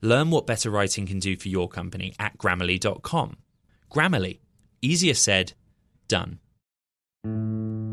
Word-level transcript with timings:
Learn 0.00 0.30
what 0.30 0.46
better 0.46 0.70
writing 0.70 1.06
can 1.06 1.18
do 1.18 1.36
for 1.36 1.48
your 1.48 1.68
company 1.68 2.14
at 2.20 2.38
grammarly.com. 2.38 3.36
Grammarly, 3.90 4.38
easier 4.80 5.14
said, 5.14 5.54
done. 6.06 6.38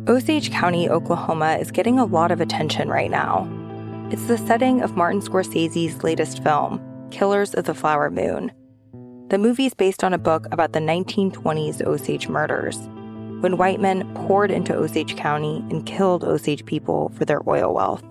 Osage 0.08 0.52
County, 0.52 0.88
Oklahoma 0.88 1.58
is 1.60 1.72
getting 1.72 1.98
a 1.98 2.06
lot 2.06 2.30
of 2.30 2.42
attention 2.42 2.90
right 2.90 3.10
now. 3.10 3.50
It's 4.12 4.26
the 4.26 4.38
setting 4.38 4.82
of 4.84 4.96
Martin 4.96 5.20
Scorsese's 5.20 6.04
latest 6.04 6.44
film, 6.44 6.80
Killers 7.10 7.56
of 7.56 7.66
the 7.66 7.74
Flower 7.74 8.12
Moon. 8.12 8.52
The 9.30 9.40
movie 9.40 9.66
is 9.66 9.74
based 9.74 10.04
on 10.04 10.14
a 10.14 10.20
book 10.20 10.46
about 10.52 10.74
the 10.74 10.80
1920s 10.80 11.84
Osage 11.84 12.28
murders, 12.28 12.78
when 13.42 13.58
white 13.58 13.82
men 13.82 14.14
poured 14.14 14.52
into 14.52 14.76
Osage 14.76 15.16
County 15.16 15.66
and 15.72 15.88
killed 15.88 16.24
Osage 16.24 16.66
people 16.66 17.10
for 17.16 17.26
their 17.26 17.42
oil 17.50 17.74
wealth. 17.74 18.04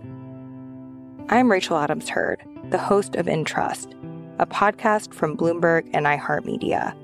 I'm 1.28 1.48
Rachel 1.48 1.76
Adams 1.76 2.08
Heard 2.08 2.44
the 2.70 2.78
host 2.78 3.14
of 3.16 3.26
Intrust, 3.26 3.94
a 4.38 4.46
podcast 4.46 5.12
from 5.12 5.36
Bloomberg 5.36 5.88
and 5.92 6.06
iHeartMedia. 6.06 6.96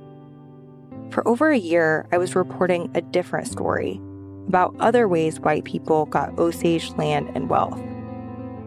For 1.12 1.26
over 1.26 1.50
a 1.50 1.58
year, 1.58 2.06
I 2.12 2.18
was 2.18 2.34
reporting 2.34 2.90
a 2.94 3.00
different 3.00 3.48
story 3.48 4.00
about 4.48 4.74
other 4.80 5.06
ways 5.06 5.38
white 5.38 5.64
people 5.64 6.06
got 6.06 6.38
Osage 6.38 6.90
land 6.96 7.30
and 7.34 7.48
wealth, 7.48 7.78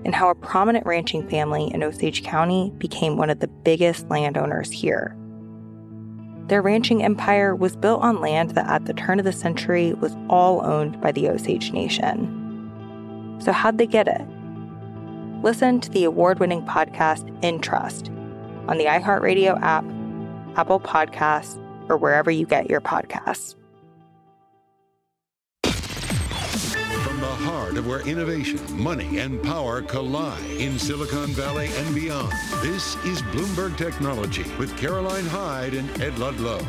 and 0.05 0.13
how 0.13 0.29
a 0.29 0.35
prominent 0.35 0.85
ranching 0.85 1.27
family 1.27 1.73
in 1.73 1.83
Osage 1.83 2.23
County 2.23 2.71
became 2.77 3.17
one 3.17 3.29
of 3.29 3.39
the 3.39 3.47
biggest 3.47 4.07
landowners 4.09 4.71
here. 4.71 5.15
Their 6.47 6.61
ranching 6.61 7.03
empire 7.03 7.55
was 7.55 7.75
built 7.75 8.01
on 8.01 8.21
land 8.21 8.51
that 8.51 8.67
at 8.67 8.85
the 8.85 8.93
turn 8.93 9.19
of 9.19 9.25
the 9.25 9.33
century 9.33 9.93
was 9.93 10.15
all 10.29 10.65
owned 10.65 11.01
by 11.01 11.11
the 11.11 11.29
Osage 11.29 11.71
Nation. 11.71 13.39
So, 13.39 13.51
how'd 13.51 13.77
they 13.77 13.87
get 13.87 14.07
it? 14.07 14.21
Listen 15.43 15.79
to 15.81 15.91
the 15.91 16.05
award 16.05 16.39
winning 16.39 16.65
podcast 16.65 17.29
Intrust 17.41 18.09
on 18.69 18.77
the 18.77 18.85
iHeartRadio 18.85 19.61
app, 19.61 19.83
Apple 20.57 20.79
Podcasts, 20.79 21.59
or 21.89 21.97
wherever 21.97 22.31
you 22.31 22.45
get 22.45 22.69
your 22.69 22.79
podcasts. 22.79 23.55
From 25.63 27.19
the 27.19 27.27
heart 27.27 27.77
of 27.77 27.85
where 27.85 28.07
innovation, 28.07 28.59
money, 28.81 29.19
and 29.19 29.43
power 29.43 29.81
collide 29.81 30.45
in 30.45 30.79
Silicon 30.79 31.27
Valley 31.31 31.69
and 31.75 31.93
beyond, 31.93 32.31
this 32.61 32.95
is 33.05 33.21
Bloomberg 33.23 33.75
Technology 33.77 34.45
with 34.57 34.75
Caroline 34.77 35.25
Hyde 35.25 35.73
and 35.73 36.01
Ed 36.01 36.17
Ludlow. 36.17 36.65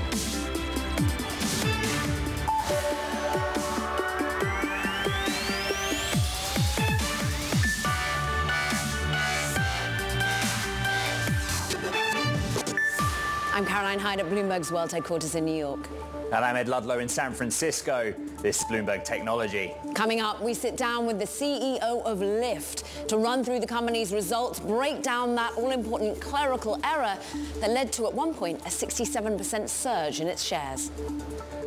Caroline 13.75 13.98
Hyde 13.98 14.20
at 14.20 14.27
Bloomberg's 14.27 14.70
World 14.70 14.92
Headquarters 14.92 15.34
in 15.34 15.44
New 15.44 15.56
York. 15.56 15.89
And 16.27 16.44
I'm 16.44 16.55
Ed 16.55 16.69
Ludlow 16.69 17.00
in 17.00 17.08
San 17.08 17.33
Francisco. 17.33 18.14
This 18.41 18.61
is 18.61 18.64
Bloomberg 18.66 19.05
Technology. 19.05 19.75
Coming 19.97 20.20
up, 20.20 20.41
we 20.41 20.55
sit 20.55 20.77
down 20.77 21.06
with 21.06 21.19
the 21.19 21.25
CEO 21.25 21.81
of 22.04 22.21
Lyft 22.21 23.09
to 23.09 23.19
run 23.19 23.43
through 23.43 23.59
the 23.59 23.66
company's 23.66 24.12
results, 24.12 24.60
break 24.60 25.03
down 25.03 25.34
that 25.34 25.54
all-important 25.56 26.21
clerical 26.21 26.78
error 26.84 27.19
that 27.59 27.71
led 27.71 27.93
to, 27.94 28.06
at 28.06 28.15
one 28.15 28.32
point, 28.32 28.60
a 28.60 28.69
67% 28.69 29.69
surge 29.69 30.20
in 30.20 30.28
its 30.28 30.44
shares. 30.44 30.93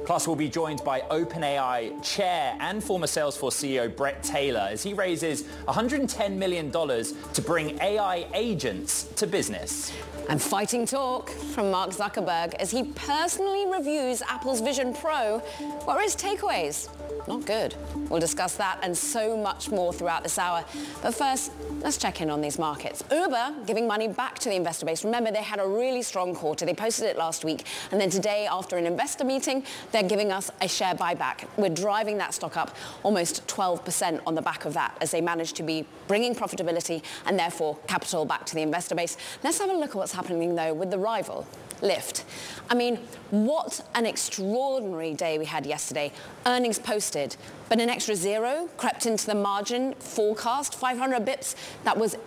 Plus, 0.06 0.28
we'll 0.28 0.38
be 0.38 0.48
joined 0.48 0.82
by 0.86 1.02
OpenAI 1.12 2.02
chair 2.02 2.56
and 2.62 2.82
former 2.82 3.08
Salesforce 3.08 3.52
CEO 3.52 3.94
Bret 3.94 4.24
Taylor 4.24 4.70
as 4.72 4.82
he 4.82 4.94
raises 4.94 5.44
$110 5.68 6.38
million 6.38 6.72
to 6.72 7.42
bring 7.46 7.78
AI 7.82 8.26
agents 8.34 9.10
to 9.18 9.28
business. 9.28 9.92
And 10.30 10.42
fighting 10.42 10.86
talk 10.86 11.30
from 11.30 11.72
Mark 11.72 11.92
Zuckerberg 11.92 12.54
as 12.56 12.70
he 12.70 12.84
personally 12.84 13.66
reviews 13.72 14.22
Apple's 14.24 14.60
Vision 14.60 14.94
Pro. 14.94 15.40
What 15.86 15.98
are 15.98 16.02
his 16.02 16.18
takeaways? 16.18 16.90
Not 17.28 17.46
good. 17.46 17.76
We'll 18.10 18.22
discuss 18.22 18.56
that 18.56 18.80
and 18.84 18.98
so 18.98 19.36
much 19.36 19.70
more 19.70 19.92
throughout 19.92 20.24
this 20.24 20.38
hour. 20.38 20.64
But 21.02 21.14
first, 21.14 21.52
let's 21.82 21.98
check 21.98 22.22
in 22.22 22.30
on 22.30 22.40
these 22.40 22.58
markets. 22.58 23.04
Uber 23.12 23.54
giving 23.66 23.86
money 23.86 24.08
back 24.08 24.40
to 24.40 24.50
the 24.50 24.56
investor 24.56 24.86
base. 24.86 25.04
Remember, 25.04 25.32
they 25.32 25.44
had 25.44 25.60
a 25.60 25.68
really 25.68 26.02
strong 26.02 26.34
quarter. 26.34 26.66
They 26.66 26.74
posted 26.74 27.06
it 27.08 27.18
last 27.18 27.44
week. 27.44 27.66
And 27.92 28.00
then 28.00 28.10
today, 28.10 28.48
after 28.50 28.78
an 28.78 28.86
investor 28.86 29.26
meeting, 29.26 29.64
they're 29.92 30.04
giving 30.04 30.32
us 30.32 30.50
a 30.62 30.68
share 30.68 30.96
buyback. 30.96 31.48
We're 31.58 31.70
driving 31.70 32.18
that 32.20 32.34
stock 32.34 32.56
up 32.56 32.76
almost 33.04 33.46
12% 33.48 34.22
on 34.26 34.36
the 34.36 34.42
back 34.42 34.66
of 34.66 34.74
that 34.74 34.98
as 35.02 35.12
they 35.12 35.22
manage 35.22 35.54
to 35.54 35.64
be 35.64 35.86
bringing 36.08 36.34
profitability 36.34 37.04
and 37.26 37.38
therefore 37.38 37.78
capital 37.88 38.24
back 38.24 38.46
to 38.46 38.56
the 38.56 38.62
investor 38.62 38.96
base. 38.96 39.18
Let's 39.44 39.60
have 39.60 39.70
a 39.70 39.74
look 39.74 39.90
at 39.90 39.96
what's 39.96 40.14
happening, 40.14 40.56
though, 40.56 40.74
with 40.74 40.92
the 40.92 41.00
rival. 41.00 41.46
Lyft. 41.82 42.24
I 42.70 42.76
mean, 42.76 42.98
what 43.30 43.82
an 43.96 44.06
extraordinary 44.06 45.14
day 45.14 45.38
we 45.38 45.46
had 45.46 45.66
yesterday. 45.66 46.12
Earnings 46.46 46.80
posted, 46.80 47.36
but 47.70 47.80
an 47.80 47.90
extra 47.90 48.16
zero 48.16 48.70
crept 48.78 49.06
into 49.06 49.26
the 49.26 49.36
margin 49.36 49.94
forecast, 49.96 50.76
500 50.76 51.26
bips. 51.26 51.56
That 51.84 51.98
was 51.98 52.18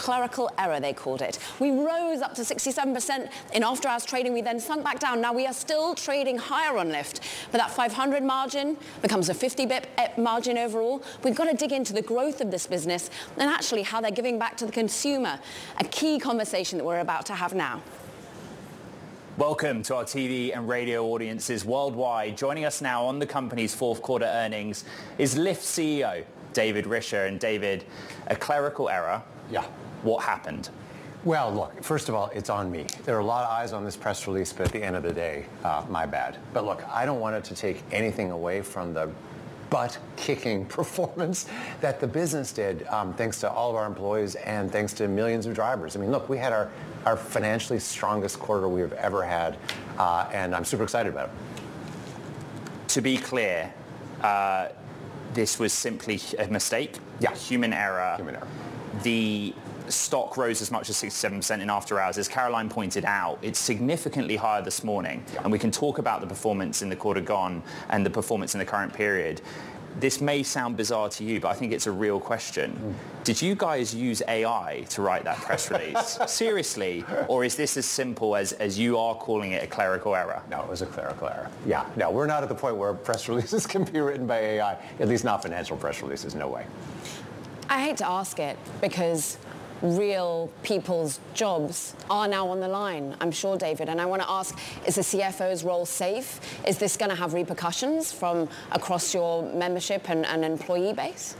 clerical 0.00 0.50
error, 0.56 0.80
they 0.80 0.94
called 0.94 1.20
it. 1.20 1.38
We 1.58 1.72
rose 1.72 2.22
up 2.22 2.32
to 2.36 2.40
67% 2.40 3.30
in 3.52 3.62
after 3.62 3.86
hours 3.86 4.06
trading. 4.06 4.32
We 4.32 4.40
then 4.40 4.58
sunk 4.58 4.82
back 4.82 4.98
down. 4.98 5.20
Now 5.20 5.34
we 5.34 5.46
are 5.46 5.52
still 5.52 5.94
trading 5.94 6.38
higher 6.38 6.78
on 6.78 6.88
Lyft, 6.88 7.20
but 7.52 7.58
that 7.58 7.70
500 7.70 8.22
margin 8.22 8.78
becomes 9.02 9.28
a 9.28 9.34
50 9.34 9.66
bip 9.66 9.86
margin 10.16 10.56
overall. 10.56 11.02
We've 11.22 11.34
got 11.34 11.50
to 11.50 11.56
dig 11.56 11.72
into 11.72 11.92
the 11.92 12.00
growth 12.00 12.40
of 12.40 12.50
this 12.50 12.66
business 12.66 13.10
and 13.36 13.50
actually 13.50 13.82
how 13.82 14.00
they're 14.00 14.10
giving 14.10 14.38
back 14.38 14.56
to 14.58 14.66
the 14.66 14.72
consumer. 14.72 15.38
A 15.78 15.84
key 15.84 16.18
conversation 16.18 16.78
that 16.78 16.84
we're 16.84 17.00
about 17.00 17.26
to 17.26 17.34
have 17.34 17.52
now. 17.52 17.82
Welcome 19.38 19.84
to 19.84 19.94
our 19.94 20.04
TV 20.04 20.54
and 20.54 20.68
radio 20.68 21.06
audiences 21.06 21.64
worldwide. 21.64 22.36
Joining 22.36 22.64
us 22.64 22.82
now 22.82 23.04
on 23.06 23.20
the 23.20 23.26
company's 23.26 23.72
fourth 23.72 24.02
quarter 24.02 24.26
earnings 24.26 24.84
is 25.18 25.36
Lyft 25.36 25.62
CEO 25.62 26.24
David 26.52 26.84
Risher. 26.84 27.28
And 27.28 27.38
David, 27.38 27.84
a 28.26 28.34
clerical 28.34 28.88
error. 28.88 29.22
Yeah. 29.50 29.62
What 30.02 30.24
happened? 30.24 30.70
Well, 31.24 31.54
look, 31.54 31.82
first 31.82 32.08
of 32.08 32.14
all, 32.14 32.30
it's 32.34 32.50
on 32.50 32.72
me. 32.72 32.86
There 33.04 33.16
are 33.16 33.20
a 33.20 33.24
lot 33.24 33.44
of 33.44 33.50
eyes 33.50 33.72
on 33.72 33.84
this 33.84 33.96
press 33.96 34.26
release, 34.26 34.52
but 34.52 34.66
at 34.66 34.72
the 34.72 34.82
end 34.82 34.96
of 34.96 35.04
the 35.04 35.12
day, 35.12 35.46
uh, 35.64 35.84
my 35.88 36.06
bad. 36.06 36.36
But 36.52 36.64
look, 36.64 36.84
I 36.88 37.06
don't 37.06 37.20
want 37.20 37.36
it 37.36 37.44
to 37.44 37.54
take 37.54 37.84
anything 37.92 38.32
away 38.32 38.62
from 38.62 38.92
the 38.92 39.10
butt-kicking 39.70 40.66
performance 40.66 41.46
that 41.80 42.00
the 42.00 42.06
business 42.06 42.52
did, 42.52 42.86
um, 42.88 43.14
thanks 43.14 43.40
to 43.40 43.50
all 43.50 43.70
of 43.70 43.76
our 43.76 43.86
employees 43.86 44.34
and 44.36 44.70
thanks 44.70 44.92
to 44.94 45.08
millions 45.08 45.46
of 45.46 45.54
drivers. 45.54 45.96
I 45.96 46.00
mean, 46.00 46.10
look, 46.10 46.28
we 46.28 46.36
had 46.36 46.52
our, 46.52 46.70
our 47.06 47.16
financially 47.16 47.78
strongest 47.78 48.38
quarter 48.38 48.68
we 48.68 48.80
have 48.80 48.92
ever 48.94 49.22
had, 49.22 49.56
uh, 49.98 50.28
and 50.32 50.54
I'm 50.54 50.64
super 50.64 50.82
excited 50.82 51.12
about 51.12 51.30
it. 51.30 52.88
To 52.88 53.00
be 53.00 53.16
clear, 53.16 53.72
uh, 54.20 54.68
this 55.32 55.58
was 55.58 55.72
simply 55.72 56.20
a 56.38 56.48
mistake. 56.48 56.98
Yeah. 57.20 57.34
Human 57.34 57.72
error. 57.72 58.14
Human 58.16 58.36
error. 58.36 58.48
The 59.02 59.54
stock 59.94 60.36
rose 60.36 60.62
as 60.62 60.70
much 60.70 60.90
as 60.90 60.96
67% 60.96 61.60
in 61.60 61.70
after 61.70 62.00
hours. 62.00 62.18
As 62.18 62.28
Caroline 62.28 62.68
pointed 62.68 63.04
out, 63.04 63.38
it's 63.42 63.58
significantly 63.58 64.36
higher 64.36 64.62
this 64.62 64.84
morning. 64.84 65.24
Yeah. 65.34 65.42
And 65.42 65.52
we 65.52 65.58
can 65.58 65.70
talk 65.70 65.98
about 65.98 66.20
the 66.20 66.26
performance 66.26 66.82
in 66.82 66.88
the 66.88 66.96
quarter 66.96 67.20
gone 67.20 67.62
and 67.88 68.04
the 68.04 68.10
performance 68.10 68.54
in 68.54 68.58
the 68.58 68.64
current 68.66 68.92
period. 68.92 69.40
This 69.98 70.20
may 70.20 70.42
sound 70.42 70.76
bizarre 70.76 71.08
to 71.10 71.24
you, 71.24 71.40
but 71.40 71.48
I 71.48 71.54
think 71.54 71.72
it's 71.72 71.88
a 71.88 71.92
real 71.92 72.20
question. 72.20 72.72
Mm. 72.72 73.24
Did 73.24 73.42
you 73.42 73.54
guys 73.54 73.92
use 73.94 74.22
AI 74.28 74.84
to 74.90 75.02
write 75.02 75.24
that 75.24 75.38
press 75.38 75.70
release? 75.70 76.18
Seriously? 76.26 77.04
Or 77.26 77.44
is 77.44 77.56
this 77.56 77.76
as 77.76 77.86
simple 77.86 78.36
as, 78.36 78.52
as 78.52 78.78
you 78.78 78.96
are 78.98 79.14
calling 79.16 79.52
it 79.52 79.64
a 79.64 79.66
clerical 79.66 80.14
error? 80.14 80.42
No, 80.48 80.62
it 80.62 80.68
was 80.68 80.82
a 80.82 80.86
clerical 80.86 81.28
error. 81.28 81.50
Yeah, 81.66 81.84
no, 81.96 82.10
we're 82.10 82.26
not 82.26 82.42
at 82.42 82.48
the 82.48 82.54
point 82.54 82.76
where 82.76 82.94
press 82.94 83.28
releases 83.28 83.66
can 83.66 83.84
be 83.84 84.00
written 84.00 84.26
by 84.26 84.38
AI, 84.38 84.78
at 85.00 85.08
least 85.08 85.24
not 85.24 85.42
financial 85.42 85.76
press 85.76 86.02
releases, 86.02 86.34
no 86.34 86.48
way. 86.48 86.66
I 87.68 87.80
hate 87.82 87.96
to 87.98 88.08
ask 88.08 88.38
it 88.38 88.58
because 88.80 89.38
real 89.82 90.50
people's 90.62 91.20
jobs 91.34 91.94
are 92.08 92.28
now 92.28 92.48
on 92.48 92.60
the 92.60 92.68
line, 92.68 93.16
I'm 93.20 93.30
sure, 93.30 93.56
David. 93.56 93.88
And 93.88 94.00
I 94.00 94.06
want 94.06 94.22
to 94.22 94.30
ask, 94.30 94.58
is 94.86 94.96
the 94.96 95.02
CFO's 95.02 95.64
role 95.64 95.86
safe? 95.86 96.40
Is 96.66 96.78
this 96.78 96.96
going 96.96 97.10
to 97.10 97.16
have 97.16 97.34
repercussions 97.34 98.12
from 98.12 98.48
across 98.72 99.14
your 99.14 99.42
membership 99.42 100.08
and, 100.10 100.26
and 100.26 100.44
employee 100.44 100.92
base? 100.92 101.36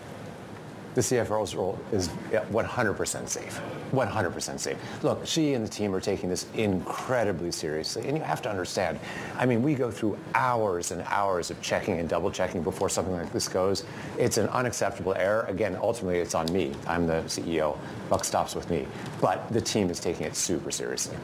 The 0.94 1.00
CFO's 1.00 1.54
role 1.54 1.78
is 1.92 2.08
100% 2.08 3.28
safe. 3.28 3.60
100% 3.92 4.58
safe. 4.58 4.78
Look, 5.02 5.26
she 5.26 5.54
and 5.54 5.64
the 5.64 5.69
team 5.69 5.94
are 5.94 6.00
taking 6.00 6.28
this 6.28 6.46
incredibly 6.54 7.50
seriously. 7.50 8.06
And 8.06 8.16
you 8.16 8.22
have 8.22 8.42
to 8.42 8.50
understand, 8.50 8.98
I 9.37 9.46
mean, 9.46 9.62
we 9.62 9.75
go 9.75 9.90
through 9.90 10.19
hours 10.34 10.90
and 10.90 11.02
hours 11.06 11.50
of 11.50 11.60
checking 11.60 11.98
and 11.98 12.08
double 12.08 12.31
checking 12.31 12.62
before 12.62 12.88
something 12.88 13.14
like 13.14 13.32
this 13.32 13.48
goes. 13.48 13.84
It's 14.19 14.38
an 14.38 14.48
unacceptable 14.48 15.14
error. 15.14 15.44
Again, 15.48 15.76
ultimately, 15.81 16.19
it's 16.19 16.34
on 16.34 16.52
me. 16.52 16.72
I'm 16.87 17.06
the 17.06 17.22
CEO. 17.26 17.76
Buck 18.08 18.25
stops 18.25 18.54
with 18.54 18.70
me. 18.70 18.87
But 19.20 19.50
the 19.52 19.60
team 19.60 19.90
is 19.90 20.00
taking 20.00 20.26
it 20.26 20.36
super 20.36 20.70
seriously. 20.70 21.16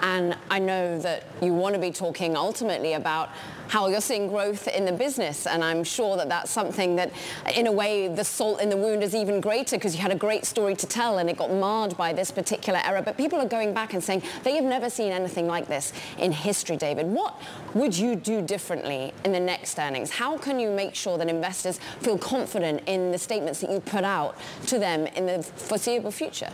And 0.00 0.36
I 0.50 0.58
know 0.58 0.98
that 1.00 1.24
you 1.42 1.52
want 1.54 1.74
to 1.74 1.80
be 1.80 1.90
talking 1.90 2.36
ultimately 2.36 2.94
about 2.94 3.30
how 3.68 3.86
you're 3.86 4.00
seeing 4.00 4.26
growth 4.26 4.66
in 4.66 4.84
the 4.84 4.92
business. 4.92 5.46
And 5.46 5.62
I'm 5.62 5.84
sure 5.84 6.16
that 6.16 6.28
that's 6.28 6.50
something 6.50 6.96
that, 6.96 7.12
in 7.54 7.68
a 7.68 7.72
way, 7.72 8.08
the 8.08 8.24
salt 8.24 8.60
in 8.60 8.68
the 8.68 8.76
wound 8.76 9.02
is 9.04 9.14
even 9.14 9.40
greater 9.40 9.76
because 9.76 9.94
you 9.94 10.02
had 10.02 10.10
a 10.10 10.16
great 10.16 10.44
story 10.44 10.74
to 10.74 10.86
tell 10.86 11.18
and 11.18 11.30
it 11.30 11.36
got 11.36 11.52
marred 11.52 11.96
by 11.96 12.09
this 12.12 12.30
particular 12.30 12.80
error. 12.84 13.02
But 13.02 13.16
people 13.16 13.40
are 13.40 13.48
going 13.48 13.74
back 13.74 13.94
and 13.94 14.02
saying 14.02 14.22
they 14.42 14.54
have 14.56 14.64
never 14.64 14.90
seen 14.90 15.12
anything 15.12 15.46
like 15.46 15.68
this 15.68 15.92
in 16.18 16.32
history, 16.32 16.76
David. 16.76 17.06
What 17.06 17.40
would 17.74 17.96
you 17.96 18.16
do 18.16 18.42
differently 18.42 19.12
in 19.24 19.32
the 19.32 19.40
next 19.40 19.78
earnings? 19.78 20.10
How 20.10 20.38
can 20.38 20.58
you 20.58 20.70
make 20.70 20.94
sure 20.94 21.18
that 21.18 21.28
investors 21.28 21.78
feel 22.00 22.18
confident 22.18 22.82
in 22.86 23.12
the 23.12 23.18
statements 23.18 23.60
that 23.60 23.70
you 23.70 23.80
put 23.80 24.04
out 24.04 24.36
to 24.66 24.78
them 24.78 25.06
in 25.06 25.26
the 25.26 25.42
foreseeable 25.42 26.10
future? 26.10 26.50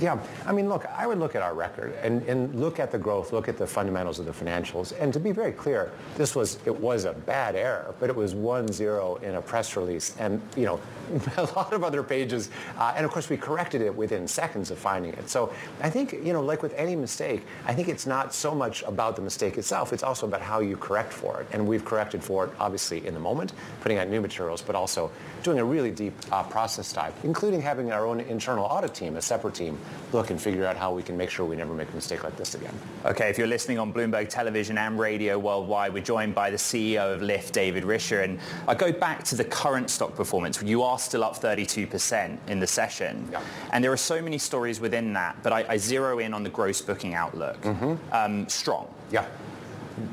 Yeah, 0.00 0.18
I 0.46 0.52
mean, 0.52 0.68
look, 0.68 0.86
I 0.86 1.06
would 1.06 1.18
look 1.18 1.34
at 1.34 1.42
our 1.42 1.54
record 1.54 1.94
and, 2.02 2.22
and 2.22 2.54
look 2.58 2.80
at 2.80 2.90
the 2.90 2.98
growth, 2.98 3.32
look 3.32 3.48
at 3.48 3.58
the 3.58 3.66
fundamentals 3.66 4.18
of 4.18 4.24
the 4.24 4.32
financials. 4.32 4.98
And 4.98 5.12
to 5.12 5.20
be 5.20 5.30
very 5.30 5.52
clear, 5.52 5.92
this 6.16 6.34
was, 6.34 6.58
it 6.64 6.74
was 6.74 7.04
a 7.04 7.12
bad 7.12 7.54
error, 7.54 7.94
but 8.00 8.08
it 8.08 8.16
was 8.16 8.34
1-0 8.34 9.22
in 9.22 9.34
a 9.34 9.42
press 9.42 9.76
release. 9.76 10.16
And, 10.18 10.40
you 10.56 10.64
know, 10.64 10.80
a 11.36 11.42
lot 11.42 11.72
of 11.72 11.84
other 11.84 12.02
pages. 12.02 12.50
Uh, 12.78 12.94
and 12.96 13.04
of 13.04 13.12
course, 13.12 13.28
we 13.28 13.36
corrected 13.36 13.82
it 13.82 13.94
within 13.94 14.26
seconds 14.26 14.70
of 14.70 14.78
finding 14.78 15.12
it. 15.12 15.28
So 15.28 15.52
I 15.82 15.90
think, 15.90 16.12
you 16.12 16.32
know, 16.32 16.42
like 16.42 16.62
with 16.62 16.72
any 16.74 16.96
mistake, 16.96 17.42
I 17.66 17.74
think 17.74 17.88
it's 17.88 18.06
not 18.06 18.32
so 18.32 18.54
much 18.54 18.82
about 18.84 19.16
the 19.16 19.22
mistake 19.22 19.58
itself. 19.58 19.92
It's 19.92 20.02
also 20.02 20.26
about 20.26 20.40
how 20.40 20.60
you 20.60 20.76
correct 20.76 21.12
for 21.12 21.40
it. 21.40 21.48
And 21.52 21.66
we've 21.66 21.84
corrected 21.84 22.24
for 22.24 22.46
it, 22.46 22.52
obviously, 22.58 23.06
in 23.06 23.12
the 23.12 23.20
moment, 23.20 23.52
putting 23.80 23.98
out 23.98 24.08
new 24.08 24.20
materials, 24.20 24.62
but 24.62 24.74
also 24.74 25.10
doing 25.42 25.58
a 25.58 25.64
really 25.64 25.90
deep 25.90 26.14
uh, 26.32 26.42
process 26.44 26.92
dive, 26.92 27.14
including 27.24 27.60
having 27.60 27.92
our 27.92 28.06
own 28.06 28.20
internal 28.20 28.64
audit 28.64 28.94
team, 28.94 29.16
a 29.16 29.22
separate 29.22 29.54
team, 29.54 29.78
look 30.12 30.30
and 30.30 30.40
figure 30.40 30.66
out 30.66 30.76
how 30.76 30.92
we 30.92 31.02
can 31.02 31.16
make 31.16 31.30
sure 31.30 31.46
we 31.46 31.56
never 31.56 31.74
make 31.74 31.90
a 31.90 31.94
mistake 31.94 32.24
like 32.24 32.36
this 32.36 32.54
again. 32.54 32.74
Okay, 33.04 33.28
if 33.28 33.38
you're 33.38 33.46
listening 33.46 33.78
on 33.78 33.92
Bloomberg 33.92 34.28
Television 34.28 34.78
and 34.78 34.98
radio 34.98 35.38
worldwide, 35.38 35.92
we're 35.92 36.02
joined 36.02 36.34
by 36.34 36.50
the 36.50 36.56
CEO 36.56 37.14
of 37.14 37.20
Lyft, 37.20 37.52
David 37.52 37.84
Risher. 37.84 38.24
And 38.24 38.38
I 38.66 38.74
go 38.74 38.92
back 38.92 39.24
to 39.24 39.36
the 39.36 39.44
current 39.44 39.90
stock 39.90 40.14
performance. 40.14 40.60
You 40.62 40.82
are 40.82 40.98
still 40.98 41.24
up 41.24 41.36
32% 41.36 42.38
in 42.48 42.60
the 42.60 42.66
session. 42.66 43.28
Yeah. 43.30 43.42
And 43.72 43.82
there 43.82 43.92
are 43.92 43.96
so 43.96 44.20
many 44.20 44.38
stories 44.38 44.80
within 44.80 45.12
that, 45.14 45.36
but 45.42 45.52
I, 45.52 45.64
I 45.68 45.76
zero 45.76 46.18
in 46.18 46.34
on 46.34 46.42
the 46.42 46.50
gross 46.50 46.80
booking 46.80 47.14
outlook. 47.14 47.60
Mm-hmm. 47.62 47.94
Um, 48.12 48.48
strong. 48.48 48.92
Yeah 49.10 49.26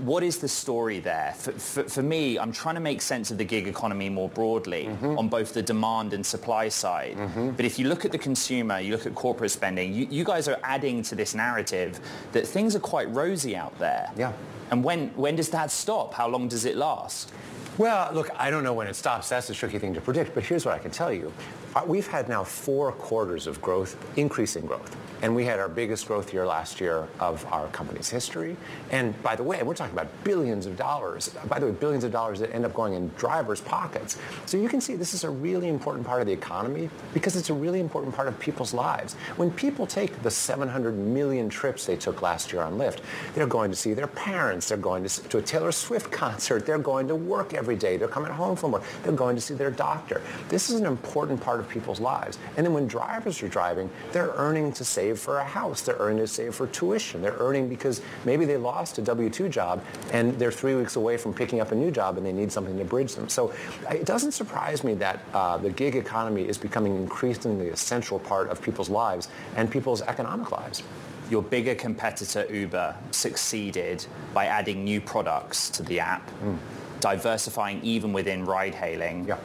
what 0.06 0.24
is 0.24 0.38
the 0.38 0.48
story 0.48 1.00
there? 1.00 1.34
For, 1.38 1.51
for, 1.51 1.84
for, 1.84 2.04
me, 2.04 2.38
I'm 2.38 2.51
trying 2.51 2.75
to 2.75 2.81
make 2.81 3.01
sense 3.01 3.31
of 3.31 3.38
the 3.38 3.44
gig 3.44 3.68
economy 3.68 4.10
more 4.10 4.30
broadly 4.30 4.86
mm-hmm. 4.86 5.18
on 5.18 5.30
both 5.30 5.54
the 5.54 5.62
demand 5.62 6.13
and 6.13 6.25
supply 6.25 6.69
side. 6.69 7.16
Mm-hmm. 7.18 7.51
But 7.51 7.66
if 7.66 7.78
you 7.80 7.88
look 7.88 8.06
at 8.06 8.12
the 8.12 8.18
consumer, 8.18 8.80
you 8.80 8.92
look 8.92 9.06
at 9.06 9.16
corporate 9.16 9.51
spending, 9.51 9.94
you, 9.94 10.07
you, 10.10 10.24
guys 10.24 10.48
are 10.48 10.60
adding 10.63 11.01
to 11.04 11.16
this 11.16 11.34
narrative 11.34 12.00
that 12.31 12.45
things 12.45 12.75
are 12.75 12.80
quite 12.80 13.10
rosy 13.13 13.56
out 13.56 13.78
there. 13.80 14.12
Yeah. 14.18 14.34
And 14.72 14.84
when, 14.84 15.10
when 15.10 15.36
does 15.36 15.50
that 15.50 15.72
stop? 15.72 16.13
How 16.13 16.28
long 16.28 16.48
does 16.48 16.66
it 16.66 16.75
last? 16.75 17.31
Well, 17.78 18.12
look, 18.13 18.30
I 18.36 18.50
don't 18.50 18.63
know 18.63 18.74
when 18.74 18.88
it 18.88 18.95
stops. 18.95 19.30
That's 19.30 19.50
a 19.50 19.54
tricky 19.54 19.78
thing 19.80 19.94
to 19.94 20.01
predict. 20.01 20.34
But 20.34 20.44
here's 20.44 20.66
what 20.66 20.74
I 20.74 20.80
can 20.80 20.92
tell 20.92 21.13
you. 21.13 21.31
Uh, 21.75 21.83
we've 21.85 22.07
had 22.07 22.27
now 22.29 22.43
four 22.43 22.91
quarters 22.91 23.47
of 23.47 23.61
growth, 23.61 23.95
increasing 24.17 24.65
growth. 24.65 24.95
And 25.21 25.35
we 25.35 25.45
had 25.45 25.59
our 25.59 25.67
biggest 25.67 26.07
growth 26.07 26.31
year 26.31 26.45
last 26.45 26.79
year 26.79 27.07
of 27.19 27.43
our 27.51 27.67
company's 27.69 28.07
history. 28.07 28.55
And 28.91 29.19
by 29.23 29.35
the 29.35 29.43
way, 29.43 29.61
we're 29.63 29.73
talking 29.73 29.93
about 29.93 30.07
billions 30.23 30.67
of 30.67 30.77
dollars. 30.77 31.29
By 31.47 31.57
the 31.59 31.65
way, 31.65 31.71
billions 31.71 32.03
of 32.03 32.11
dollars 32.11 32.39
that 32.39 32.53
end 32.53 32.65
up 32.65 32.73
going 32.73 32.93
in 32.93 33.09
drivers' 33.17 33.61
pockets. 33.61 34.17
So 34.45 34.57
you 34.57 34.69
can 34.69 34.79
see 34.79 34.95
this 34.95 35.15
is 35.15 35.23
a 35.23 35.29
really 35.29 35.69
important 35.69 36.05
part 36.05 36.21
of 36.21 36.27
the 36.27 36.33
economy 36.33 36.89
because 37.13 37.35
it's 37.35 37.49
a 37.49 37.53
really 37.53 37.79
important 37.79 38.13
part 38.15 38.27
of 38.27 38.37
people's 38.39 38.73
lives. 38.73 39.15
When 39.37 39.49
people 39.49 39.87
take 39.87 40.21
the 40.21 40.29
700 40.29 40.95
million 40.95 41.49
trips 41.49 41.85
they 41.85 41.95
took 41.95 42.21
last 42.21 42.53
year 42.53 42.61
on 42.61 42.77
Lyft, 42.77 42.99
they're 43.33 43.47
going 43.47 43.71
to 43.71 43.77
see 43.77 43.95
their 43.95 44.07
parents. 44.07 44.69
They're 44.69 44.77
going 44.77 45.03
to, 45.03 45.23
to 45.29 45.39
a 45.39 45.41
Taylor 45.41 45.71
Swift 45.71 46.11
concert. 46.17 46.65
They're 46.65 46.77
going 46.77 47.07
to 47.07 47.15
work 47.15 47.55
every 47.55 47.75
day. 47.75 47.97
They're 47.97 48.07
coming 48.07 48.31
home 48.31 48.55
from 48.55 48.71
work. 48.71 48.83
They're 49.01 49.13
going 49.13 49.35
to 49.35 49.41
see 49.41 49.55
their 49.55 49.71
doctor. 49.71 50.21
This 50.49 50.69
is 50.69 50.79
an 50.79 50.85
important 50.85 51.41
part 51.41 51.56
of 51.59 51.69
people's 51.69 52.00
lives. 52.00 52.38
And 52.56 52.65
then 52.65 52.74
when 52.74 52.88
drivers 52.88 53.42
are 53.44 53.48
driving, 53.48 53.89
they're 54.12 54.31
earning 54.36 54.71
to 54.74 54.86
save 54.86 55.19
for 55.19 55.38
a 55.38 55.44
house. 55.44 55.81
They're 55.81 55.98
earning 56.00 56.19
to 56.19 56.27
save 56.27 56.56
for 56.56 56.68
tuition. 56.68 57.21
They're 57.21 57.38
earning 57.39 57.69
because 57.69 58.01
maybe 58.25 58.45
they 58.45 58.57
lost 58.57 58.98
a 58.98 59.01
W-2 59.01 59.50
job 59.50 59.83
and 60.12 60.38
they're 60.39 60.51
three 60.51 60.75
weeks 60.75 60.95
away 60.95 61.18
from 61.18 61.33
picking 61.33 61.59
up 61.59 61.71
a 61.71 61.75
new 61.75 61.92
job 61.92 62.18
and 62.18 62.25
they 62.25 62.31
need 62.31 62.51
something 62.51 62.77
to 62.77 62.86
bridge 62.86 63.15
them. 63.15 63.30
So 63.30 63.54
it 63.89 64.06
doesn't 64.06 64.31
surprise 64.31 64.83
me 64.83 64.94
that 64.95 65.19
uh, 65.33 65.57
the 65.57 65.69
gig 65.69 65.95
economy 65.95 66.48
is 66.48 66.57
becoming 66.57 66.95
increasingly 66.95 67.69
a 67.69 67.77
central 67.77 68.19
part 68.19 68.50
of 68.50 68.62
people's 68.62 68.89
lives 68.89 69.30
and 69.56 69.69
people's 69.69 70.01
economic 70.01 70.51
lives 70.51 70.83
your 71.30 71.42
bigger 71.42 71.75
competitor 71.75 72.45
Uber 72.50 72.95
succeeded 73.12 74.06
by 74.33 74.45
adding 74.45 74.83
new 74.83 75.01
products 75.01 75.69
to 75.71 75.83
the 75.83 76.00
app, 76.00 76.30
mm. 76.42 76.57
diversifying 77.00 77.81
even 77.83 78.13
within 78.13 78.45
ride 78.45 78.74
hailing. 78.74 79.25
Yeah 79.27 79.38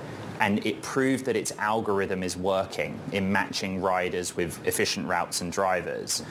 and 0.43 0.67
it 0.67 0.83
proved 0.83 1.25
that 1.27 1.37
its 1.37 1.53
algorithm 1.59 2.25
is 2.25 2.37
working 2.37 2.99
in 3.13 3.31
matching 3.31 3.81
riders 3.81 4.35
with 4.35 4.59
efficient 4.67 5.07
routes 5.07 5.41
and 5.41 5.53
drivers. 5.53 6.25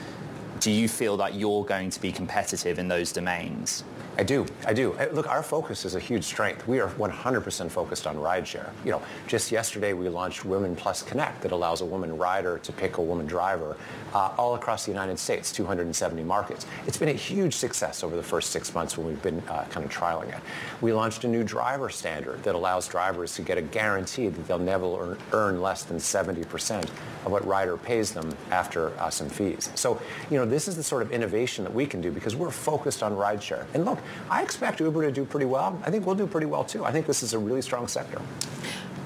Do 0.60 0.70
you 0.70 0.86
feel 0.86 1.16
that 1.16 1.34
you're 1.34 1.64
going 1.64 1.88
to 1.88 1.98
be 1.98 2.12
competitive 2.12 2.78
in 2.78 2.88
those 2.88 3.10
domains? 3.10 3.84
I 4.18 4.24
do. 4.24 4.44
I 4.66 4.74
do. 4.74 4.94
Look, 5.12 5.26
our 5.26 5.42
focus 5.42 5.86
is 5.86 5.94
a 5.94 6.00
huge 6.00 6.24
strength. 6.24 6.68
We 6.68 6.80
are 6.80 6.88
100% 6.88 7.70
focused 7.70 8.06
on 8.06 8.16
rideshare. 8.16 8.70
You 8.84 8.90
know, 8.90 9.02
just 9.26 9.50
yesterday 9.50 9.94
we 9.94 10.10
launched 10.10 10.44
Women 10.44 10.76
Plus 10.76 11.02
Connect 11.02 11.40
that 11.40 11.50
allows 11.50 11.80
a 11.80 11.86
woman 11.86 12.18
rider 12.18 12.58
to 12.58 12.72
pick 12.72 12.98
a 12.98 13.02
woman 13.02 13.26
driver 13.26 13.74
uh, 14.12 14.34
all 14.36 14.54
across 14.54 14.84
the 14.84 14.92
United 14.92 15.18
States, 15.18 15.50
270 15.50 16.22
markets. 16.24 16.66
It's 16.86 16.98
been 16.98 17.08
a 17.08 17.14
huge 17.14 17.54
success 17.54 18.04
over 18.04 18.14
the 18.14 18.22
first 18.22 18.50
six 18.50 18.74
months 18.74 18.98
when 18.98 19.06
we've 19.06 19.22
been 19.22 19.42
uh, 19.48 19.64
kind 19.70 19.84
of 19.84 19.90
trialing 19.90 20.28
it. 20.28 20.40
We 20.82 20.92
launched 20.92 21.24
a 21.24 21.28
new 21.28 21.42
driver 21.42 21.88
standard 21.88 22.42
that 22.42 22.54
allows 22.54 22.86
drivers 22.88 23.34
to 23.36 23.42
get 23.42 23.56
a 23.56 23.62
guarantee 23.62 24.28
that 24.28 24.46
they'll 24.46 24.58
never 24.58 24.84
earn, 24.84 25.18
earn 25.32 25.62
less 25.62 25.84
than 25.84 25.96
70% 25.96 26.82
of 27.24 27.32
what 27.32 27.46
rider 27.46 27.78
pays 27.78 28.12
them 28.12 28.36
after 28.50 28.92
uh, 29.00 29.08
some 29.08 29.30
fees. 29.30 29.70
So, 29.74 30.02
you 30.30 30.36
know, 30.36 30.44
this 30.44 30.68
is 30.68 30.76
the 30.76 30.82
sort 30.82 31.00
of 31.00 31.12
innovation 31.12 31.64
that 31.64 31.72
we 31.72 31.86
can 31.86 32.02
do 32.02 32.10
because 32.10 32.36
we're 32.36 32.50
focused 32.50 33.02
on 33.02 33.12
rideshare. 33.12 33.64
And 33.72 33.86
look, 33.86 33.98
I 34.30 34.42
expect 34.42 34.80
Uber 34.80 35.02
to 35.02 35.12
do 35.12 35.24
pretty 35.24 35.46
well. 35.46 35.80
I 35.84 35.90
think 35.90 36.06
we'll 36.06 36.14
do 36.14 36.26
pretty 36.26 36.46
well 36.46 36.64
too. 36.64 36.84
I 36.84 36.92
think 36.92 37.06
this 37.06 37.22
is 37.22 37.34
a 37.34 37.38
really 37.38 37.62
strong 37.62 37.88
sector. 37.88 38.20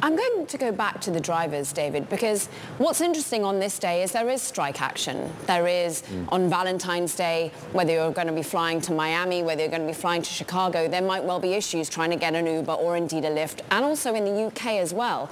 I'm 0.03 0.15
going 0.15 0.47
to 0.47 0.59
go 0.59 0.73
back 0.73 1.00
to 1.03 1.11
the 1.11 1.21
drivers, 1.21 1.73
David, 1.73 2.09
because 2.11 2.49
what's 2.76 3.00
interesting 3.00 3.45
on 3.45 3.59
this 3.59 3.79
day 3.79 4.03
is 4.03 4.12
there 4.12 4.29
is 4.29 4.43
strike 4.43 4.83
action. 4.83 5.33
There 5.47 5.67
is 5.67 6.03
mm. 6.03 6.29
on 6.31 6.50
Valentine's 6.50 7.17
Day, 7.17 7.50
whether 7.73 7.93
you're 7.93 8.12
going 8.12 8.26
to 8.26 8.33
be 8.33 8.43
flying 8.43 8.81
to 8.83 8.93
Miami, 8.93 9.43
whether 9.43 9.62
you're 9.62 9.71
going 9.71 9.83
to 9.83 9.88
be 9.88 9.95
flying 9.95 10.21
to 10.21 10.31
Chicago, 10.31 10.87
there 10.87 11.00
might 11.00 11.25
well 11.25 11.41
be 11.41 11.55
issues 11.55 11.88
trying 11.88 12.11
to 12.11 12.17
get 12.17 12.35
an 12.35 12.47
Uber 12.47 12.73
or 12.73 12.97
indeed 12.97 13.25
a 13.25 13.31
Lyft, 13.31 13.61
and 13.71 13.85
also 13.85 14.15
in 14.15 14.26
the 14.26 14.45
UK 14.45 14.67
as 14.75 14.93
well. 14.93 15.31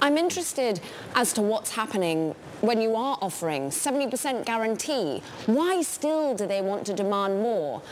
I'm 0.00 0.16
interested 0.16 0.80
as 1.14 1.32
to 1.34 1.42
what's 1.42 1.70
happening 1.74 2.34
when 2.62 2.80
you 2.80 2.96
are 2.96 3.18
offering 3.20 3.70
70% 3.70 4.44
guarantee. 4.44 5.22
Why 5.44 5.82
still 5.82 6.34
do 6.34 6.46
they 6.46 6.62
want 6.62 6.86
to 6.86 6.94
demand 6.94 7.42
more, 7.42 7.82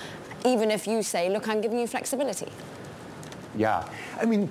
even 0.44 0.70
if 0.70 0.86
you 0.86 1.02
say, 1.02 1.28
look, 1.28 1.48
I'm 1.48 1.60
giving 1.60 1.78
you 1.78 1.86
flexibility? 1.86 2.48
Yeah, 3.56 3.88
I 4.20 4.24
mean, 4.24 4.50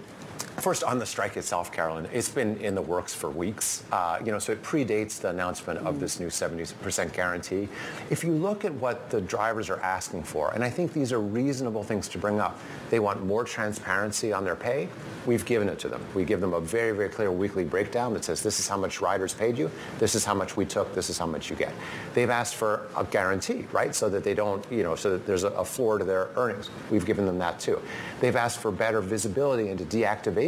First, 0.58 0.84
on 0.84 1.00
the 1.00 1.06
strike 1.06 1.36
itself, 1.36 1.72
Caroline, 1.72 2.08
it's 2.14 2.30
been 2.30 2.58
in 2.58 2.76
the 2.76 2.82
works 2.82 3.12
for 3.12 3.30
weeks. 3.30 3.84
Uh, 3.92 4.20
you 4.24 4.32
know, 4.32 4.38
so 4.38 4.52
it 4.52 4.62
predates 4.62 5.20
the 5.20 5.30
announcement 5.30 5.80
of 5.80 6.00
this 6.00 6.20
new 6.20 6.28
70% 6.28 7.12
guarantee. 7.12 7.68
If 8.12 8.24
you 8.24 8.34
look 8.34 8.64
at 8.64 8.72
what 8.76 9.10
the 9.10 9.20
drivers 9.20 9.72
are 9.72 9.80
asking 9.80 10.24
for, 10.24 10.52
and 10.54 10.64
I 10.64 10.70
think 10.70 10.94
these 10.94 11.12
are 11.12 11.20
reasonable 11.20 11.84
things 11.84 12.08
to 12.10 12.20
bring 12.20 12.40
up, 12.40 12.60
they 12.92 13.00
want 13.00 13.26
more 13.26 13.44
transparency 13.44 14.32
on 14.32 14.46
their 14.46 14.56
pay. 14.56 14.88
We've 15.26 15.44
given 15.44 15.68
it 15.70 15.80
to 15.80 15.90
them. 15.90 16.06
We 16.14 16.24
give 16.24 16.40
them 16.40 16.54
a 16.54 16.62
very, 16.62 16.96
very 16.96 17.10
clear 17.10 17.32
weekly 17.32 17.64
breakdown 17.64 18.14
that 18.14 18.24
says 18.24 18.44
this 18.44 18.60
is 18.60 18.68
how 18.68 18.78
much 18.78 19.02
riders 19.02 19.34
paid 19.34 19.58
you, 19.58 19.72
this 19.98 20.14
is 20.14 20.24
how 20.24 20.36
much 20.36 20.56
we 20.56 20.66
took, 20.66 20.94
this 20.94 21.10
is 21.10 21.18
how 21.18 21.26
much 21.26 21.50
you 21.50 21.56
get. 21.56 21.74
They've 22.14 22.30
asked 22.30 22.56
for 22.56 22.88
a 22.96 23.04
guarantee, 23.06 23.66
right, 23.72 23.96
so 23.96 24.08
that 24.10 24.24
they 24.24 24.36
don't, 24.36 24.64
you 24.72 24.84
know, 24.84 24.96
so 24.96 25.10
that 25.10 25.26
there's 25.26 25.44
a, 25.44 25.64
floor 25.64 25.98
to 25.98 26.04
their 26.04 26.30
earnings. 26.36 26.70
We've 26.92 27.06
given 27.06 27.26
them 27.26 27.40
that 27.40 27.58
too. 27.58 27.82
They've 28.20 28.36
asked 28.36 28.60
for 28.60 28.70
better 28.70 29.00
visibility 29.00 29.70
into 29.70 29.86
deactivation 29.86 30.43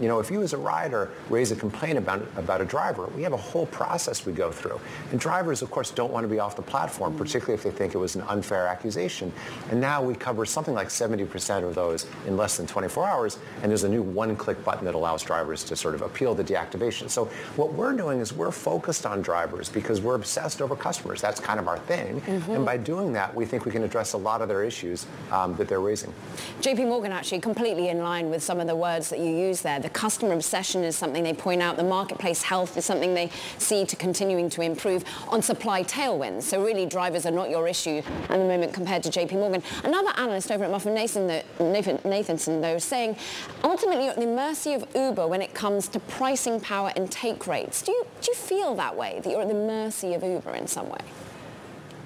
You 0.00 0.08
know, 0.08 0.20
if 0.20 0.30
you 0.30 0.42
as 0.42 0.52
a 0.52 0.58
rider 0.58 1.10
raise 1.28 1.50
a 1.52 1.56
complaint 1.56 1.98
about, 1.98 2.26
about 2.36 2.60
a 2.60 2.64
driver, 2.64 3.06
we 3.08 3.22
have 3.22 3.32
a 3.32 3.38
whole 3.38 3.66
process 3.66 4.26
we 4.26 4.32
go 4.32 4.50
through. 4.52 4.80
And 5.10 5.20
drivers, 5.20 5.62
of 5.62 5.70
course, 5.70 5.90
don't 5.90 6.12
want 6.12 6.24
to 6.24 6.28
be 6.28 6.38
off 6.38 6.56
the 6.56 6.62
platform, 6.62 7.16
particularly 7.16 7.54
if 7.54 7.62
they 7.62 7.70
think 7.70 7.94
it 7.94 7.98
was 7.98 8.16
an 8.16 8.22
unfair 8.22 8.66
accusation. 8.66 9.32
And 9.70 9.80
now 9.80 10.02
we 10.02 10.14
cover 10.14 10.44
something 10.44 10.74
like 10.74 10.88
70% 10.88 11.64
of 11.64 11.74
those 11.74 12.06
in 12.26 12.36
less 12.36 12.56
than 12.56 12.66
24 12.66 13.06
hours. 13.06 13.38
And 13.62 13.70
there's 13.70 13.84
a 13.84 13.88
new 13.88 14.02
one-click 14.02 14.64
button 14.64 14.84
that 14.84 14.94
allows 14.94 15.22
drivers 15.22 15.64
to 15.64 15.76
sort 15.76 15.94
of 15.94 16.02
appeal 16.02 16.34
the 16.34 16.44
deactivation. 16.44 17.08
So 17.08 17.26
what 17.56 17.72
we're 17.72 17.94
doing 17.94 18.20
is 18.20 18.32
we're 18.32 18.50
focused 18.50 19.06
on 19.06 19.22
drivers 19.22 19.68
because 19.68 20.00
we're 20.00 20.16
obsessed 20.16 20.60
over 20.60 20.76
customers. 20.76 21.20
That's 21.20 21.40
kind 21.40 21.58
of 21.58 21.68
our 21.68 21.78
thing. 21.78 22.20
Mm-hmm. 22.20 22.52
And 22.52 22.64
by 22.66 22.76
doing 22.76 23.12
that, 23.14 23.34
we 23.34 23.44
think 23.44 23.64
we 23.64 23.72
can 23.72 23.84
address 23.84 24.12
a 24.12 24.18
lot 24.18 24.42
of 24.42 24.48
their 24.48 24.62
issues 24.64 25.06
um, 25.30 25.54
that 25.56 25.68
they're 25.68 25.80
raising. 25.80 26.12
JP 26.60 26.88
Morgan 26.88 27.12
actually 27.12 27.40
completely 27.40 27.88
in 27.88 27.98
line 27.98 28.30
with 28.30 28.42
some 28.42 28.60
of 28.60 28.66
the 28.66 28.76
words 28.76 29.08
that 29.10 29.18
you 29.18 29.29
use 29.30 29.62
there. 29.62 29.80
The 29.80 29.90
customer 29.90 30.32
obsession 30.34 30.84
is 30.84 30.96
something 30.96 31.22
they 31.22 31.32
point 31.32 31.62
out. 31.62 31.76
The 31.76 31.84
marketplace 31.84 32.42
health 32.42 32.76
is 32.76 32.84
something 32.84 33.14
they 33.14 33.30
see 33.58 33.84
to 33.86 33.96
continuing 33.96 34.50
to 34.50 34.62
improve 34.62 35.04
on 35.28 35.42
supply 35.42 35.82
tailwinds. 35.84 36.42
So 36.42 36.62
really 36.64 36.86
drivers 36.86 37.26
are 37.26 37.30
not 37.30 37.50
your 37.50 37.68
issue 37.68 38.02
at 38.28 38.28
the 38.28 38.38
moment 38.38 38.72
compared 38.72 39.02
to 39.04 39.10
JP 39.10 39.32
Morgan. 39.32 39.62
Another 39.84 40.10
analyst 40.16 40.50
over 40.50 40.64
at 40.64 40.70
MoffettNathanson, 40.70 42.60
though, 42.60 42.78
saying 42.78 43.16
ultimately 43.64 44.04
you're 44.04 44.14
at 44.14 44.20
the 44.20 44.26
mercy 44.26 44.74
of 44.74 44.84
Uber 44.94 45.26
when 45.26 45.42
it 45.42 45.54
comes 45.54 45.88
to 45.88 46.00
pricing 46.00 46.60
power 46.60 46.92
and 46.96 47.10
take 47.10 47.46
rates. 47.46 47.82
Do 47.82 47.92
you, 47.92 48.06
do 48.20 48.30
you 48.30 48.36
feel 48.36 48.74
that 48.76 48.96
way, 48.96 49.20
that 49.22 49.30
you're 49.30 49.42
at 49.42 49.48
the 49.48 49.54
mercy 49.54 50.14
of 50.14 50.22
Uber 50.22 50.54
in 50.54 50.66
some 50.66 50.88
way? 50.88 51.00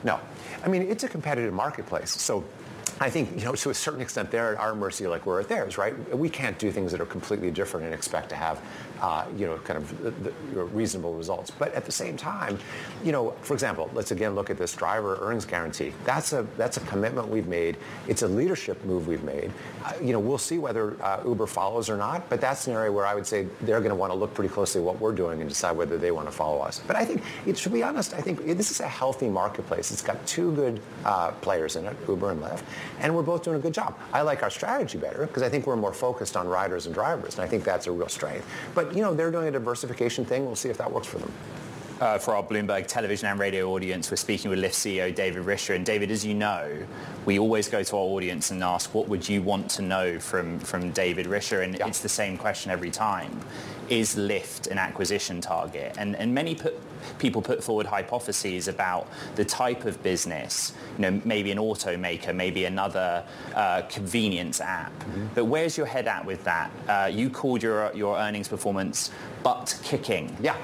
No. 0.03 0.21
I 0.65 0.69
mean, 0.69 0.83
it's 0.83 1.05
a 1.05 1.09
competitive 1.09 1.53
marketplace. 1.53 2.11
So 2.11 2.45
I 3.01 3.11
think, 3.11 3.39
you 3.39 3.45
know, 3.45 3.55
to 3.55 3.71
a 3.71 3.75
certain 3.75 4.01
extent, 4.01 4.31
they're 4.31 4.55
at 4.55 4.61
our 4.61 4.75
mercy 4.75 5.07
like 5.07 5.27
we're 5.27 5.41
at 5.41 5.49
theirs, 5.49 5.77
right? 5.77 6.17
We 6.17 6.29
can't 6.29 6.59
do 6.59 6.71
things 6.71 6.93
that 6.93 7.01
are 7.01 7.07
completely 7.07 7.51
different 7.51 7.87
and 7.87 7.95
expect 7.95 8.29
to 8.29 8.37
have 8.37 8.63
uh, 9.05 9.27
you 9.37 9.45
know, 9.45 9.59
kind 9.59 9.77
of 9.77 10.03
the, 10.03 10.33
the, 10.55 10.65
reasonable 10.65 11.13
results. 11.13 11.51
But 11.51 11.75
at 11.75 11.85
the 11.85 11.93
same 11.93 12.17
time, 12.17 12.59
you 13.05 13.13
know, 13.13 13.33
for 13.43 13.53
example, 13.53 13.91
let's 13.93 14.13
again 14.13 14.35
look 14.35 14.49
at 14.49 14.57
this 14.57 14.73
driver 14.73 15.19
earnings 15.21 15.45
guarantee. 15.45 15.93
That's 16.07 16.33
a 16.33 16.47
that's 16.57 16.79
a 16.79 16.81
commitment 16.81 17.29
we've 17.29 17.47
made. 17.47 17.77
It's 18.09 18.23
a 18.23 18.29
leadership 18.29 18.83
move 18.87 19.07
we've 19.07 19.23
made. 19.23 19.53
Uh, 19.85 19.93
you 20.01 20.15
know, 20.15 20.19
we'll 20.19 20.39
see 20.39 20.57
whether 20.57 20.97
uh, 21.03 21.21
Uber 21.23 21.47
follows 21.47 21.91
or 21.91 21.99
not. 21.99 22.31
But 22.31 22.41
that's 22.41 22.67
an 22.67 22.73
area 22.73 22.91
where 22.91 23.05
I 23.05 23.15
would 23.15 23.27
say 23.27 23.47
they're 23.61 23.81
going 23.81 23.91
to 23.91 23.95
want 23.95 24.11
to 24.11 24.17
look 24.17 24.33
pretty 24.33 24.49
closely 24.49 24.81
at 24.81 24.87
what 24.87 24.99
we're 25.01 25.13
doing 25.13 25.43
and 25.43 25.51
decide 25.51 25.77
whether 25.77 25.99
they 25.99 26.11
want 26.11 26.27
to 26.27 26.33
follow 26.33 26.61
us. 26.63 26.81
But 26.87 26.97
I 26.97 27.05
think, 27.05 27.23
to 27.59 27.69
be 27.69 27.83
honest, 27.83 28.15
I 28.15 28.23
think 28.23 28.47
this 28.57 28.71
is 28.71 28.81
a 28.81 28.89
healthy 28.89 29.29
marketplace. 29.29 29.91
It's 29.91 30.01
got 30.01 30.27
two 30.27 30.53
good 30.53 30.81
uh, 31.05 31.33
players 31.43 31.77
in 31.77 31.85
it, 31.85 31.95
Uber 32.09 32.31
and 32.31 32.41
Lyft, 32.41 32.63
and 33.01 33.15
we're 33.15 33.23
both 33.23 33.43
doing 33.43 33.57
a 33.57 33.61
good 33.61 33.75
job. 33.75 33.99
I 34.15 34.23
like 34.23 34.43
our 34.43 34.51
strategy 34.51 34.97
better 34.97 35.27
because 35.27 35.43
I 35.43 35.51
think 35.51 35.67
we're 35.67 35.77
more 35.77 35.93
focused 35.93 36.39
on 36.39 36.49
riders 36.49 36.87
and 36.87 36.95
drivers, 36.95 37.35
and 37.35 37.45
I 37.45 37.47
think 37.47 37.65
that's 37.65 37.87
a 37.87 37.93
real 37.93 38.09
strength. 38.09 38.49
But 38.75 38.94
you 38.95 39.03
know, 39.03 39.15
they're 39.15 39.31
doing 39.31 39.49
a 39.49 39.51
diversification 39.51 40.25
thing. 40.25 40.47
We'll 40.47 40.57
see 40.57 40.69
if 40.69 40.79
that 40.79 40.91
works 40.91 41.07
for 41.07 41.19
them. 41.19 41.33
Uh, 42.01 42.19
for 42.19 42.35
our 42.35 42.43
Bloomberg 42.43 42.87
television 42.87 43.29
and 43.29 43.39
radio 43.39 43.71
audience, 43.71 44.11
we're 44.11 44.17
speaking 44.17 44.51
with 44.51 44.59
Lyft 44.59 44.73
CEO 44.73 45.15
David 45.15 45.45
Risher. 45.45 45.77
And 45.77 45.87
David, 45.87 46.11
as 46.11 46.25
you 46.25 46.35
know, 46.35 46.85
we 47.25 47.39
always 47.39 47.69
go 47.69 47.83
to 47.83 47.97
our 47.97 48.03
audience 48.03 48.51
and 48.51 48.63
ask, 48.65 48.93
what 48.95 49.09
would 49.09 49.29
you 49.29 49.43
want 49.43 49.71
to 49.71 49.83
know 49.83 50.19
from, 50.19 50.59
from 50.59 50.91
David 50.91 51.27
Risher? 51.27 51.63
And 51.63 51.79
yeah. 51.79 51.87
it's 51.87 52.01
the 52.01 52.09
same 52.09 52.37
question 52.37 52.73
every 52.73 52.91
time. 52.91 53.41
Is 53.89 54.17
Lyft 54.17 54.71
an 54.71 54.79
acquisition 54.79 55.41
target? 55.41 55.95
And, 55.97 56.17
and 56.17 56.35
many 56.35 56.57
put, 56.57 56.79
people 57.19 57.43
put 57.43 57.63
forward 57.63 57.87
hypotheses 57.87 58.69
about 58.69 59.09
the 59.37 59.45
type 59.45 59.85
of 59.85 60.03
business, 60.03 60.73
you 60.97 61.03
know, 61.03 61.21
maybe 61.25 61.51
an 61.51 61.59
automaker, 61.59 62.35
maybe 62.35 62.65
another 62.65 63.25
uh, 63.55 63.83
convenience 63.83 64.61
app. 64.61 64.93
Mm-hmm. 64.93 65.27
But 65.35 65.45
where's 65.47 65.77
your 65.77 65.87
head 65.87 66.09
at 66.09 66.25
with 66.25 66.45
that? 66.45 66.71
Uh, 66.89 67.11
you 67.13 67.31
called 67.31 67.63
your, 67.63 67.93
your 67.95 68.19
earnings 68.19 68.49
performance 68.49 69.11
butt 69.43 69.79
kicking. 69.83 70.37
Yeah. 70.41 70.57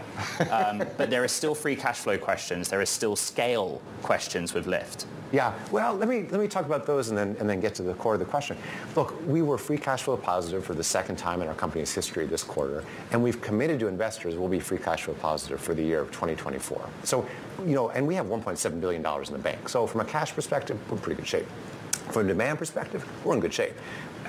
um, 0.51 0.79
but 0.97 1.11
there 1.11 1.23
are 1.23 1.29
still 1.29 1.55
free 1.55 1.77
cash 1.77 1.99
flow 1.99 2.19
questions. 2.19 2.69
There 2.69 2.81
are 2.81 2.87
still 2.87 3.17
scale 3.17 3.81
questions 4.03 4.55
with 4.55 4.67
Lyft. 4.67 5.05
Yeah, 5.33 5.55
well, 5.71 5.95
let 5.95 6.09
me 6.09 6.27
let 6.31 6.41
me 6.41 6.49
talk 6.49 6.67
about 6.67 6.87
those 6.87 7.11
and 7.11 7.17
then 7.17 7.37
and 7.39 7.49
then 7.49 7.61
get 7.61 7.75
to 7.77 7.83
the 7.83 7.95
core 7.95 8.15
of 8.15 8.21
the 8.21 8.27
question. 8.27 8.57
Look, 8.97 9.15
we 9.27 9.43
were 9.43 9.59
free 9.59 9.79
cash 9.79 10.03
flow 10.03 10.17
positive 10.17 10.65
for 10.65 10.75
the 10.75 10.83
second 10.83 11.17
time 11.17 11.41
in 11.41 11.47
our 11.47 11.55
company's 11.55 11.95
history 11.95 12.27
this 12.27 12.43
quarter, 12.43 12.85
and 13.13 13.23
we've 13.23 13.41
committed 13.41 13.79
to 13.81 13.87
investors 13.87 14.35
we'll 14.35 14.49
be 14.49 14.61
free 14.61 14.79
cash 14.79 15.05
flow 15.05 15.15
positive 15.15 15.61
for 15.61 15.75
the 15.75 15.83
year 15.83 16.01
of 16.01 16.09
2024. 16.09 16.89
So, 17.05 17.27
you 17.61 17.75
know, 17.75 17.91
and 17.91 18.07
we 18.07 18.15
have 18.17 18.27
1.7 18.27 18.81
billion 18.81 19.03
dollars 19.03 19.29
in 19.29 19.35
the 19.35 19.43
bank. 19.43 19.69
So, 19.69 19.87
from 19.87 20.01
a 20.01 20.05
cash 20.05 20.35
perspective, 20.35 20.79
we're 20.89 20.97
in 20.97 21.03
pretty 21.03 21.21
good 21.21 21.29
shape. 21.29 21.47
From 22.11 22.25
a 22.25 22.29
demand 22.29 22.59
perspective, 22.59 23.09
we're 23.25 23.35
in 23.35 23.41
good 23.41 23.55
shape 23.55 23.75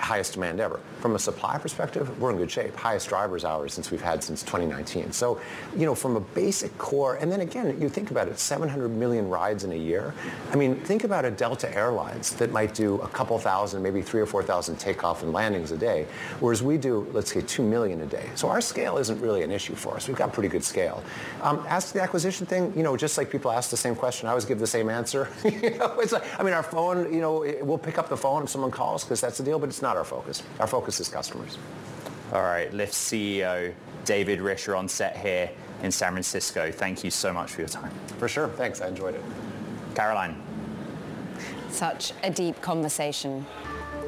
highest 0.02 0.34
demand 0.34 0.60
ever. 0.60 0.80
From 1.00 1.16
a 1.16 1.20
supply 1.20 1.58
perspective, 1.58 2.20
we're 2.20 2.32
in 2.32 2.38
good 2.38 2.52
shape. 2.52 2.76
Highest 2.76 3.08
driver's 3.08 3.46
hours 3.46 3.74
since 3.74 3.92
we've 3.92 4.02
had 4.02 4.24
since 4.24 4.42
2019. 4.42 5.12
So, 5.12 5.40
you 5.78 5.86
know, 5.86 5.96
from 5.96 6.16
a 6.16 6.20
basic 6.20 6.76
core, 6.78 7.16
and 7.16 7.32
then 7.32 7.42
again, 7.42 7.80
you 7.80 7.88
think 7.88 8.12
about 8.12 8.28
it, 8.28 8.40
700 8.40 8.90
million 8.90 9.30
rides 9.30 9.64
in 9.64 9.72
a 9.72 9.76
year. 9.76 10.14
I 10.52 10.56
mean, 10.56 10.76
think 10.76 11.04
about 11.04 11.24
a 11.24 11.32
Delta 11.32 11.74
Airlines 11.76 12.32
that 12.36 12.52
might 12.52 12.74
do 12.74 12.96
a 13.02 13.08
couple 13.08 13.38
thousand, 13.38 13.84
maybe 13.84 14.02
three 14.02 14.22
or 14.22 14.26
4,000 14.26 14.78
takeoff 14.78 15.24
and 15.24 15.34
landings 15.34 15.72
a 15.72 15.78
day, 15.78 16.08
whereas 16.40 16.64
we 16.64 16.78
do, 16.78 17.08
let's 17.14 17.32
say, 17.32 17.42
2 17.42 17.64
million 17.64 18.02
a 18.02 18.06
day. 18.06 18.30
So 18.36 18.50
our 18.50 18.62
scale 18.62 18.98
isn't 18.98 19.22
really 19.22 19.44
an 19.44 19.52
issue 19.52 19.76
for 19.76 19.96
us. 19.96 20.08
We've 20.08 20.18
got 20.18 20.34
pretty 20.34 20.50
good 20.50 20.64
scale. 20.64 21.04
Um, 21.42 21.64
as 21.70 21.88
to 21.88 21.94
the 21.94 22.02
acquisition 22.02 22.46
thing, 22.46 22.74
you 22.76 22.84
know, 22.84 22.98
just 22.98 23.18
like 23.18 23.30
people 23.30 23.52
ask 23.52 23.70
the 23.70 23.78
same 23.78 23.96
question, 23.96 24.28
I 24.28 24.32
always 24.32 24.46
give 24.46 24.60
the 24.60 24.68
same 24.68 24.90
answer. 24.90 25.30
you 25.46 25.78
know, 25.78 26.00
it's 26.00 26.12
like, 26.12 26.24
I 26.40 26.44
mean, 26.44 26.54
our 26.54 26.64
phone, 26.64 27.14
you 27.14 27.22
know, 27.22 27.46
we'll 27.62 27.78
pick 27.78 27.98
up 27.98 28.10
the 28.10 28.18
phone 28.18 28.44
if 28.44 28.50
someone 28.50 28.72
calls 28.72 29.04
because 29.04 29.22
that's 29.22 29.38
the 29.38 29.44
deal, 29.44 29.60
but 29.60 29.70
it's 29.70 29.82
not 29.82 29.91
not 29.92 29.98
our 29.98 30.06
focus. 30.06 30.42
Our 30.62 30.68
focus 30.68 31.02
is 31.02 31.10
customers. 31.10 31.58
All 32.32 32.44
right, 32.44 32.72
Lyft 32.72 32.94
CEO 32.94 33.74
David 34.06 34.40
Risher 34.40 34.78
on 34.78 34.88
set 34.88 35.18
here 35.18 35.52
in 35.84 35.92
San 35.92 36.14
Francisco. 36.14 36.72
Thank 36.72 37.04
you 37.04 37.12
so 37.12 37.34
much 37.34 37.52
for 37.52 37.60
your 37.60 37.68
time. 37.68 37.92
For 38.18 38.30
sure. 38.30 38.48
Thanks. 38.48 38.80
I 38.80 38.88
enjoyed 38.88 39.16
it. 39.16 39.24
Caroline. 39.94 40.42
Such 41.70 42.14
a 42.24 42.30
deep 42.30 42.62
conversation. 42.62 43.46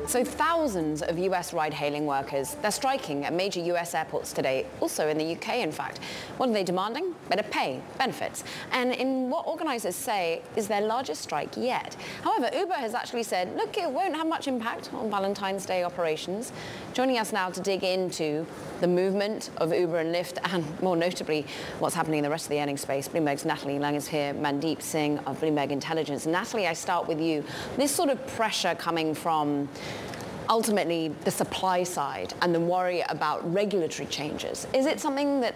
So 0.06 0.24
thousands 0.24 1.02
of 1.02 1.18
US 1.18 1.54
ride-hailing 1.54 2.06
workers, 2.06 2.56
they're 2.62 2.72
striking 2.72 3.26
at 3.26 3.34
major 3.34 3.62
US 3.62 3.96
airports 3.96 4.34
today, 4.34 4.66
also 4.82 5.08
in 5.08 5.18
the 5.18 5.36
UK 5.36 5.56
in 5.60 5.72
fact. 5.72 6.00
What 6.38 6.50
are 6.50 6.54
they 6.54 6.64
demanding? 6.64 7.16
Better 7.30 7.44
pay, 7.44 7.82
benefits, 7.98 8.44
and 8.72 8.94
in 8.94 9.30
what 9.30 9.48
organizers 9.48 9.96
say 9.96 10.42
is 10.56 10.68
their 10.68 10.82
largest 10.82 11.22
strike 11.22 11.56
yet. 11.56 11.96
However, 12.22 12.50
Uber 12.56 12.74
has 12.74 12.94
actually 12.94 13.24
said, 13.24 13.56
look, 13.56 13.78
it 13.78 13.90
won't 13.90 14.16
have 14.16 14.28
much 14.28 14.48
impact 14.48 14.94
on 14.94 15.10
Valentine's 15.10 15.66
Day 15.66 15.84
operations. 15.84 16.52
Joining 16.94 17.18
us 17.18 17.32
now 17.32 17.50
to 17.50 17.62
dig 17.62 17.84
into 17.84 18.46
the 18.82 18.88
movement 18.88 19.50
of 19.58 19.74
Uber 19.74 20.00
and 20.00 20.14
Lyft 20.14 20.38
and 20.54 20.82
more 20.82 20.98
notably 20.98 21.46
what's 21.80 21.96
happening 21.96 22.20
in 22.20 22.24
the 22.24 22.30
rest 22.30 22.46
of 22.46 22.50
the 22.50 22.60
earnings 22.60 22.82
space. 22.82 23.08
Bloomberg's 23.08 23.46
Natalie 23.46 23.80
Lang 23.80 23.96
is 23.96 24.08
here, 24.08 24.34
Mandeep 24.34 24.82
Singh 24.82 25.18
of 25.20 25.40
Bloomberg 25.40 25.72
Intelligence. 25.72 26.26
Natalie, 26.26 26.68
I 26.68 26.74
start 26.74 27.08
with 27.08 27.22
you. 27.22 27.44
This 27.78 27.92
sort 27.92 28.10
of 28.10 28.26
pressure 28.28 28.76
coming 28.76 29.16
from 29.16 29.70
ultimately 30.50 31.10
the 31.24 31.32
supply 31.32 31.84
side 31.84 32.34
and 32.42 32.54
the 32.54 32.60
worry 32.60 33.02
about 33.10 33.40
regulatory 33.54 34.08
changes. 34.08 34.68
Is 34.74 34.86
it 34.86 35.00
something 35.00 35.42
that 35.42 35.56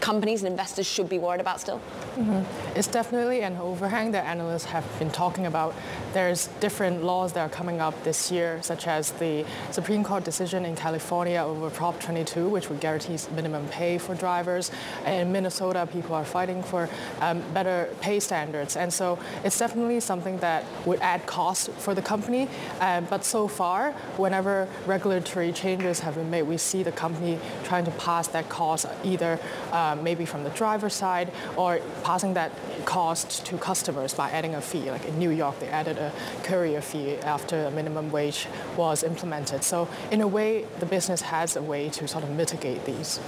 companies 0.00 0.42
and 0.42 0.50
investors 0.50 0.86
should 0.86 1.08
be 1.08 1.18
worried 1.18 1.40
about 1.40 1.60
still? 1.60 1.80
Mm-hmm. 2.16 2.78
It's 2.78 2.88
definitely 2.88 3.42
an 3.42 3.56
overhang 3.56 4.12
that 4.12 4.26
analysts 4.26 4.66
have 4.66 4.84
been 4.98 5.10
talking 5.10 5.46
about. 5.46 5.74
There's 6.12 6.48
different 6.60 7.02
laws 7.02 7.32
that 7.32 7.40
are 7.40 7.54
coming 7.54 7.80
up 7.80 7.94
this 8.04 8.30
year, 8.30 8.60
such 8.62 8.86
as 8.86 9.12
the 9.12 9.44
Supreme 9.70 10.04
Court 10.04 10.24
decision 10.24 10.64
in 10.64 10.76
California 10.76 11.38
over 11.38 11.70
Prop 11.70 12.00
22, 12.00 12.48
which 12.48 12.68
would 12.68 12.80
guarantee 12.80 13.18
minimum 13.34 13.66
pay 13.68 13.98
for 13.98 14.14
drivers. 14.14 14.70
In 15.06 15.32
Minnesota, 15.32 15.88
people 15.90 16.14
are 16.14 16.24
fighting 16.24 16.62
for 16.62 16.88
um, 17.20 17.42
better 17.52 17.88
pay 18.00 18.20
standards. 18.20 18.76
And 18.76 18.92
so 18.92 19.18
it's 19.44 19.58
definitely 19.58 20.00
something 20.00 20.38
that 20.38 20.64
would 20.86 21.00
add 21.00 21.26
cost 21.26 21.70
for 21.72 21.94
the 21.94 22.02
company. 22.02 22.48
Um, 22.80 23.06
but 23.10 23.24
so 23.24 23.48
far, 23.48 23.92
whenever 24.24 24.66
regulatory 24.86 25.52
changes 25.52 26.00
have 26.00 26.14
been 26.14 26.30
made, 26.30 26.44
we 26.44 26.56
see 26.56 26.82
the 26.82 26.90
company 26.90 27.38
trying 27.62 27.84
to 27.84 27.90
pass 27.92 28.26
that 28.28 28.48
cost 28.48 28.86
either 29.04 29.38
uh, 29.70 29.94
maybe 30.02 30.24
from 30.24 30.44
the 30.44 30.50
driver 30.50 30.88
side 30.88 31.30
or 31.56 31.78
passing 32.02 32.32
that 32.32 32.50
cost 32.86 33.44
to 33.44 33.58
customers 33.58 34.14
by 34.14 34.30
adding 34.30 34.54
a 34.54 34.62
fee. 34.62 34.90
Like 34.90 35.04
in 35.04 35.18
New 35.18 35.28
York, 35.28 35.60
they 35.60 35.68
added 35.68 35.98
a 35.98 36.10
courier 36.42 36.80
fee 36.80 37.16
after 37.18 37.66
a 37.66 37.70
minimum 37.70 38.10
wage 38.10 38.48
was 38.78 39.02
implemented. 39.02 39.62
So 39.62 39.88
in 40.10 40.22
a 40.22 40.26
way, 40.26 40.64
the 40.80 40.86
business 40.86 41.20
has 41.20 41.54
a 41.54 41.62
way 41.62 41.90
to 41.90 42.08
sort 42.08 42.24
of 42.24 42.30
mitigate 42.30 42.86
these. 42.86 43.20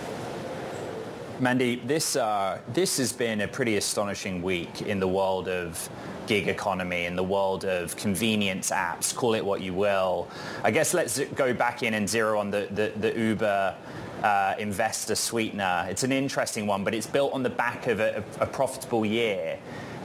Mandy, 1.38 1.76
this, 1.76 2.16
uh, 2.16 2.60
this 2.72 2.96
has 2.96 3.12
been 3.12 3.42
a 3.42 3.48
pretty 3.48 3.76
astonishing 3.76 4.40
week 4.40 4.80
in 4.80 4.98
the 4.98 5.06
world 5.06 5.48
of 5.48 5.86
gig 6.26 6.48
economy, 6.48 7.04
in 7.04 7.14
the 7.14 7.22
world 7.22 7.66
of 7.66 7.94
convenience 7.94 8.70
apps, 8.70 9.14
call 9.14 9.34
it 9.34 9.44
what 9.44 9.60
you 9.60 9.74
will. 9.74 10.28
I 10.64 10.70
guess 10.70 10.94
let's 10.94 11.20
go 11.34 11.52
back 11.52 11.82
in 11.82 11.92
and 11.92 12.08
zero 12.08 12.40
on 12.40 12.50
the, 12.50 12.68
the, 12.70 12.90
the 12.98 13.18
Uber 13.20 13.76
uh, 14.22 14.54
investor 14.58 15.14
sweetener. 15.14 15.86
It's 15.90 16.04
an 16.04 16.12
interesting 16.12 16.66
one, 16.66 16.84
but 16.84 16.94
it's 16.94 17.06
built 17.06 17.34
on 17.34 17.42
the 17.42 17.50
back 17.50 17.86
of 17.86 18.00
a, 18.00 18.24
a 18.40 18.46
profitable 18.46 19.04
year. 19.04 19.58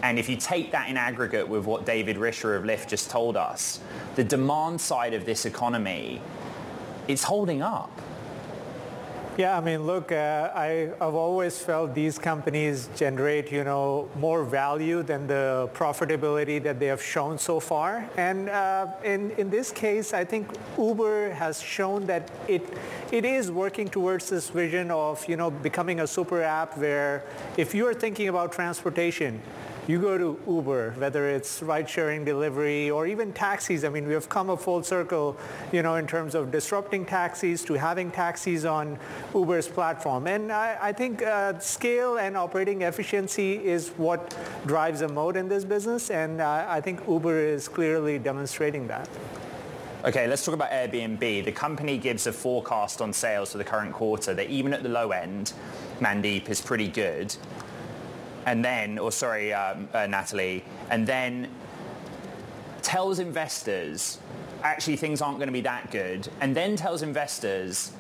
And 0.04 0.20
if 0.20 0.28
you 0.28 0.36
take 0.36 0.74
that 0.74 0.90
in 0.90 0.98
aggregate 0.98 1.48
with 1.48 1.64
what 1.64 1.86
David 1.86 2.18
Risher 2.18 2.58
of 2.58 2.64
Lyft 2.64 2.90
just 2.90 3.10
told 3.10 3.38
us, 3.38 3.80
the 4.16 4.24
demand 4.26 4.82
side 4.82 5.14
of 5.14 5.26
this 5.26 5.46
economy, 5.46 6.22
it's 7.08 7.24
holding 7.24 7.62
up. 7.62 8.02
Yeah, 9.38 9.58
I 9.58 9.62
mean, 9.62 9.88
look, 9.88 10.12
uh, 10.12 10.52
I, 10.54 10.92
have 11.00 11.16
always 11.16 11.58
felt 11.58 11.96
these 11.96 12.20
companies 12.20 12.90
generate, 12.98 13.50
you 13.50 13.64
know, 13.64 14.10
more 14.18 14.44
value 14.44 15.04
than 15.04 15.26
the 15.26 15.70
profitability 15.74 16.62
that 16.64 16.82
they 16.82 16.88
have 16.88 17.02
shown 17.02 17.38
so 17.38 17.62
far. 17.62 18.10
And 18.18 18.50
uh, 18.50 18.88
in, 19.06 19.32
in 19.32 19.50
this 19.50 19.72
case, 19.72 20.14
I 20.14 20.26
think 20.26 20.50
Uber 20.78 21.32
has 21.32 21.62
shown 21.62 22.06
that 22.08 22.30
it, 22.50 22.62
it 23.14 23.24
is 23.24 23.50
working 23.50 23.88
towards 23.88 24.30
this 24.30 24.50
vision 24.50 24.92
of, 24.92 25.26
you 25.30 25.38
know, 25.38 25.50
becoming 25.50 26.02
a 26.02 26.08
super 26.08 26.42
app 26.42 26.78
where 26.78 27.24
if 27.56 27.74
you're 27.74 27.94
thinking 27.94 28.28
about 28.28 28.52
transportation, 28.52 29.42
you 29.88 30.00
go 30.00 30.18
to 30.18 30.40
Uber, 30.48 30.92
whether 30.98 31.28
it's 31.28 31.64
ride-sharing 31.64 32.24
delivery 32.24 32.92
or 32.92 33.08
even 33.08 33.34
taxis. 33.34 33.84
I 33.84 33.90
mean, 33.90 34.08
we 34.08 34.14
have 34.14 34.30
come 34.30 34.50
a 34.50 34.58
full 34.58 34.84
circle, 34.84 35.36
you 35.72 35.82
know, 35.82 35.96
in 35.96 36.06
terms 36.06 36.36
of 36.36 36.52
disrupting 36.52 37.06
taxis 37.06 37.64
to 37.66 37.74
having 37.74 38.12
taxis 38.12 38.64
on 38.64 39.00
Uber's 39.34 39.68
platform. 39.68 40.28
And 40.28 40.52
I, 40.52 40.78
I 40.80 40.94
think 40.94 41.24
uh, 41.24 41.58
scale 41.60 42.18
and 42.18 42.38
operating 42.38 42.84
efficiency 42.84 43.54
is 43.66 43.90
what 43.98 44.38
drives 44.68 45.02
a 45.02 45.08
moat 45.08 45.36
in 45.36 45.50
this 45.50 45.66
business. 45.66 46.12
And 46.12 46.42
uh, 46.42 46.66
I 46.70 46.80
think 46.80 47.02
Uber 47.08 47.40
is 47.40 47.68
clearly 47.68 48.20
demonstrating 48.20 48.88
that. 48.88 49.10
Okay, 50.04 50.28
let's 50.28 50.44
talk 50.44 50.56
about 50.56 50.72
Airbnb. 50.72 51.46
The 51.46 51.52
company 51.52 51.98
gives 51.98 52.26
a 52.26 52.34
forecast 52.34 53.02
on 53.02 53.14
sales 53.14 53.52
for 53.52 53.60
the 53.60 53.64
current 53.64 53.94
quarter 53.94 54.34
that 54.34 54.50
even 54.50 54.74
at 54.74 54.82
the 54.82 54.90
low 54.90 55.12
end, 55.12 55.54
Mandeep 56.00 56.50
is 56.50 56.60
pretty 56.60 56.88
good 56.88 57.36
and 58.46 58.64
then, 58.64 58.98
or 58.98 59.12
sorry, 59.12 59.54
um, 59.54 59.88
uh, 59.94 60.08
Natalie, 60.08 60.64
and 60.90 61.06
then 61.06 61.50
tells 62.82 63.20
investors 63.20 64.20
actually 64.64 64.96
things 64.96 65.22
aren't 65.22 65.38
going 65.38 65.48
to 65.48 65.54
be 65.54 65.62
that 65.62 65.92
good, 65.92 66.28
and 66.40 66.56
then 66.56 66.76
tells 66.76 67.02
investors 67.02 67.92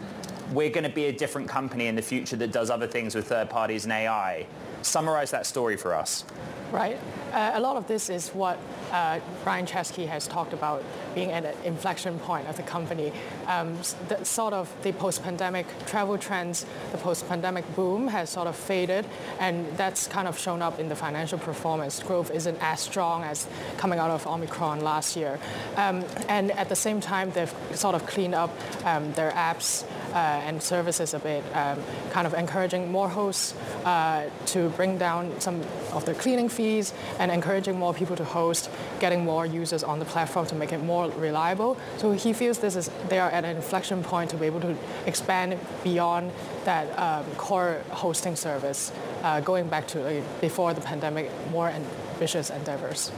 we're 0.51 0.69
going 0.69 0.83
to 0.83 0.89
be 0.89 1.05
a 1.05 1.11
different 1.11 1.47
company 1.47 1.87
in 1.87 1.95
the 1.95 2.01
future 2.01 2.35
that 2.35 2.51
does 2.51 2.69
other 2.69 2.87
things 2.87 3.15
with 3.15 3.27
third 3.27 3.49
parties 3.49 3.85
and 3.85 3.93
AI. 3.93 4.45
Summarize 4.81 5.31
that 5.31 5.45
story 5.45 5.77
for 5.77 5.93
us. 5.93 6.25
Right. 6.71 6.97
Uh, 7.33 7.51
a 7.55 7.59
lot 7.59 7.75
of 7.75 7.87
this 7.87 8.09
is 8.09 8.29
what 8.29 8.57
uh, 8.91 9.19
Brian 9.43 9.65
Chesky 9.65 10.07
has 10.07 10.27
talked 10.27 10.53
about 10.53 10.83
being 11.13 11.31
at 11.31 11.45
an 11.45 11.55
inflection 11.65 12.17
point 12.19 12.47
of 12.47 12.55
the 12.55 12.63
company. 12.63 13.11
Um, 13.47 13.77
the, 14.07 14.23
sort 14.23 14.53
of 14.53 14.73
the 14.81 14.93
post-pandemic 14.93 15.65
travel 15.85 16.17
trends, 16.17 16.65
the 16.91 16.97
post-pandemic 16.97 17.75
boom 17.75 18.07
has 18.07 18.29
sort 18.29 18.47
of 18.47 18.55
faded, 18.55 19.05
and 19.39 19.65
that's 19.77 20.07
kind 20.07 20.27
of 20.27 20.39
shown 20.39 20.61
up 20.61 20.79
in 20.79 20.87
the 20.87 20.95
financial 20.95 21.39
performance. 21.39 22.01
Growth 22.01 22.31
isn't 22.31 22.57
as 22.61 22.79
strong 22.79 23.23
as 23.23 23.47
coming 23.77 23.99
out 23.99 24.09
of 24.09 24.25
Omicron 24.25 24.81
last 24.81 25.15
year. 25.15 25.39
Um, 25.75 26.05
and 26.29 26.51
at 26.51 26.69
the 26.69 26.75
same 26.75 27.01
time, 27.01 27.31
they've 27.31 27.53
sort 27.73 27.95
of 27.95 28.05
cleaned 28.05 28.35
up 28.35 28.51
um, 28.85 29.11
their 29.13 29.31
apps 29.31 29.85
and 30.13 30.61
services 30.61 31.13
a 31.13 31.19
bit, 31.19 31.43
um, 31.55 31.79
kind 32.11 32.27
of 32.27 32.33
encouraging 32.33 32.91
more 32.91 33.09
hosts 33.09 33.55
uh, 33.85 34.29
to 34.47 34.69
bring 34.69 34.97
down 34.97 35.39
some 35.39 35.61
of 35.93 36.05
the 36.05 36.13
cleaning 36.13 36.49
fees 36.49 36.93
and 37.19 37.31
encouraging 37.31 37.77
more 37.77 37.93
people 37.93 38.15
to 38.15 38.23
host, 38.23 38.69
getting 38.99 39.23
more 39.23 39.45
users 39.45 39.83
on 39.83 39.99
the 39.99 40.05
platform 40.05 40.45
to 40.45 40.55
make 40.55 40.71
it 40.71 40.83
more 40.83 41.09
reliable. 41.11 41.77
So 41.97 42.11
he 42.11 42.33
feels 42.33 42.59
this 42.59 42.75
is 42.75 42.89
they 43.09 43.19
are 43.19 43.29
at 43.29 43.45
an 43.45 43.55
inflection 43.55 44.03
point 44.03 44.29
to 44.31 44.37
be 44.37 44.45
able 44.45 44.61
to 44.61 44.75
expand 45.05 45.59
beyond 45.83 46.31
that 46.65 46.87
um, 46.99 47.25
core 47.35 47.81
hosting 47.89 48.35
service, 48.35 48.91
uh, 49.23 49.39
going 49.41 49.67
back 49.67 49.87
to 49.87 50.19
uh, 50.19 50.23
before 50.39 50.73
the 50.73 50.81
pandemic, 50.81 51.29
more 51.51 51.69
ambitious 51.69 52.49
endeavors. 52.49 53.11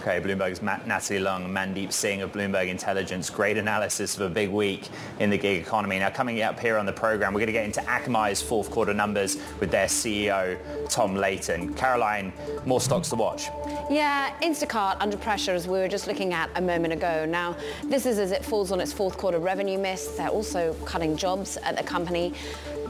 Okay, 0.00 0.18
Bloomberg's 0.18 0.62
Matt, 0.62 0.86
Natalie 0.86 1.20
Leung, 1.20 1.50
Mandeep 1.50 1.92
Singh 1.92 2.22
of 2.22 2.32
Bloomberg 2.32 2.68
Intelligence. 2.68 3.28
Great 3.28 3.58
analysis 3.58 4.16
of 4.16 4.22
a 4.22 4.30
big 4.30 4.48
week 4.48 4.88
in 5.18 5.28
the 5.28 5.36
gig 5.36 5.60
economy. 5.60 5.98
Now, 5.98 6.08
coming 6.08 6.40
up 6.40 6.58
here 6.58 6.78
on 6.78 6.86
the 6.86 6.92
program, 6.92 7.34
we're 7.34 7.40
going 7.40 7.48
to 7.48 7.52
get 7.52 7.66
into 7.66 7.82
Akamai's 7.82 8.40
fourth 8.40 8.70
quarter 8.70 8.94
numbers 8.94 9.36
with 9.60 9.70
their 9.70 9.88
CEO, 9.88 10.58
Tom 10.88 11.14
Leighton. 11.16 11.74
Caroline, 11.74 12.32
more 12.64 12.80
stocks 12.80 13.10
to 13.10 13.16
watch. 13.16 13.48
Yeah, 13.90 14.34
Instacart 14.40 14.96
under 15.00 15.18
pressure 15.18 15.52
as 15.52 15.68
we 15.68 15.78
were 15.78 15.88
just 15.88 16.06
looking 16.06 16.32
at 16.32 16.48
a 16.54 16.62
moment 16.62 16.94
ago. 16.94 17.26
Now, 17.26 17.54
this 17.84 18.06
is 18.06 18.18
as 18.18 18.32
it 18.32 18.42
falls 18.42 18.72
on 18.72 18.80
its 18.80 18.94
fourth 18.94 19.18
quarter 19.18 19.38
revenue 19.38 19.78
miss. 19.78 20.06
They're 20.16 20.28
also 20.28 20.72
cutting 20.86 21.14
jobs 21.14 21.58
at 21.58 21.76
the 21.76 21.82
company 21.82 22.32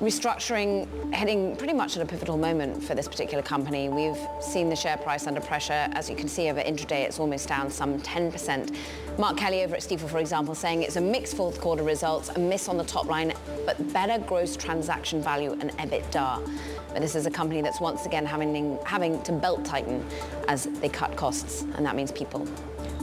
restructuring 0.01 0.89
heading 1.13 1.55
pretty 1.57 1.75
much 1.75 1.95
at 1.97 2.03
a 2.03 2.07
pivotal 2.07 2.39
moment 2.39 2.83
for 2.83 2.95
this 2.95 3.07
particular 3.07 3.43
company. 3.43 3.91
We've 3.91 4.17
seen 4.41 4.71
the 4.71 4.77
share 4.77 4.97
price 4.97 5.27
under 5.27 5.43
pressure. 5.43 5.89
As 5.93 6.09
you 6.09 6.17
can 6.17 6.27
see 6.27 6.49
over 6.49 6.61
intraday, 6.61 7.00
it's 7.03 7.21
almost 7.21 7.49
down 7.49 7.71
some 7.71 8.01
10%. 8.01 8.75
Mark 9.19 9.37
Kelley 9.37 9.63
over 9.65 9.75
at 9.75 9.83
Stifel, 9.83 10.09
for 10.09 10.19
example, 10.19 10.55
saying 10.55 10.83
it's 10.83 10.97
a 10.97 11.01
mixed 11.01 11.37
fourth 11.37 11.61
quarter 11.61 11.83
results, 11.83 12.29
a 12.31 12.39
miss 12.39 12.69
on 12.69 12.77
the 12.77 12.85
top 12.85 13.07
line, 13.07 13.33
but 13.67 13.93
better 13.93 14.23
gross 14.25 14.57
transaction 14.57 15.23
value 15.23 15.53
and 15.61 15.71
EBITDA. 15.79 16.49
But 16.93 17.01
this 17.01 17.15
is 17.15 17.27
a 17.27 17.31
company 17.31 17.63
that's 17.63 17.81
once 17.81 18.07
again 18.07 18.27
having, 18.27 18.79
having 18.85 19.23
to 19.23 19.33
belt 19.33 19.65
tighten 19.65 20.05
as 20.49 20.65
they 20.65 20.89
cut 20.89 21.17
costs, 21.17 21.63
and 21.75 21.85
that 21.85 21.97
means 21.97 22.13
people. 22.13 22.47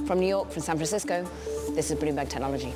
From 0.05 0.19
New 0.19 0.27
York, 0.27 0.51
from 0.51 0.61
San 0.61 0.77
Francisco, 0.77 1.29
this 1.71 1.91
is 1.91 1.97
Bloomberg 1.97 2.29
Technology. 2.29 2.73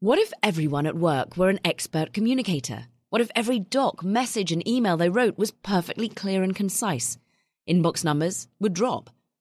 What 0.00 0.18
if 0.18 0.32
everyone 0.42 0.86
at 0.86 0.96
work 0.96 1.36
were 1.36 1.48
an 1.48 1.60
expert 1.64 2.12
communicator? 2.12 2.86
What 3.10 3.20
if 3.20 3.30
every 3.36 3.60
doc, 3.60 4.02
message, 4.02 4.50
and 4.50 4.66
email 4.66 4.96
they 4.96 5.08
wrote 5.08 5.38
was 5.38 5.50
perfectly 5.50 6.08
clear 6.08 6.42
and 6.42 6.56
concise? 6.56 7.18
Inbox 7.68 8.04
numbers 8.04 8.48
would 8.58 8.72
drop, 8.72 9.10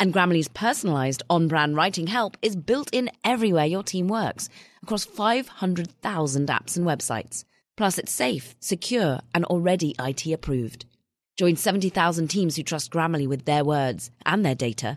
And 0.00 0.14
Grammarly's 0.14 0.48
personalized 0.48 1.22
on 1.28 1.46
brand 1.46 1.76
writing 1.76 2.06
help 2.06 2.38
is 2.40 2.56
built 2.56 2.88
in 2.90 3.10
everywhere 3.22 3.66
your 3.66 3.82
team 3.82 4.08
works 4.08 4.48
across 4.82 5.04
500,000 5.04 6.48
apps 6.48 6.78
and 6.78 6.86
websites. 6.86 7.44
Plus, 7.76 7.98
it's 7.98 8.10
safe, 8.10 8.56
secure, 8.60 9.20
and 9.34 9.44
already 9.44 9.94
IT 9.98 10.26
approved. 10.26 10.86
Join 11.38 11.56
70,000 11.56 12.28
teams 12.28 12.56
who 12.56 12.62
trust 12.62 12.90
Grammarly 12.90 13.28
with 13.28 13.44
their 13.44 13.62
words 13.62 14.10
and 14.24 14.44
their 14.44 14.54
data. 14.54 14.96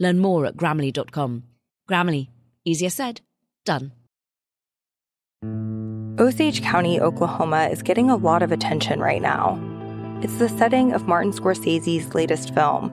Learn 0.00 0.18
more 0.18 0.46
at 0.46 0.56
grammarly.com. 0.56 1.44
Grammarly, 1.88 2.28
easier 2.64 2.90
said, 2.90 3.20
done. 3.64 3.92
Osage 6.18 6.62
County, 6.62 7.00
Oklahoma 7.00 7.68
is 7.70 7.82
getting 7.82 8.10
a 8.10 8.16
lot 8.16 8.42
of 8.42 8.50
attention 8.50 9.00
right 9.00 9.22
now. 9.22 9.58
It's 10.22 10.36
the 10.36 10.48
setting 10.48 10.92
of 10.92 11.08
Martin 11.08 11.32
Scorsese's 11.32 12.14
latest 12.14 12.52
film, 12.52 12.92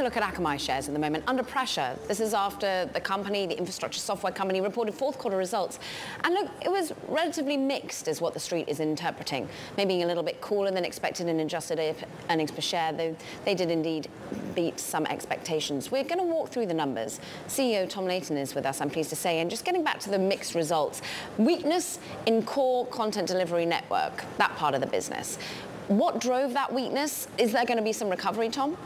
A 0.00 0.02
look 0.02 0.16
at 0.16 0.22
Akamai 0.22 0.58
shares 0.58 0.88
at 0.88 0.94
the 0.94 0.98
moment, 0.98 1.24
under 1.26 1.42
pressure. 1.42 1.94
This 2.08 2.20
is 2.20 2.32
after 2.32 2.88
the 2.94 3.00
company, 3.00 3.46
the 3.46 3.58
infrastructure 3.58 4.00
software 4.00 4.32
company, 4.32 4.62
reported 4.62 4.94
fourth 4.94 5.18
quarter 5.18 5.36
results. 5.36 5.78
And 6.24 6.32
look, 6.32 6.48
it 6.64 6.70
was 6.70 6.94
relatively 7.06 7.58
mixed 7.58 8.08
is 8.08 8.18
what 8.18 8.32
the 8.32 8.40
street 8.40 8.66
is 8.70 8.80
interpreting. 8.80 9.46
Maybe 9.76 10.00
a 10.00 10.06
little 10.06 10.22
bit 10.22 10.40
cooler 10.40 10.70
than 10.70 10.86
expected 10.86 11.28
in 11.28 11.40
adjusted 11.40 11.94
earnings 12.30 12.50
per 12.50 12.62
share, 12.62 12.94
though 12.94 13.14
they 13.44 13.54
did 13.54 13.70
indeed 13.70 14.08
beat 14.54 14.80
some 14.80 15.04
expectations. 15.04 15.90
We're 15.90 16.04
going 16.04 16.16
to 16.16 16.24
walk 16.24 16.48
through 16.48 16.66
the 16.66 16.74
numbers. 16.74 17.20
CEO 17.46 17.86
Tom 17.86 18.06
Leighton 18.06 18.38
is 18.38 18.54
with 18.54 18.64
us, 18.64 18.80
I'm 18.80 18.88
pleased 18.88 19.10
to 19.10 19.16
say. 19.16 19.40
And 19.40 19.50
just 19.50 19.66
getting 19.66 19.84
back 19.84 20.00
to 20.00 20.10
the 20.10 20.18
mixed 20.18 20.54
results, 20.54 21.02
weakness 21.36 21.98
in 22.24 22.42
core 22.42 22.86
content 22.86 23.28
delivery 23.28 23.66
network, 23.66 24.24
that 24.38 24.56
part 24.56 24.74
of 24.74 24.80
the 24.80 24.86
business. 24.86 25.36
What 25.88 26.20
drove 26.20 26.54
that 26.54 26.72
weakness? 26.72 27.28
Is 27.36 27.52
there 27.52 27.66
going 27.66 27.76
to 27.76 27.84
be 27.84 27.92
some 27.92 28.08
recovery, 28.08 28.48
Tom? 28.48 28.78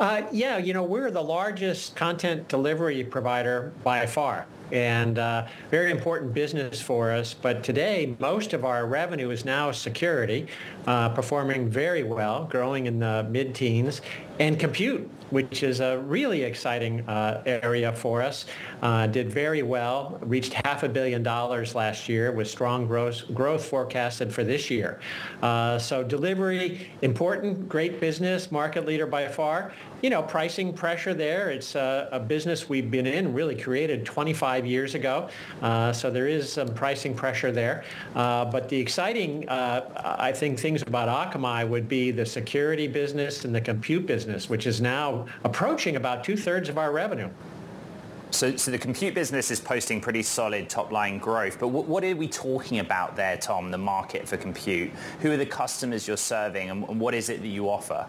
Uh, 0.00 0.22
yeah, 0.30 0.58
you 0.58 0.72
know, 0.72 0.84
we're 0.84 1.10
the 1.10 1.22
largest 1.22 1.96
content 1.96 2.46
delivery 2.46 3.02
provider 3.02 3.72
by 3.82 4.06
far 4.06 4.46
and 4.70 5.18
uh, 5.18 5.46
very 5.70 5.90
important 5.90 6.32
business 6.32 6.80
for 6.80 7.10
us. 7.10 7.34
But 7.34 7.64
today, 7.64 8.14
most 8.20 8.52
of 8.52 8.64
our 8.64 8.86
revenue 8.86 9.30
is 9.30 9.44
now 9.44 9.72
security, 9.72 10.46
uh, 10.86 11.08
performing 11.08 11.68
very 11.68 12.04
well, 12.04 12.44
growing 12.44 12.86
in 12.86 13.00
the 13.00 13.26
mid-teens, 13.30 14.02
and 14.38 14.58
compute, 14.58 15.08
which 15.30 15.62
is 15.62 15.80
a 15.80 15.98
really 15.98 16.42
exciting 16.42 17.06
uh, 17.08 17.42
area 17.44 17.92
for 17.92 18.22
us. 18.22 18.46
Uh, 18.82 19.06
did 19.06 19.30
very 19.30 19.62
well, 19.62 20.18
reached 20.22 20.52
half 20.52 20.84
a 20.84 20.88
billion 20.88 21.22
dollars 21.22 21.74
last 21.74 22.08
year 22.08 22.30
with 22.30 22.48
strong 22.48 22.86
growth, 22.86 23.22
growth 23.34 23.64
forecasted 23.64 24.32
for 24.32 24.44
this 24.44 24.70
year. 24.70 25.00
Uh, 25.42 25.78
so 25.78 26.02
delivery, 26.04 26.88
important, 27.02 27.68
great 27.68 28.00
business, 28.00 28.52
market 28.52 28.86
leader 28.86 29.06
by 29.06 29.26
far. 29.26 29.72
You 30.00 30.10
know, 30.10 30.22
pricing 30.22 30.72
pressure 30.72 31.12
there. 31.12 31.50
It's 31.50 31.74
a, 31.74 32.08
a 32.12 32.20
business 32.20 32.68
we've 32.68 32.88
been 32.88 33.06
in, 33.06 33.34
really 33.34 33.56
created 33.60 34.06
25 34.06 34.64
years 34.64 34.94
ago. 34.94 35.28
Uh, 35.60 35.92
so 35.92 36.08
there 36.08 36.28
is 36.28 36.52
some 36.52 36.68
pricing 36.68 37.14
pressure 37.14 37.50
there. 37.50 37.82
Uh, 38.14 38.44
but 38.44 38.68
the 38.68 38.78
exciting, 38.78 39.48
uh, 39.48 40.16
I 40.18 40.30
think, 40.30 40.60
things 40.60 40.82
about 40.82 41.08
Akamai 41.08 41.68
would 41.68 41.88
be 41.88 42.12
the 42.12 42.24
security 42.24 42.86
business 42.86 43.44
and 43.44 43.52
the 43.52 43.60
compute 43.60 44.06
business, 44.06 44.27
which 44.48 44.66
is 44.66 44.80
now 44.80 45.26
approaching 45.44 45.96
about 45.96 46.22
two-thirds 46.24 46.68
of 46.68 46.78
our 46.78 46.92
revenue. 46.92 47.30
So, 48.30 48.56
so 48.56 48.70
the 48.70 48.78
compute 48.78 49.14
business 49.14 49.50
is 49.50 49.58
posting 49.58 50.02
pretty 50.02 50.22
solid 50.22 50.68
top-line 50.68 51.18
growth, 51.18 51.58
but 51.58 51.68
what, 51.68 51.86
what, 51.86 52.04
are 52.04 52.14
we 52.14 52.28
talking 52.28 52.80
about 52.80 53.16
there, 53.16 53.38
Tom, 53.38 53.70
the 53.70 53.78
market 53.78 54.28
for 54.28 54.36
compute? 54.36 54.90
Who 55.20 55.32
are 55.32 55.38
the 55.38 55.46
customers 55.46 56.06
you're 56.06 56.18
serving, 56.18 56.68
and, 56.68 56.86
and 56.88 57.00
what 57.00 57.14
is 57.14 57.30
it 57.30 57.40
that 57.40 57.48
you 57.48 57.70
offer? 57.70 58.06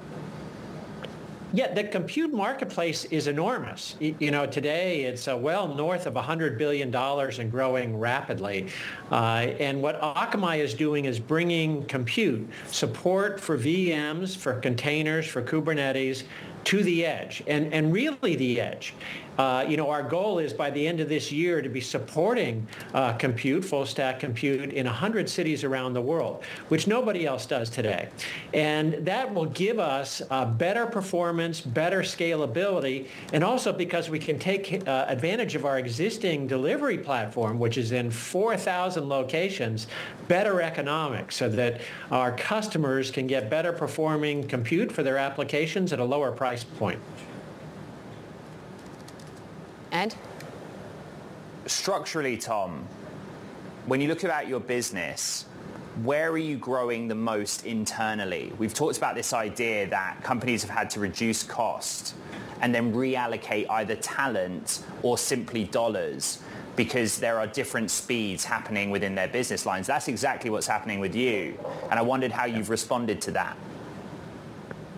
Yeah, 1.52 1.74
the 1.74 1.84
compute 1.84 2.32
marketplace 2.32 3.06
is 3.06 3.26
enormous. 3.26 3.96
You 4.00 4.30
know, 4.30 4.46
today 4.46 5.06
it's 5.06 5.28
uh, 5.28 5.36
well 5.36 5.68
north 5.74 6.06
of 6.06 6.14
$100 6.14 6.60
billion 6.60 6.94
and 6.94 7.52
growing 7.52 7.98
rapidly. 7.98 8.68
Uh, 9.12 9.48
and 9.60 9.82
what 9.82 10.00
Akamai 10.00 10.60
is 10.60 10.76
doing 10.76 11.06
is 11.06 11.20
bringing 11.20 11.86
compute, 11.86 12.48
support 12.68 13.40
for 13.40 13.58
VMs, 13.58 14.38
for 14.38 14.60
containers, 14.60 15.26
for 15.26 15.42
Kubernetes, 15.42 16.24
to 16.66 16.84
the 16.84 17.06
edge 17.06 17.42
and, 17.48 17.74
and 17.74 17.92
really 17.92 18.36
the 18.36 18.62
edge. 18.62 18.94
Uh, 19.39 19.65
you 19.65 19.78
know, 19.78 19.89
our 19.89 20.04
goal 20.04 20.38
is 20.38 20.52
by 20.52 20.69
the 20.69 20.86
end 20.86 20.99
of 20.99 21.08
this 21.08 21.32
year 21.32 21.62
to 21.62 21.69
be 21.69 21.80
supporting 21.80 22.67
uh, 22.93 23.13
compute, 23.13 23.63
full 23.63 23.86
stack 23.86 24.19
compute 24.19 24.73
in 24.73 24.86
100 24.86 25.30
cities 25.30 25.63
around 25.63 25.93
the 25.93 26.02
world, 26.02 26.43
which 26.67 26.88
nobody 26.88 27.25
else 27.25 27.45
does 27.45 27.69
today. 27.69 28.10
And 28.54 28.95
that 29.06 29.34
will 29.34 29.45
give 29.45 29.80
us 29.80 30.21
uh, 30.30 30.43
better 30.43 30.86
performance, 30.86 31.62
better 31.62 32.02
scalability, 32.02 33.08
and 33.32 33.41
also 33.41 33.71
because 33.71 34.10
we 34.10 34.19
can 34.19 34.38
take 34.38 34.86
uh, 34.86 35.06
advantage 35.08 35.56
of 35.56 35.63
our 35.63 35.80
existing 35.80 36.45
delivery 36.45 36.97
platform, 36.97 37.60
which 37.60 37.78
is 37.78 37.93
in 37.93 38.12
4,000 38.12 39.08
locations, 39.08 39.88
better 40.28 40.62
economics 40.62 41.38
so 41.38 41.47
that 41.47 41.80
our 42.12 42.34
customers 42.34 43.10
can 43.10 43.25
get 43.25 43.49
better 43.49 43.71
performing 43.71 44.45
compute 44.45 44.91
for 44.91 45.02
their 45.02 45.17
applications 45.17 45.93
at 45.93 45.99
a 45.99 46.04
lower 46.04 46.34
price 46.34 46.65
point. 46.65 46.99
Ed? 50.00 50.16
Structurally, 51.66 52.38
Tom, 52.38 52.88
when 53.86 54.00
you 54.00 54.08
look 54.08 54.24
at 54.24 54.48
your 54.48 54.62
business, 54.62 55.44
where 56.04 56.32
are 56.32 56.38
you 56.38 56.56
growing 56.56 57.10
the 57.10 57.16
most 57.16 57.66
internally? 57.66 58.54
We've 58.58 58.74
talked 58.74 58.98
about 58.98 59.16
this 59.16 59.34
idea 59.34 59.88
that 59.88 60.24
companies 60.24 60.62
have 60.62 60.72
had 60.72 60.90
to 60.92 61.02
reduce 61.02 61.44
cost 61.44 62.16
and 62.62 62.74
then 62.74 62.94
reallocate 62.94 63.70
either 63.70 63.96
talent 63.98 64.84
or 65.04 65.18
simply 65.18 65.66
dollars 65.66 66.40
because 66.78 67.18
there 67.18 67.38
are 67.38 67.48
different 67.48 67.92
speeds 67.92 68.46
happening 68.46 68.92
within 68.92 69.16
their 69.16 69.28
business 69.28 69.66
lines. 69.66 69.86
That's 69.86 70.08
exactly 70.08 70.50
what's 70.50 70.68
happening 70.68 71.02
with 71.02 71.14
you. 71.14 71.60
And 71.90 72.00
I 72.00 72.04
wondered 72.04 72.32
how 72.32 72.46
you've 72.46 72.70
responded 72.70 73.20
to 73.24 73.32
that. 73.32 73.58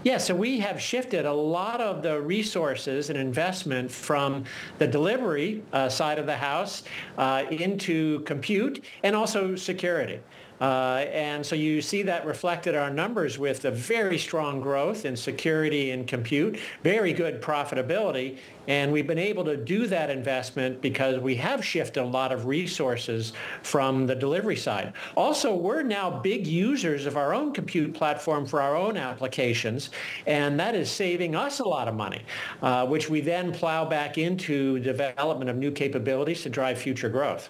Yeah, 0.04 0.18
so 0.18 0.34
we 0.34 0.60
have 0.62 0.82
shifted 0.82 1.28
a 1.28 1.34
lot 1.34 1.80
of 1.80 2.02
the 2.02 2.20
resources 2.20 3.12
and 3.12 3.20
investment 3.20 3.92
from 3.92 4.46
the 4.80 4.88
delivery 4.88 5.62
uh, 5.74 5.90
side 5.90 6.18
of 6.18 6.26
the 6.26 6.36
house 6.36 6.82
uh, 7.20 7.44
into 7.52 8.22
compute 8.22 8.84
and 9.04 9.16
also 9.16 9.56
security. 9.56 10.20
Uh, 10.62 11.06
and 11.12 11.44
so 11.44 11.56
you 11.56 11.82
see 11.82 12.04
that 12.04 12.24
reflected 12.24 12.76
our 12.76 12.92
numbers 12.92 13.40
with 13.40 13.66
a 13.66 13.72
very 13.72 14.20
strong 14.20 14.62
growth 14.62 15.06
in 15.06 15.16
security 15.16 15.90
and 15.90 16.08
compute, 16.08 16.60
very 16.84 17.14
good 17.14 17.42
profitability. 17.42 18.38
And 18.68 18.92
we've 18.92 19.08
been 19.08 19.18
able 19.18 19.44
to 19.46 19.58
do 19.58 19.88
that 19.88 20.12
investment 20.12 20.80
because 20.80 21.20
we 21.20 21.34
have 21.36 21.66
shifted 21.66 22.04
a 22.04 22.06
lot 22.06 22.32
of 22.32 22.46
resources 22.46 23.34
from 23.64 24.06
the 24.06 24.14
delivery 24.14 24.56
side. 24.56 24.94
Also, 25.18 25.56
we're 25.56 25.82
now 25.82 26.12
big 26.12 26.46
users 26.46 27.08
of 27.08 27.18
our 27.18 27.34
own 27.34 27.54
compute 27.54 27.96
platform 27.96 28.46
for 28.46 28.62
our 28.62 28.76
own 28.76 28.98
applications, 28.98 29.90
and 30.28 30.60
that 30.60 30.76
is 30.76 30.92
saving 30.92 31.36
us 31.36 31.60
a 31.60 31.68
lot 31.68 31.88
of 31.88 31.96
money, 31.96 32.22
uh, 32.62 32.86
which 32.86 33.10
we 33.10 33.20
then 33.20 33.52
plow 33.52 33.84
back 33.84 34.20
into 34.20 34.78
development 34.80 35.50
of 35.50 35.58
new 35.58 35.72
capabilities 35.72 36.44
to 36.44 36.50
drive 36.50 36.78
future 36.78 37.10
growth. 37.10 37.50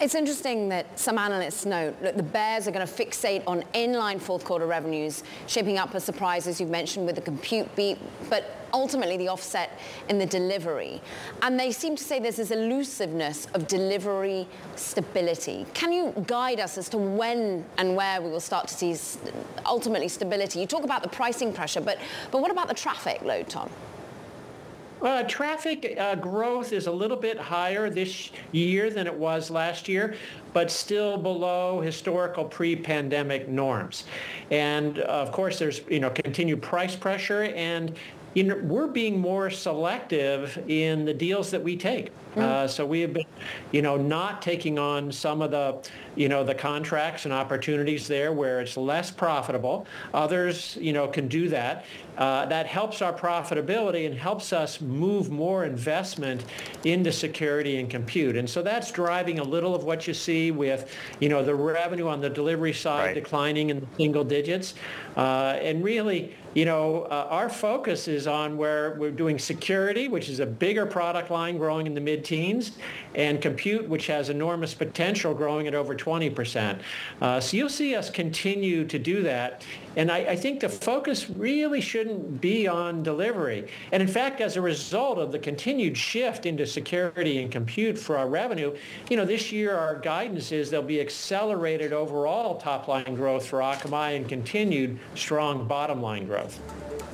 It's 0.00 0.14
interesting 0.14 0.70
that 0.70 0.98
some 0.98 1.18
analysts 1.18 1.66
note 1.66 2.00
that 2.00 2.16
the 2.16 2.22
bears 2.22 2.66
are 2.66 2.70
going 2.70 2.86
to 2.86 2.90
fixate 2.90 3.42
on 3.46 3.62
inline 3.74 4.18
fourth 4.18 4.44
quarter 4.44 4.66
revenues, 4.66 5.22
shaping 5.46 5.76
up 5.76 5.94
as 5.94 6.04
surprises 6.04 6.58
you've 6.58 6.70
mentioned 6.70 7.04
with 7.04 7.16
the 7.16 7.20
compute 7.20 7.76
beat, 7.76 7.98
but 8.30 8.56
ultimately 8.72 9.18
the 9.18 9.28
offset 9.28 9.78
in 10.08 10.18
the 10.18 10.24
delivery. 10.24 11.02
And 11.42 11.60
they 11.60 11.70
seem 11.70 11.96
to 11.96 12.02
say 12.02 12.18
there's 12.18 12.36
this 12.36 12.50
elusiveness 12.50 13.46
of 13.52 13.66
delivery 13.66 14.48
stability. 14.74 15.66
Can 15.74 15.92
you 15.92 16.14
guide 16.26 16.60
us 16.60 16.78
as 16.78 16.88
to 16.90 16.96
when 16.96 17.66
and 17.76 17.94
where 17.94 18.22
we 18.22 18.30
will 18.30 18.40
start 18.40 18.68
to 18.68 18.74
see 18.74 18.96
ultimately 19.66 20.08
stability? 20.08 20.60
You 20.60 20.66
talk 20.66 20.84
about 20.84 21.02
the 21.02 21.10
pricing 21.10 21.52
pressure, 21.52 21.82
but, 21.82 21.98
but 22.30 22.40
what 22.40 22.50
about 22.50 22.68
the 22.68 22.74
traffic 22.74 23.20
load, 23.20 23.50
Tom? 23.50 23.68
Uh, 25.02 25.22
traffic 25.22 25.94
uh, 25.98 26.14
growth 26.14 26.72
is 26.72 26.86
a 26.86 26.92
little 26.92 27.16
bit 27.16 27.38
higher 27.38 27.88
this 27.88 28.30
year 28.52 28.90
than 28.90 29.06
it 29.06 29.14
was 29.14 29.50
last 29.50 29.88
year, 29.88 30.14
but 30.52 30.70
still 30.70 31.16
below 31.16 31.80
historical 31.80 32.44
pre-pandemic 32.44 33.48
norms. 33.48 34.04
And 34.50 34.98
uh, 34.98 35.02
of 35.02 35.32
course, 35.32 35.58
there's 35.58 35.80
you 35.88 36.00
know 36.00 36.10
continued 36.10 36.60
price 36.60 36.96
pressure, 36.96 37.44
and 37.44 37.96
you 38.34 38.44
know, 38.44 38.56
we're 38.62 38.86
being 38.86 39.18
more 39.18 39.50
selective 39.50 40.62
in 40.68 41.04
the 41.04 41.14
deals 41.14 41.50
that 41.50 41.62
we 41.62 41.76
take. 41.76 42.10
Mm. 42.34 42.42
Uh, 42.42 42.68
so 42.68 42.86
we 42.86 43.00
have 43.00 43.12
been, 43.12 43.24
you 43.72 43.82
know, 43.82 43.96
not 43.96 44.40
taking 44.40 44.78
on 44.78 45.10
some 45.10 45.42
of 45.42 45.50
the, 45.50 45.78
you 46.14 46.28
know, 46.28 46.44
the 46.44 46.54
contracts 46.54 47.24
and 47.24 47.34
opportunities 47.34 48.06
there 48.06 48.32
where 48.32 48.60
it's 48.60 48.76
less 48.76 49.10
profitable. 49.10 49.84
Others, 50.14 50.78
you 50.80 50.92
know, 50.92 51.08
can 51.08 51.26
do 51.26 51.48
that. 51.48 51.84
Uh, 52.18 52.46
that 52.46 52.66
helps 52.66 53.02
our 53.02 53.12
profitability 53.12 54.06
and 54.06 54.14
helps 54.14 54.52
us 54.52 54.80
move 54.80 55.30
more 55.30 55.64
investment 55.64 56.44
into 56.84 57.10
security 57.10 57.78
and 57.78 57.90
compute. 57.90 58.36
And 58.36 58.48
so 58.48 58.62
that's 58.62 58.92
driving 58.92 59.38
a 59.38 59.44
little 59.44 59.74
of 59.74 59.84
what 59.84 60.06
you 60.06 60.14
see 60.14 60.50
with, 60.50 60.94
you 61.18 61.28
know, 61.28 61.42
the 61.42 61.54
revenue 61.54 62.08
on 62.08 62.20
the 62.20 62.30
delivery 62.30 62.74
side 62.74 63.06
right. 63.06 63.14
declining 63.14 63.70
in 63.70 63.80
the 63.80 63.86
single 63.96 64.22
digits. 64.22 64.74
Uh, 65.16 65.58
and 65.60 65.82
really, 65.82 66.36
you 66.54 66.64
know, 66.64 67.02
uh, 67.02 67.28
our 67.30 67.48
focus 67.48 68.08
is 68.08 68.26
on 68.26 68.56
where 68.56 68.96
we're 68.98 69.10
doing 69.12 69.38
security, 69.38 70.08
which 70.08 70.28
is 70.28 70.40
a 70.40 70.46
bigger 70.46 70.84
product 70.84 71.30
line 71.30 71.58
growing 71.58 71.86
in 71.86 71.94
the 71.94 72.00
mid-teens, 72.00 72.72
and 73.14 73.40
compute, 73.40 73.88
which 73.88 74.06
has 74.06 74.28
enormous 74.28 74.74
potential 74.74 75.34
growing 75.34 75.66
at 75.66 75.74
over 75.74 75.94
20%. 75.94 76.80
Uh, 77.20 77.40
so 77.40 77.56
you'll 77.56 77.68
see 77.68 77.94
us 77.94 78.10
continue 78.10 78.84
to 78.84 78.98
do 78.98 79.22
that. 79.22 79.64
And 79.96 80.10
I, 80.10 80.18
I, 80.18 80.36
think 80.36 80.60
the 80.60 80.68
focus 80.68 81.28
really 81.28 81.80
shouldn't 81.80 82.40
be 82.40 82.68
on 82.68 83.02
delivery. 83.02 83.68
And 83.90 84.00
in 84.00 84.08
fact, 84.08 84.40
as 84.40 84.56
a 84.56 84.60
result 84.60 85.18
of 85.18 85.32
the 85.32 85.38
continued 85.38 85.96
shift 85.96 86.46
into 86.46 86.64
security 86.64 87.42
and 87.42 87.50
compute 87.50 87.98
for 87.98 88.16
our 88.16 88.28
revenue, 88.28 88.76
you 89.08 89.16
know, 89.16 89.24
this 89.24 89.50
year 89.50 89.76
our 89.76 89.98
guidance 89.98 90.52
is 90.52 90.70
there'll 90.70 90.86
be 90.86 91.00
accelerated 91.00 91.92
overall 91.92 92.56
top 92.56 92.86
line 92.86 93.16
growth 93.16 93.46
for 93.46 93.58
Akamai 93.58 94.16
and 94.16 94.28
continued 94.28 94.98
strong 95.16 95.66
bottom 95.66 96.00
line 96.00 96.26
growth. 96.26 96.60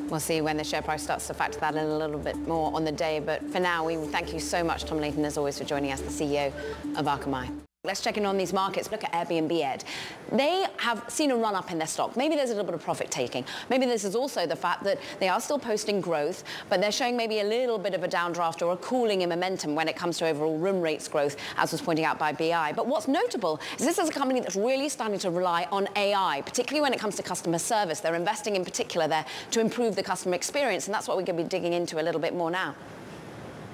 We'll 0.09 0.21
see 0.21 0.41
when 0.41 0.57
the 0.57 0.65
share 0.65 0.83
price 0.83 1.03
starts 1.03 1.27
to 1.27 1.35
factor 1.35 1.59
that 1.61 1.75
in 1.75 1.85
a 1.85 1.99
little 1.99 2.19
bit 2.19 2.37
more 2.47 2.75
on 2.75 2.85
the 2.85 2.93
day. 2.93 3.21
But 3.21 3.43
for 3.51 3.61
now, 3.61 3.85
we 3.85 3.97
thank 3.97 4.33
you 4.33 4.41
so 4.41 4.63
much, 4.63 4.85
Tom 4.85 4.99
Leighton, 4.99 5.25
as 5.25 5.37
always, 5.37 5.59
for 5.59 5.65
joining 5.65 5.93
us, 5.93 6.01
the 6.01 6.11
CEO 6.11 6.53
of 6.97 7.07
Akamai. 7.07 7.66
Let's 7.87 8.01
check 8.01 8.17
in 8.17 8.27
on 8.27 8.37
these 8.37 8.53
markets. 8.53 8.91
Look 8.91 9.05
at 9.05 9.13
Airbnb, 9.13 9.63
Ed. 9.63 9.85
They 10.33 10.67
have 10.79 11.05
seen 11.09 11.31
a 11.31 11.37
run 11.37 11.55
up 11.55 11.71
in 11.71 11.79
their 11.79 11.87
stock. 11.87 12.17
Maybe 12.17 12.35
there's 12.35 12.51
a 12.51 12.55
little 12.55 12.67
bit 12.67 12.75
of 12.75 12.83
profit 12.83 13.13
taking. 13.13 13.45
Maybe 13.71 13.87
this 13.87 14.05
is 14.05 14.17
also 14.17 14.45
the 14.45 14.57
fact 14.57 14.83
that 14.83 14.99
they 15.21 15.29
are 15.29 15.41
still 15.41 15.59
posting 15.59 16.01
growth, 16.01 16.43
but 16.69 16.81
they're 16.81 16.91
showing 16.91 17.17
maybe 17.17 17.39
a 17.41 17.45
little 17.45 17.79
bit 17.79 17.95
of 17.95 18.03
a 18.03 18.09
downdraft 18.09 18.61
or 18.67 18.73
a 18.73 18.77
cooling 18.79 19.23
in 19.23 19.29
momentum 19.29 19.77
when 19.77 19.87
it 19.87 19.95
comes 19.95 20.19
to 20.19 20.27
overall 20.27 20.59
room 20.59 20.81
rates 20.81 21.07
growth, 21.07 21.37
as 21.57 21.71
was 21.71 21.81
pointing 21.81 22.05
out 22.05 22.19
by 22.19 22.33
BI. 22.33 22.73
But 22.75 22.89
what's 22.89 23.07
notable 23.07 23.61
is 23.79 23.87
this 23.87 23.99
is 23.99 24.09
a 24.09 24.13
company 24.13 24.41
that's 24.41 24.57
really 24.57 24.89
starting 24.89 25.21
to 25.21 25.31
rely 25.31 25.69
on 25.71 25.89
AI, 25.95 26.43
particularly 26.45 26.83
when 26.83 26.93
it 26.93 26.99
comes 26.99 27.15
to 27.17 27.23
customer 27.23 27.59
service. 27.59 28.01
They're 28.01 28.17
investing 28.17 28.57
in 28.57 28.65
particular 28.65 29.07
there 29.07 29.25
to 29.53 29.61
improve 29.61 29.95
the 29.95 30.03
customer 30.03 30.35
experience, 30.35 30.87
and 30.87 30.95
that's 30.95 31.07
what 31.07 31.17
we're 31.17 31.23
going 31.23 31.37
to 31.37 31.45
be 31.45 31.49
digging 31.49 31.73
into 31.73 32.01
a 32.01 32.03
little 32.03 32.21
bit 32.21 32.35
more 32.35 32.51
now. 32.51 32.75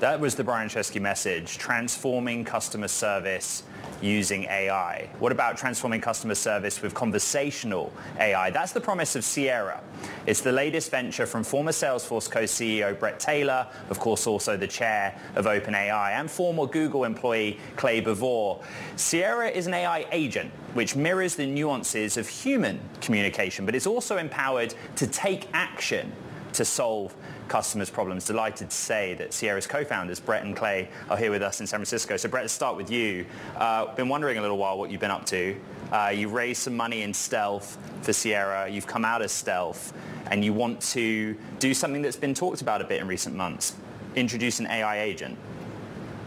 That 0.01 0.19
was 0.19 0.35
the 0.35 0.43
Brian 0.43 0.69
Chesky 0.69 1.01
message, 1.01 1.59
transforming 1.59 2.45
customer 2.45 2.89
service 2.89 3.63
using 4.01 4.45
AI. 4.45 5.09
What 5.19 5.33
about 5.33 5.57
transforming 5.57 6.01
customer 6.01 6.35
service 6.35 6.83
with 6.83 6.95
conversational 6.95 7.93
AI? 8.19 8.51
That's 8.51 8.73
the 8.73 8.81
promise 8.81 9.17
of 9.17 9.25
Sierra. 9.25 9.81
It's 10.27 10.41
the 10.41 10.53
latest 10.53 10.91
venture 10.91 11.27
from 11.27 11.45
former 11.45 11.71
Salesforce 11.73 12.31
co-CEO 12.31 12.99
Bret 12.99 13.21
Taylor, 13.21 13.67
of 13.91 13.99
course 13.99 14.27
also 14.27 14.57
the 14.57 14.67
chair 14.67 15.19
of 15.37 15.47
OpenAI, 15.47 16.13
and 16.13 16.31
former 16.31 16.67
Google 16.67 17.05
employee 17.05 17.59
Clay 17.77 18.01
Bavor. 18.01 18.63
Sierra 18.97 19.49
is 19.49 19.67
an 19.67 19.75
AI 19.75 20.07
agent 20.13 20.51
which 20.75 20.97
mirrors 20.97 21.37
the 21.37 21.47
nuances 21.47 22.17
of 22.17 22.29
human 22.29 22.81
communication, 23.01 23.67
but 23.67 23.75
it's 23.75 23.87
also 23.87 24.17
empowered 24.17 24.75
to 24.97 25.07
take 25.07 25.49
action 25.53 26.13
to 26.53 26.65
solve 26.65 27.15
customers' 27.49 27.91
problems. 27.91 28.25
Delighted 28.25 28.71
to 28.71 28.77
say 28.77 29.15
that 29.15 29.33
Sierra's 29.33 29.67
co-founders, 29.67 30.21
Bret 30.21 30.45
and 30.45 30.57
Clay, 30.57 30.89
are 31.11 31.17
here 31.17 31.31
with 31.31 31.43
us 31.43 31.61
in 31.61 31.67
San 31.67 31.79
Francisco. 31.79 32.17
So 32.17 32.29
Bret, 32.29 32.45
let's 32.45 32.53
start 32.53 32.77
with 32.77 32.91
you. 32.91 33.27
Uh, 33.57 33.95
been 33.95 34.09
wondering 34.09 34.39
a 34.39 34.41
little 34.41 34.59
while 34.59 34.79
what 34.79 34.91
you've 34.91 35.01
been 35.01 35.11
up 35.11 35.27
to. 35.27 35.57
Uh, 35.91 36.13
you 36.15 36.29
raised 36.29 36.63
some 36.63 36.77
money 36.77 37.03
in 37.03 37.13
stealth 37.13 37.77
for 38.03 38.13
Sierra. 38.13 38.69
You've 38.69 38.87
come 38.87 39.05
out 39.05 39.23
of 39.23 39.31
stealth 39.31 39.93
and 40.31 40.45
you 40.45 40.53
want 40.53 40.81
to 40.81 41.37
do 41.59 41.75
something 41.75 42.03
that's 42.03 42.17
been 42.17 42.35
talked 42.35 42.63
about 42.63 42.81
a 42.81 42.85
bit 42.85 43.01
in 43.01 43.07
recent 43.07 43.37
months, 43.37 43.75
introduce 44.17 44.61
an 44.61 44.67
AI 44.67 45.01
agent. 45.01 45.39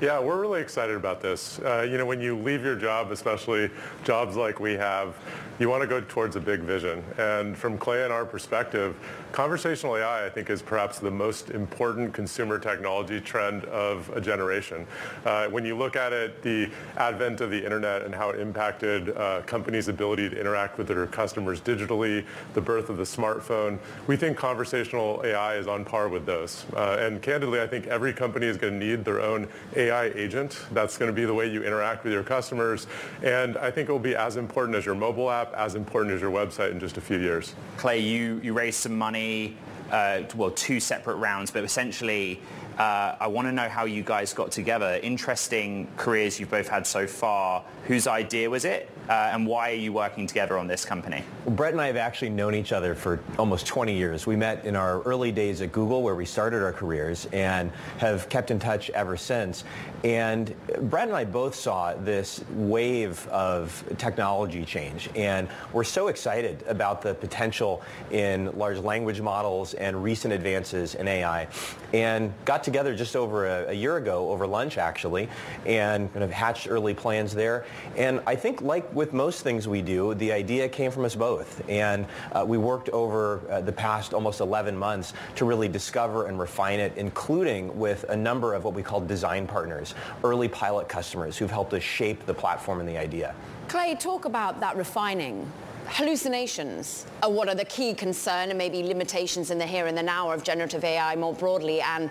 Yeah, 0.02 0.20
we're 0.20 0.42
really 0.42 0.60
excited 0.60 0.98
about 0.98 1.22
this. 1.22 1.58
Uh, 1.60 1.88
you 1.90 1.98
know, 1.98 2.06
when 2.06 2.20
you 2.20 2.38
leave 2.38 2.66
your 2.66 2.76
job, 2.76 3.12
especially 3.14 3.72
jobs 4.04 4.36
like 4.36 4.60
we 4.60 4.74
have, 4.74 5.16
you 5.58 5.70
want 5.70 5.84
to 5.84 5.88
go 5.88 6.02
towards 6.02 6.36
a 6.36 6.40
big 6.42 6.60
vision. 6.60 7.02
And 7.18 7.58
from 7.58 7.78
Clay 7.78 8.04
and 8.04 8.12
our 8.12 8.26
perspective, 8.26 8.94
conversational 9.32 9.96
AI, 9.96 10.26
I 10.26 10.30
think, 10.30 10.50
is 10.50 10.62
perhaps 10.62 11.00
the 11.00 11.12
most 11.12 11.50
important 11.50 12.14
consumer 12.14 12.60
technology 12.60 13.22
trend 13.22 13.64
of 13.66 14.10
a 14.10 14.20
generation. 14.20 14.86
Uh, 15.24 15.48
when 15.48 15.64
you 15.64 15.78
look 15.78 15.96
at 15.96 16.12
it, 16.12 16.42
the 16.42 16.70
advent 16.98 17.40
of 17.40 17.50
the 17.50 17.64
internet 17.64 18.02
and 18.02 18.14
how 18.14 18.32
it 18.32 18.40
impacted 18.42 19.16
uh, 19.16 19.44
companies' 19.44 19.88
ability 19.88 20.30
to 20.30 20.38
interact 20.38 20.78
with 20.78 20.88
their 20.88 21.08
customers 21.08 21.62
digitally, 21.62 22.26
the 22.54 22.62
birth 22.62 22.90
of 22.90 22.98
the 22.98 23.04
smartphone, 23.04 23.80
we 24.08 24.18
think 24.18 24.36
conversational 24.36 25.22
AI 25.24 25.56
is 25.56 25.68
on 25.68 25.86
par 25.86 26.10
with 26.10 26.26
those. 26.26 26.66
Uh, 26.76 26.98
and 27.00 27.22
candidly, 27.22 27.62
I 27.62 27.68
think 27.68 27.88
every 27.88 28.12
company 28.12 28.48
is 28.48 28.58
going 28.58 28.78
to 28.78 28.86
need 28.86 29.06
their 29.06 29.22
own 29.22 29.48
AI 29.74 29.85
agent. 29.92 30.60
That's 30.72 30.98
going 30.98 31.10
to 31.10 31.16
be 31.16 31.26
the 31.26 31.34
way 31.34 31.50
you 31.50 31.64
interact 31.64 32.04
with 32.04 32.14
your 32.14 32.24
customers. 32.24 32.88
And 33.24 33.58
I 33.58 33.72
think 33.72 33.90
it 33.90 33.92
will 33.92 34.00
be 34.00 34.16
as 34.16 34.38
important 34.38 34.76
as 34.76 34.86
your 34.86 34.96
mobile 34.96 35.32
app 35.32 35.46
app 35.46 35.54
as 35.54 35.76
important 35.76 36.14
as 36.14 36.22
your 36.22 36.32
website 36.32 36.72
in 36.72 36.80
just 36.80 36.98
a 36.98 37.02
few 37.02 37.18
years. 37.18 37.54
Clay, 37.78 38.00
you, 38.00 38.40
you 38.44 38.54
raised 38.54 38.80
some 38.80 38.98
money, 38.98 39.56
uh, 39.92 40.24
well, 40.36 40.52
two 40.52 40.80
separate 40.80 41.16
rounds, 41.16 41.52
but 41.52 41.64
essentially 41.64 42.40
uh, 42.78 43.16
I 43.20 43.28
want 43.28 43.48
to 43.48 43.52
know 43.52 43.70
how 43.70 43.86
you 43.86 44.04
guys 44.04 44.34
got 44.34 44.52
together. 44.52 45.00
Interesting 45.02 45.88
careers 45.98 46.40
you've 46.40 46.52
both 46.52 46.68
had 46.68 46.86
so 46.86 47.08
far. 47.08 47.64
Whose 47.86 48.08
idea 48.08 48.50
was 48.50 48.66
it? 48.66 48.90
Uh, 49.10 49.30
and 49.34 49.46
why 49.46 49.72
are 49.72 49.76
you 49.76 49.94
working 49.94 50.26
together 50.26 50.58
on 50.58 50.68
this 50.68 50.84
company? 50.84 51.24
Well, 51.46 51.56
Bret 51.56 51.74
and 51.74 51.82
I 51.82 51.88
have 51.88 51.98
actually 51.98 52.30
known 52.30 52.56
each 52.56 52.72
other 52.72 52.96
for 52.96 53.20
almost 53.38 53.68
20 53.68 53.94
years. 53.94 54.26
We 54.26 54.36
met 54.36 54.66
in 54.66 54.76
our 54.76 55.02
early 55.04 55.32
days 55.32 55.62
at 55.62 55.72
Google 55.72 56.02
where 56.02 56.16
we 56.16 56.26
started 56.26 56.64
our 56.64 56.74
careers 56.74 57.28
and 57.32 57.72
have 58.00 58.30
kept 58.30 58.52
in 58.52 58.60
touch 58.60 58.90
ever 58.92 59.16
since. 59.16 59.64
And 60.04 60.54
Bret 60.90 61.08
and 61.08 61.16
I 61.16 61.26
both 61.26 61.56
saw 61.56 61.94
this 61.94 62.44
wave 62.52 63.28
of 63.28 63.84
technology 63.98 64.66
change 64.66 65.10
and 65.16 65.48
we're 65.74 65.84
so 65.84 66.08
excited 66.08 66.64
about 66.68 67.02
the 67.02 67.14
potential 67.14 67.82
in 68.12 68.58
large 68.58 68.80
language 68.80 69.22
models 69.22 69.74
and 69.76 70.04
recent 70.04 70.34
advances 70.34 70.96
in 70.96 71.08
AI 71.08 71.48
and 71.96 72.34
got 72.44 72.62
together 72.62 72.94
just 72.94 73.16
over 73.16 73.46
a, 73.48 73.70
a 73.70 73.74
year 73.74 73.96
ago 73.96 74.30
over 74.30 74.46
lunch 74.46 74.78
actually 74.78 75.30
and 75.66 76.12
kind 76.12 76.26
of 76.26 76.30
hatched 76.30 76.68
early 76.70 76.94
plans 76.94 77.34
there. 77.34 77.64
And 77.96 78.20
I 78.28 78.36
think 78.36 78.62
like 78.62 78.94
with 78.94 79.14
most 79.14 79.44
things 79.44 79.66
we 79.66 79.82
do, 79.82 80.14
the 80.16 80.34
idea 80.34 80.68
came 80.68 80.92
from 80.92 81.06
us 81.06 81.16
both. 81.16 81.68
And 81.70 82.06
uh, 82.34 82.44
we 82.46 82.58
worked 82.58 82.90
over 82.90 83.40
uh, 83.50 83.62
the 83.62 83.72
past 83.72 84.14
almost 84.14 84.42
11 84.42 84.76
months 84.78 85.14
to 85.38 85.46
really 85.46 85.70
discover 85.70 86.28
and 86.28 86.38
refine 86.38 86.82
it, 86.82 86.92
including 86.98 87.80
with 87.80 88.04
a 88.10 88.16
number 88.16 88.54
of 88.54 88.66
what 88.66 88.74
we 88.74 88.84
call 88.84 89.00
design 89.00 89.48
partners, 89.48 89.96
early 90.26 90.50
pilot 90.50 90.90
customers 90.90 91.38
who've 91.38 91.52
helped 91.52 91.74
us 91.74 91.84
shape 91.84 92.26
the 92.26 92.34
platform 92.34 92.82
and 92.82 92.90
the 92.90 92.98
idea. 92.98 93.34
Clay, 93.70 93.96
talk 93.96 94.26
about 94.26 94.60
that 94.60 94.76
refining 94.76 95.50
hallucinations 95.88 97.06
are 97.24 97.32
what 97.32 97.48
are 97.48 97.56
the 97.56 97.66
key 97.66 97.94
concern 97.94 98.50
and 98.50 98.58
maybe 98.58 98.84
limitations 98.84 99.52
in 99.52 99.58
the 99.58 99.66
here 99.66 99.88
and 99.88 99.98
the 99.98 100.04
now 100.04 100.32
of 100.32 100.44
generative 100.44 100.84
AI 100.84 101.16
more 101.16 101.34
broadly 101.34 101.82
and 101.82 102.10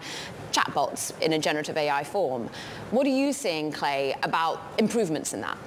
chatbots 0.53 1.19
in 1.21 1.33
a 1.33 1.39
generative 1.39 1.77
AI 1.77 2.05
form. 2.05 2.49
What 2.91 3.07
are 3.07 3.11
you 3.11 3.33
seeing, 3.33 3.73
Clay, 3.73 4.15
about 4.23 4.61
improvements 4.79 5.35
in 5.35 5.41
that? 5.43 5.59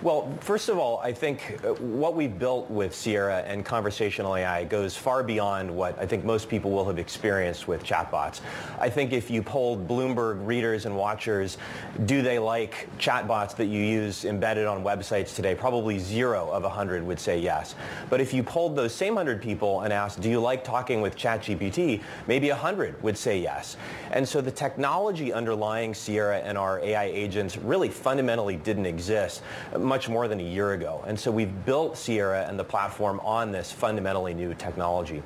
Well, 0.00 0.32
first 0.38 0.68
of 0.68 0.78
all, 0.78 0.98
I 0.98 1.12
think 1.12 1.58
uh, 1.64 1.74
what 1.74 2.14
we've 2.14 2.38
built 2.38 2.70
with 2.70 2.94
Sierra 2.94 3.38
and 3.38 3.64
conversational 3.64 4.36
AI 4.36 4.62
goes 4.62 4.96
far 4.96 5.24
beyond 5.24 5.68
what 5.68 5.98
I 5.98 6.06
think 6.06 6.24
most 6.24 6.48
people 6.48 6.70
will 6.70 6.84
have 6.84 7.00
experienced 7.00 7.66
with 7.66 7.82
chatbots. 7.82 8.40
I 8.78 8.90
think 8.90 9.12
if 9.12 9.28
you 9.28 9.42
polled 9.42 9.88
Bloomberg 9.88 10.46
readers 10.46 10.86
and 10.86 10.96
watchers, 10.96 11.58
do 12.06 12.22
they 12.22 12.38
like 12.38 12.88
chatbots 13.00 13.56
that 13.56 13.66
you 13.66 13.82
use 13.82 14.24
embedded 14.24 14.68
on 14.68 14.84
websites 14.84 15.34
today? 15.34 15.56
Probably 15.56 15.98
zero 15.98 16.48
of 16.48 16.62
100 16.62 17.02
would 17.02 17.18
say 17.18 17.40
yes. 17.40 17.74
But 18.08 18.20
if 18.20 18.32
you 18.32 18.44
polled 18.44 18.76
those 18.76 18.94
same 18.94 19.16
100 19.16 19.42
people 19.42 19.80
and 19.80 19.92
asked, 19.92 20.20
do 20.20 20.30
you 20.30 20.38
like 20.38 20.62
talking 20.62 21.00
with 21.00 21.16
ChatGPT? 21.16 22.02
Maybe 22.28 22.50
100 22.50 23.02
would 23.02 23.18
say 23.18 23.40
yes. 23.40 23.76
And 24.12 24.28
so 24.28 24.40
the 24.40 24.52
technology 24.52 25.32
underlying 25.32 25.92
Sierra 25.92 26.38
and 26.38 26.56
our 26.56 26.78
AI 26.84 27.06
agents 27.06 27.56
really 27.56 27.88
fundamentally 27.88 28.54
didn't 28.54 28.86
exist 28.86 29.42
much 29.88 30.08
more 30.08 30.28
than 30.28 30.38
a 30.38 30.44
year 30.44 30.72
ago. 30.74 31.02
And 31.06 31.18
so 31.18 31.30
we've 31.30 31.64
built 31.64 31.96
Sierra 31.96 32.46
and 32.46 32.58
the 32.58 32.64
platform 32.64 33.20
on 33.24 33.50
this 33.50 33.72
fundamentally 33.72 34.34
new 34.34 34.54
technology. 34.54 35.22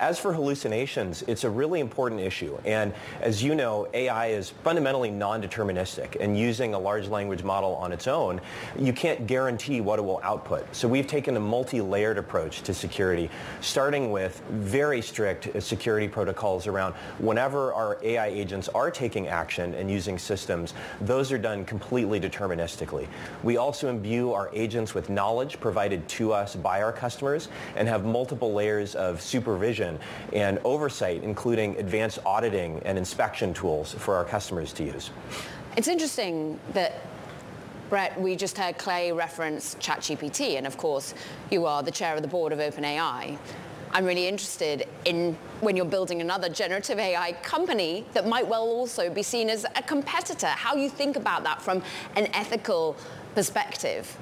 As 0.00 0.18
for 0.18 0.32
hallucinations, 0.32 1.22
it's 1.28 1.44
a 1.44 1.50
really 1.50 1.78
important 1.78 2.20
issue. 2.20 2.58
And 2.64 2.92
as 3.20 3.44
you 3.44 3.54
know, 3.54 3.86
AI 3.94 4.28
is 4.28 4.50
fundamentally 4.50 5.10
non-deterministic. 5.10 6.16
And 6.20 6.36
using 6.36 6.74
a 6.74 6.78
large 6.78 7.06
language 7.06 7.44
model 7.44 7.76
on 7.76 7.92
its 7.92 8.08
own, 8.08 8.40
you 8.76 8.92
can't 8.92 9.26
guarantee 9.28 9.80
what 9.80 10.00
it 10.00 10.02
will 10.02 10.20
output. 10.24 10.66
So 10.74 10.88
we've 10.88 11.06
taken 11.06 11.36
a 11.36 11.40
multi-layered 11.40 12.18
approach 12.18 12.62
to 12.62 12.74
security, 12.74 13.30
starting 13.60 14.10
with 14.10 14.42
very 14.50 15.00
strict 15.00 15.62
security 15.62 16.08
protocols 16.08 16.66
around 16.66 16.94
whenever 17.18 17.72
our 17.72 17.98
AI 18.02 18.26
agents 18.26 18.68
are 18.70 18.90
taking 18.90 19.28
action 19.28 19.74
and 19.74 19.88
using 19.88 20.18
systems, 20.18 20.74
those 21.02 21.30
are 21.30 21.38
done 21.38 21.64
completely 21.64 22.18
deterministically. 22.20 23.06
We 23.44 23.58
also 23.58 23.88
imbue 23.88 24.32
our 24.32 24.50
agents 24.52 24.92
with 24.92 25.08
knowledge 25.08 25.60
provided 25.60 26.08
to 26.08 26.32
us 26.32 26.56
by 26.56 26.82
our 26.82 26.92
customers 26.92 27.48
and 27.76 27.86
have 27.86 28.04
multiple 28.04 28.52
layers 28.52 28.96
of 28.96 29.22
supervision 29.22 29.83
and 30.32 30.58
oversight, 30.64 31.22
including 31.22 31.76
advanced 31.78 32.18
auditing 32.24 32.80
and 32.84 32.98
inspection 32.98 33.54
tools 33.54 33.92
for 33.94 34.14
our 34.14 34.24
customers 34.24 34.72
to 34.74 34.84
use. 34.84 35.10
It's 35.76 35.88
interesting 35.88 36.58
that 36.72 37.02
Bret, 37.90 38.18
we 38.20 38.34
just 38.34 38.56
heard 38.56 38.78
Clay 38.78 39.12
reference 39.12 39.74
ChatGPT, 39.76 40.56
and 40.56 40.66
of 40.66 40.76
course, 40.76 41.14
you 41.50 41.66
are 41.66 41.82
the 41.82 41.90
chair 41.90 42.16
of 42.16 42.22
the 42.22 42.28
board 42.28 42.52
of 42.52 42.58
OpenAI. 42.58 43.38
I'm 43.92 44.04
really 44.04 44.26
interested 44.26 44.88
in 45.04 45.36
when 45.60 45.76
you're 45.76 45.84
building 45.84 46.20
another 46.20 46.48
generative 46.48 46.98
AI 46.98 47.32
company 47.42 48.04
that 48.12 48.26
might 48.26 48.48
well 48.48 48.62
also 48.64 49.08
be 49.08 49.22
seen 49.22 49.48
as 49.48 49.64
a 49.76 49.82
competitor, 49.82 50.48
how 50.48 50.74
you 50.74 50.88
think 50.88 51.14
about 51.14 51.44
that 51.44 51.62
from 51.62 51.82
an 52.16 52.26
ethical 52.34 52.96
perspective. 53.36 54.16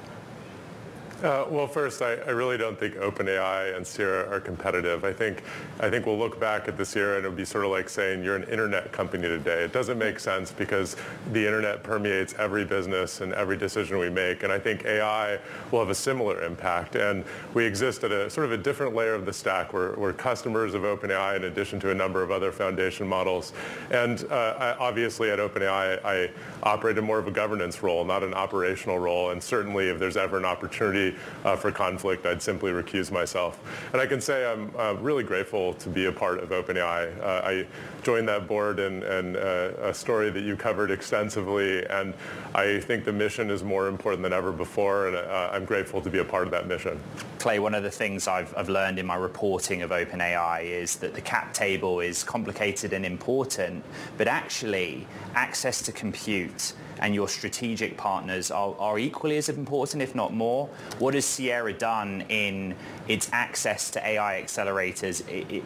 Uh, 1.23 1.45
well, 1.49 1.67
first, 1.67 2.01
I, 2.01 2.15
I, 2.15 2.31
really 2.31 2.57
don't 2.57 2.77
think 2.77 2.95
OpenAI 2.95 3.77
and 3.77 3.87
Sierra 3.87 4.29
are 4.29 4.41
competitive. 4.41 5.05
I 5.05 5.13
think, 5.13 5.41
I 5.79 5.89
think 5.89 6.05
we'll 6.05 6.17
look 6.17 6.37
back 6.37 6.67
at 6.67 6.77
this 6.77 6.93
year 6.97 7.15
and 7.15 7.25
it'll 7.25 7.33
be 7.33 7.45
sort 7.45 7.63
of 7.63 7.71
like 7.71 7.87
saying 7.87 8.25
you're 8.25 8.35
an 8.35 8.43
internet 8.43 8.91
company 8.91 9.23
today. 9.29 9.63
It 9.63 9.71
doesn't 9.71 9.97
make 9.97 10.19
sense 10.19 10.51
because 10.51 10.97
the 11.31 11.39
internet 11.39 11.81
permeates 11.81 12.35
every 12.37 12.65
business 12.65 13.21
and 13.21 13.31
every 13.35 13.55
decision 13.55 13.99
we 13.99 14.09
make. 14.09 14.43
And 14.43 14.51
I 14.51 14.59
think 14.59 14.83
AI 14.83 15.39
will 15.71 15.79
have 15.79 15.89
a 15.89 15.95
similar 15.95 16.43
impact. 16.43 16.97
And 16.97 17.23
we 17.53 17.63
exist 17.63 18.03
at 18.03 18.11
a 18.11 18.29
sort 18.29 18.45
of 18.45 18.51
a 18.51 18.57
different 18.57 18.93
layer 18.93 19.13
of 19.13 19.25
the 19.25 19.31
stack. 19.31 19.71
We're, 19.71 19.95
we're 19.95 20.11
customers 20.11 20.73
of 20.73 20.81
OpenAI 20.81 21.37
in 21.37 21.45
addition 21.45 21.79
to 21.81 21.91
a 21.91 21.95
number 21.95 22.21
of 22.21 22.31
other 22.31 22.51
foundation 22.51 23.07
models. 23.07 23.53
And 23.91 24.25
uh, 24.29 24.55
I, 24.59 24.73
obviously 24.73 25.29
at 25.29 25.39
OpenAI, 25.39 26.03
I 26.03 26.31
operate 26.63 26.97
in 26.97 27.05
more 27.05 27.17
of 27.17 27.29
a 27.29 27.31
governance 27.31 27.81
role, 27.81 28.03
not 28.03 28.23
an 28.23 28.33
operational 28.33 28.99
role. 28.99 29.31
And 29.31 29.41
certainly 29.41 29.87
if 29.87 29.99
there's 29.99 30.17
ever 30.17 30.37
an 30.37 30.43
opportunity 30.43 31.12
uh, 31.43 31.55
for 31.55 31.71
conflict, 31.71 32.25
I'd 32.25 32.41
simply 32.41 32.71
recuse 32.71 33.11
myself. 33.11 33.59
And 33.91 34.01
I 34.01 34.05
can 34.05 34.21
say 34.21 34.45
I'm 34.49 34.71
uh, 34.77 34.93
really 34.95 35.23
grateful 35.23 35.73
to 35.75 35.89
be 35.89 36.05
a 36.05 36.11
part 36.11 36.39
of 36.39 36.49
OpenAI. 36.49 37.19
Uh, 37.21 37.41
I 37.43 37.65
joined 38.03 38.27
that 38.27 38.47
board 38.47 38.79
and, 38.79 39.03
uh, 39.03 39.71
a 39.81 39.93
story 39.93 40.29
that 40.29 40.41
you 40.41 40.55
covered 40.55 40.91
extensively, 40.91 41.85
and 41.87 42.13
I 42.53 42.79
think 42.79 43.05
the 43.05 43.13
mission 43.13 43.49
is 43.49 43.63
more 43.63 43.87
important 43.87 44.23
than 44.23 44.33
ever 44.33 44.51
before, 44.51 45.07
and 45.07 45.15
uh, 45.15 45.49
I'm 45.51 45.65
grateful 45.65 46.01
to 46.01 46.09
be 46.09 46.19
a 46.19 46.25
part 46.25 46.45
of 46.45 46.51
that 46.51 46.67
mission. 46.67 46.99
Clay, 47.39 47.59
one 47.59 47.75
of 47.75 47.83
the 47.83 47.91
things 47.91 48.27
I've, 48.27 48.53
I've 48.55 48.69
learned 48.69 48.99
in 48.99 49.05
my 49.05 49.15
reporting 49.15 49.81
of 49.81 49.91
OpenAI 49.91 50.63
is 50.63 50.97
that 50.97 51.13
the 51.13 51.21
cap 51.21 51.53
table 51.53 51.99
is 51.99 52.23
complicated 52.23 52.93
and 52.93 53.05
important, 53.05 53.83
but 54.17 54.27
actually 54.27 55.07
access 55.35 55.81
to 55.83 55.91
compute 55.91 56.73
and 56.99 57.13
your 57.13 57.27
strategic 57.27 57.97
partners 57.97 58.51
are, 58.51 58.75
are 58.79 58.99
equally 58.99 59.37
as 59.37 59.49
important, 59.49 60.01
if 60.01 60.15
not 60.15 60.33
more. 60.33 60.67
What 60.99 61.13
has 61.13 61.25
Sierra 61.25 61.73
done 61.73 62.21
in 62.29 62.75
its 63.07 63.29
access 63.31 63.89
to 63.91 64.07
AI 64.07 64.41
accelerators, 64.43 65.23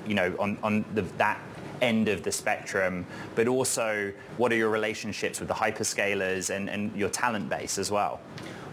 you 0.07 0.13
know, 0.13 0.35
on, 0.39 0.57
on 0.63 0.85
the, 0.93 1.03
that 1.17 1.39
end 1.81 2.07
of 2.07 2.23
the 2.23 2.31
spectrum, 2.31 3.05
but 3.35 3.47
also 3.47 4.11
what 4.37 4.51
are 4.51 4.55
your 4.55 4.69
relationships 4.69 5.39
with 5.39 5.47
the 5.47 5.53
hyperscalers 5.53 6.49
and, 6.49 6.69
and 6.69 6.95
your 6.95 7.09
talent 7.09 7.49
base 7.49 7.77
as 7.77 7.91
well? 7.91 8.19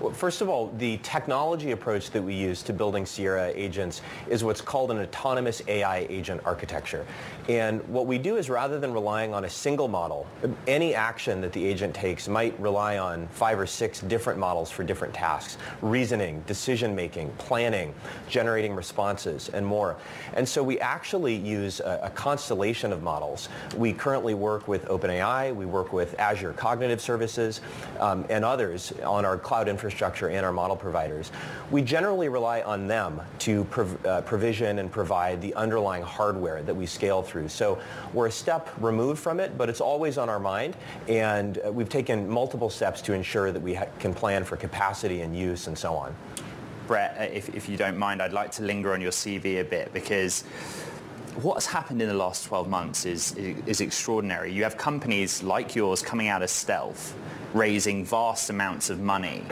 Well, 0.01 0.13
first 0.13 0.41
of 0.41 0.49
all, 0.49 0.73
the 0.79 0.97
technology 0.99 1.71
approach 1.71 2.11
that 2.11 2.23
we 2.23 2.35
use 2.35 2.63
to 2.65 2.73
building 2.73 3.07
Sierra 3.07 3.53
agents 3.55 4.03
is 4.29 4.43
what's 4.43 4.61
called 4.61 4.91
an 4.91 4.99
autonomous 4.99 5.63
AI 5.69 6.07
agent 6.11 6.41
architecture. 6.45 7.07
And 7.49 7.81
what 7.89 8.07
we 8.07 8.19
do 8.19 8.37
is 8.37 8.51
rather 8.51 8.81
than 8.81 8.93
relying 8.93 9.33
on 9.33 9.45
a 9.45 9.51
single 9.51 9.87
model, 9.87 10.27
any 10.67 10.97
action 10.97 11.41
that 11.43 11.53
the 11.53 11.65
agent 11.65 11.95
takes 11.95 12.27
might 12.29 12.59
rely 12.59 12.99
on 12.99 13.29
five 13.29 13.59
or 13.59 13.67
six 13.67 14.01
different 14.01 14.39
models 14.39 14.69
for 14.69 14.83
different 14.83 15.15
tasks, 15.15 15.59
reasoning, 15.81 16.43
decision 16.47 16.95
making, 16.95 17.31
planning, 17.39 17.95
generating 18.29 18.75
responses, 18.75 19.49
and 19.51 19.65
more. 19.65 19.97
And 20.33 20.49
so 20.49 20.63
we 20.63 20.81
actually 20.81 21.37
use 21.37 21.79
a, 21.79 22.01
a 22.03 22.11
constellation 22.11 22.93
of 22.93 23.03
models. 23.03 23.49
We 23.77 23.93
currently 23.93 24.35
work 24.35 24.67
with 24.67 24.87
OpenAI, 24.87 25.55
we 25.55 25.67
work 25.67 25.93
with 25.93 26.19
Azure 26.19 26.53
Cognitive 26.55 27.01
Services, 27.01 27.61
um, 28.01 28.25
and 28.29 28.45
others 28.45 28.93
on 29.05 29.25
our 29.25 29.39
cloud 29.39 29.69
infrastructure 29.69 29.84
infrastructure 29.85 30.31
and 30.31 30.47
our 30.47 30.53
model 30.53 30.77
providers, 30.77 31.31
we 31.71 31.83
generally 31.83 32.31
rely 32.31 32.63
on 32.63 32.87
them 32.87 33.21
to 33.39 33.65
prov- 33.65 34.07
uh, 34.07 34.23
provision 34.23 34.79
and 34.79 34.91
provide 34.91 35.43
the 35.43 35.53
underlying 35.55 36.03
hardware 36.03 36.63
that 36.63 36.75
we 36.75 36.87
scale 36.87 37.23
through. 37.23 37.49
So 37.49 37.79
we're 38.15 38.29
a 38.29 38.33
step 38.33 38.71
removed 38.79 39.21
from 39.21 39.41
it, 39.41 39.59
but 39.59 39.69
it's 39.69 39.83
always 39.83 40.17
on 40.17 40.31
our 40.31 40.41
mind, 40.41 40.75
and 41.07 41.59
uh, 41.59 41.71
we've 41.71 41.91
taken 41.91 42.27
multiple 42.27 42.71
steps 42.71 43.03
to 43.03 43.13
ensure 43.13 43.53
that 43.53 43.61
we 43.61 43.79
can 43.99 44.15
plan 44.15 44.43
for 44.43 44.57
capacity 44.57 45.21
and 45.21 45.37
use 45.37 45.67
and 45.67 45.77
so 45.77 45.95
on. 45.95 46.15
Bret, 46.87 47.17
uh, 47.19 47.23
if, 47.25 47.55
if 47.55 47.69
you 47.69 47.77
don't 47.77 47.99
mind, 47.99 48.23
I'd 48.23 48.33
like 48.33 48.53
to 48.53 48.63
linger 48.63 48.95
on 48.95 49.03
your 49.03 49.13
CV 49.13 49.61
a 49.61 49.65
bit 49.65 49.93
because 49.93 50.45
what's 51.43 51.67
happened 51.67 52.01
in 52.01 52.09
the 52.09 52.15
last 52.15 52.47
12 52.47 52.71
months 52.71 53.05
is, 53.05 53.35
is 53.37 53.83
extraordinary. 53.83 54.51
You 54.51 54.63
have 54.63 54.79
companies 54.79 55.43
like 55.43 55.75
yours 55.75 56.01
coming 56.01 56.29
out 56.29 56.43
of 56.43 56.49
stealth 56.49 57.15
raising 57.55 58.05
vast 58.05 58.51
amounts 58.51 58.91
of 58.91 59.01
money. 59.01 59.43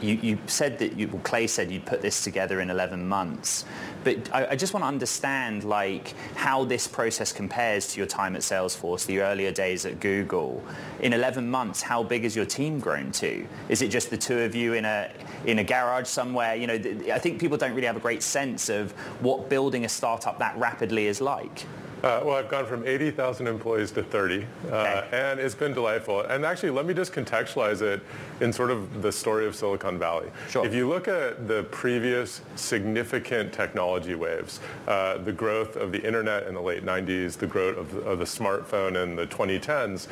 You, 0.00 0.14
you 0.14 0.38
said 0.46 0.78
that, 0.78 0.96
you, 0.96 1.08
well, 1.08 1.20
Clay 1.24 1.48
said 1.48 1.70
you'd 1.72 1.84
put 1.84 2.00
this 2.00 2.22
together 2.22 2.60
in 2.60 2.70
11 2.70 3.06
months. 3.06 3.64
But 4.04 4.32
I, 4.32 4.50
I, 4.50 4.56
just 4.56 4.72
want 4.72 4.84
to 4.84 4.88
understand 4.88 5.64
like 5.64 6.14
how 6.36 6.64
this 6.64 6.86
process 6.86 7.32
compares 7.32 7.88
to 7.92 7.98
your 7.98 8.06
time 8.06 8.36
at 8.36 8.42
Salesforce, 8.42 9.04
the 9.06 9.20
earlier 9.20 9.50
days 9.50 9.84
at 9.84 9.98
Google. 9.98 10.62
In 11.00 11.12
11 11.12 11.50
months, 11.50 11.82
how 11.82 12.04
big 12.04 12.22
has 12.22 12.36
your 12.36 12.46
team 12.46 12.78
grown 12.78 13.10
to? 13.12 13.44
Is 13.68 13.82
it 13.82 13.88
just 13.88 14.10
the 14.10 14.16
two 14.16 14.38
of 14.38 14.54
you 14.54 14.74
in 14.74 14.84
a, 14.84 15.10
in 15.44 15.58
a 15.58 15.64
garage 15.64 16.06
somewhere? 16.06 16.54
You 16.54 16.68
know, 16.68 16.74
I 17.12 17.18
think 17.18 17.40
people 17.40 17.58
don't 17.58 17.74
really 17.74 17.88
have 17.88 17.96
a 17.96 18.00
great 18.00 18.22
sense 18.22 18.68
of 18.68 18.92
what 19.20 19.48
building 19.48 19.84
a 19.84 19.88
startup 19.88 20.38
that 20.38 20.56
rapidly 20.56 21.08
is 21.08 21.20
like. 21.20 21.66
Uh, 22.02 22.22
well, 22.24 22.36
I've 22.36 22.48
gone 22.48 22.64
from 22.64 22.86
80,000 22.86 23.48
employees 23.48 23.90
to 23.92 24.04
30, 24.04 24.46
uh, 24.70 24.74
okay. 24.74 25.08
and 25.12 25.40
it's 25.40 25.56
been 25.56 25.72
delightful. 25.74 26.20
And 26.20 26.44
actually, 26.44 26.70
let 26.70 26.86
me 26.86 26.94
just 26.94 27.12
contextualize 27.12 27.82
it 27.82 28.00
in 28.40 28.52
sort 28.52 28.70
of 28.70 29.02
the 29.02 29.10
story 29.10 29.46
of 29.46 29.56
Silicon 29.56 29.98
Valley. 29.98 30.28
Sure. 30.48 30.64
If 30.64 30.72
you 30.72 30.88
look 30.88 31.08
at 31.08 31.48
the 31.48 31.64
previous 31.64 32.42
significant 32.54 33.52
technology 33.52 34.14
waves, 34.14 34.60
uh, 34.86 35.18
the 35.18 35.32
growth 35.32 35.74
of 35.74 35.90
the 35.90 36.00
internet 36.06 36.46
in 36.46 36.54
the 36.54 36.62
late 36.62 36.84
90s, 36.84 37.36
the 37.36 37.48
growth 37.48 37.76
of 37.76 37.92
the, 37.92 38.00
of 38.02 38.18
the 38.20 38.24
smartphone 38.24 39.02
in 39.02 39.16
the 39.16 39.26
2010s, 39.26 40.06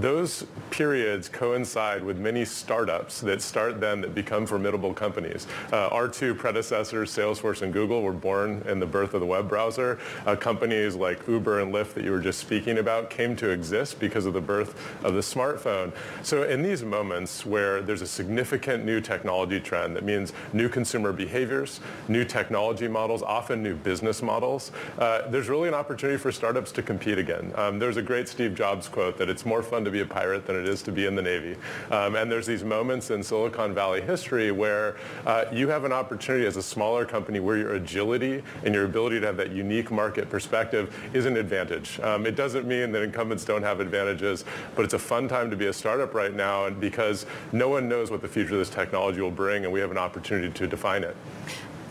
those 0.00 0.46
periods 0.70 1.28
coincide 1.28 2.02
with 2.02 2.18
many 2.18 2.44
startups 2.44 3.20
that 3.20 3.40
start 3.40 3.80
then 3.80 4.00
that 4.00 4.14
become 4.14 4.46
formidable 4.46 4.92
companies. 4.92 5.46
Uh, 5.72 5.88
our 5.88 6.08
two 6.08 6.34
predecessors, 6.34 7.10
Salesforce 7.14 7.62
and 7.62 7.72
Google, 7.72 8.02
were 8.02 8.12
born 8.12 8.62
in 8.66 8.80
the 8.80 8.86
birth 8.86 9.14
of 9.14 9.20
the 9.20 9.26
web 9.26 9.48
browser. 9.48 9.98
Uh, 10.26 10.34
companies 10.34 10.96
like 10.96 11.23
Uber 11.28 11.60
and 11.60 11.72
Lyft 11.72 11.94
that 11.94 12.04
you 12.04 12.10
were 12.10 12.20
just 12.20 12.40
speaking 12.40 12.78
about 12.78 13.10
came 13.10 13.36
to 13.36 13.50
exist 13.50 13.98
because 14.00 14.26
of 14.26 14.32
the 14.32 14.40
birth 14.40 14.74
of 15.04 15.14
the 15.14 15.20
smartphone. 15.20 15.92
So 16.22 16.42
in 16.42 16.62
these 16.62 16.82
moments 16.82 17.44
where 17.46 17.82
there's 17.82 18.02
a 18.02 18.06
significant 18.06 18.84
new 18.84 19.00
technology 19.00 19.60
trend 19.60 19.96
that 19.96 20.04
means 20.04 20.32
new 20.52 20.68
consumer 20.68 21.12
behaviors, 21.12 21.80
new 22.08 22.24
technology 22.24 22.88
models, 22.88 23.22
often 23.22 23.62
new 23.62 23.74
business 23.74 24.22
models, 24.22 24.72
uh, 24.98 25.28
there's 25.28 25.48
really 25.48 25.68
an 25.68 25.74
opportunity 25.74 26.18
for 26.18 26.32
startups 26.32 26.72
to 26.72 26.82
compete 26.82 27.18
again. 27.18 27.52
Um, 27.56 27.78
there's 27.78 27.96
a 27.96 28.02
great 28.02 28.28
Steve 28.28 28.54
Jobs 28.54 28.88
quote 28.88 29.18
that 29.18 29.28
it's 29.28 29.46
more 29.46 29.62
fun 29.62 29.84
to 29.84 29.90
be 29.90 30.00
a 30.00 30.06
pirate 30.06 30.46
than 30.46 30.56
it 30.56 30.68
is 30.68 30.82
to 30.82 30.92
be 30.92 31.06
in 31.06 31.14
the 31.14 31.22
Navy. 31.22 31.56
Um, 31.90 32.16
and 32.16 32.30
there's 32.30 32.46
these 32.46 32.64
moments 32.64 33.10
in 33.10 33.22
Silicon 33.22 33.74
Valley 33.74 34.00
history 34.00 34.50
where 34.50 34.96
uh, 35.26 35.44
you 35.52 35.68
have 35.68 35.84
an 35.84 35.92
opportunity 35.92 36.46
as 36.46 36.56
a 36.56 36.62
smaller 36.62 37.04
company 37.04 37.40
where 37.40 37.56
your 37.56 37.74
agility 37.74 38.42
and 38.64 38.74
your 38.74 38.84
ability 38.84 39.20
to 39.20 39.26
have 39.26 39.36
that 39.36 39.50
unique 39.50 39.90
market 39.90 40.28
perspective 40.30 40.94
is 41.14 41.26
an 41.26 41.36
advantage. 41.36 41.98
Um, 42.00 42.26
it 42.26 42.36
doesn't 42.36 42.66
mean 42.66 42.92
that 42.92 43.02
incumbents 43.02 43.44
don't 43.44 43.62
have 43.62 43.80
advantages, 43.80 44.44
but 44.74 44.84
it's 44.84 44.94
a 44.94 44.98
fun 44.98 45.28
time 45.28 45.48
to 45.50 45.56
be 45.56 45.66
a 45.66 45.72
startup 45.72 46.12
right 46.12 46.34
now 46.34 46.66
and 46.66 46.78
because 46.78 47.24
no 47.52 47.68
one 47.68 47.88
knows 47.88 48.10
what 48.10 48.20
the 48.20 48.28
future 48.28 48.52
of 48.52 48.58
this 48.58 48.68
technology 48.68 49.20
will 49.20 49.30
bring 49.30 49.64
and 49.64 49.72
we 49.72 49.80
have 49.80 49.92
an 49.92 49.98
opportunity 49.98 50.52
to 50.52 50.66
define 50.66 51.04
it. 51.04 51.16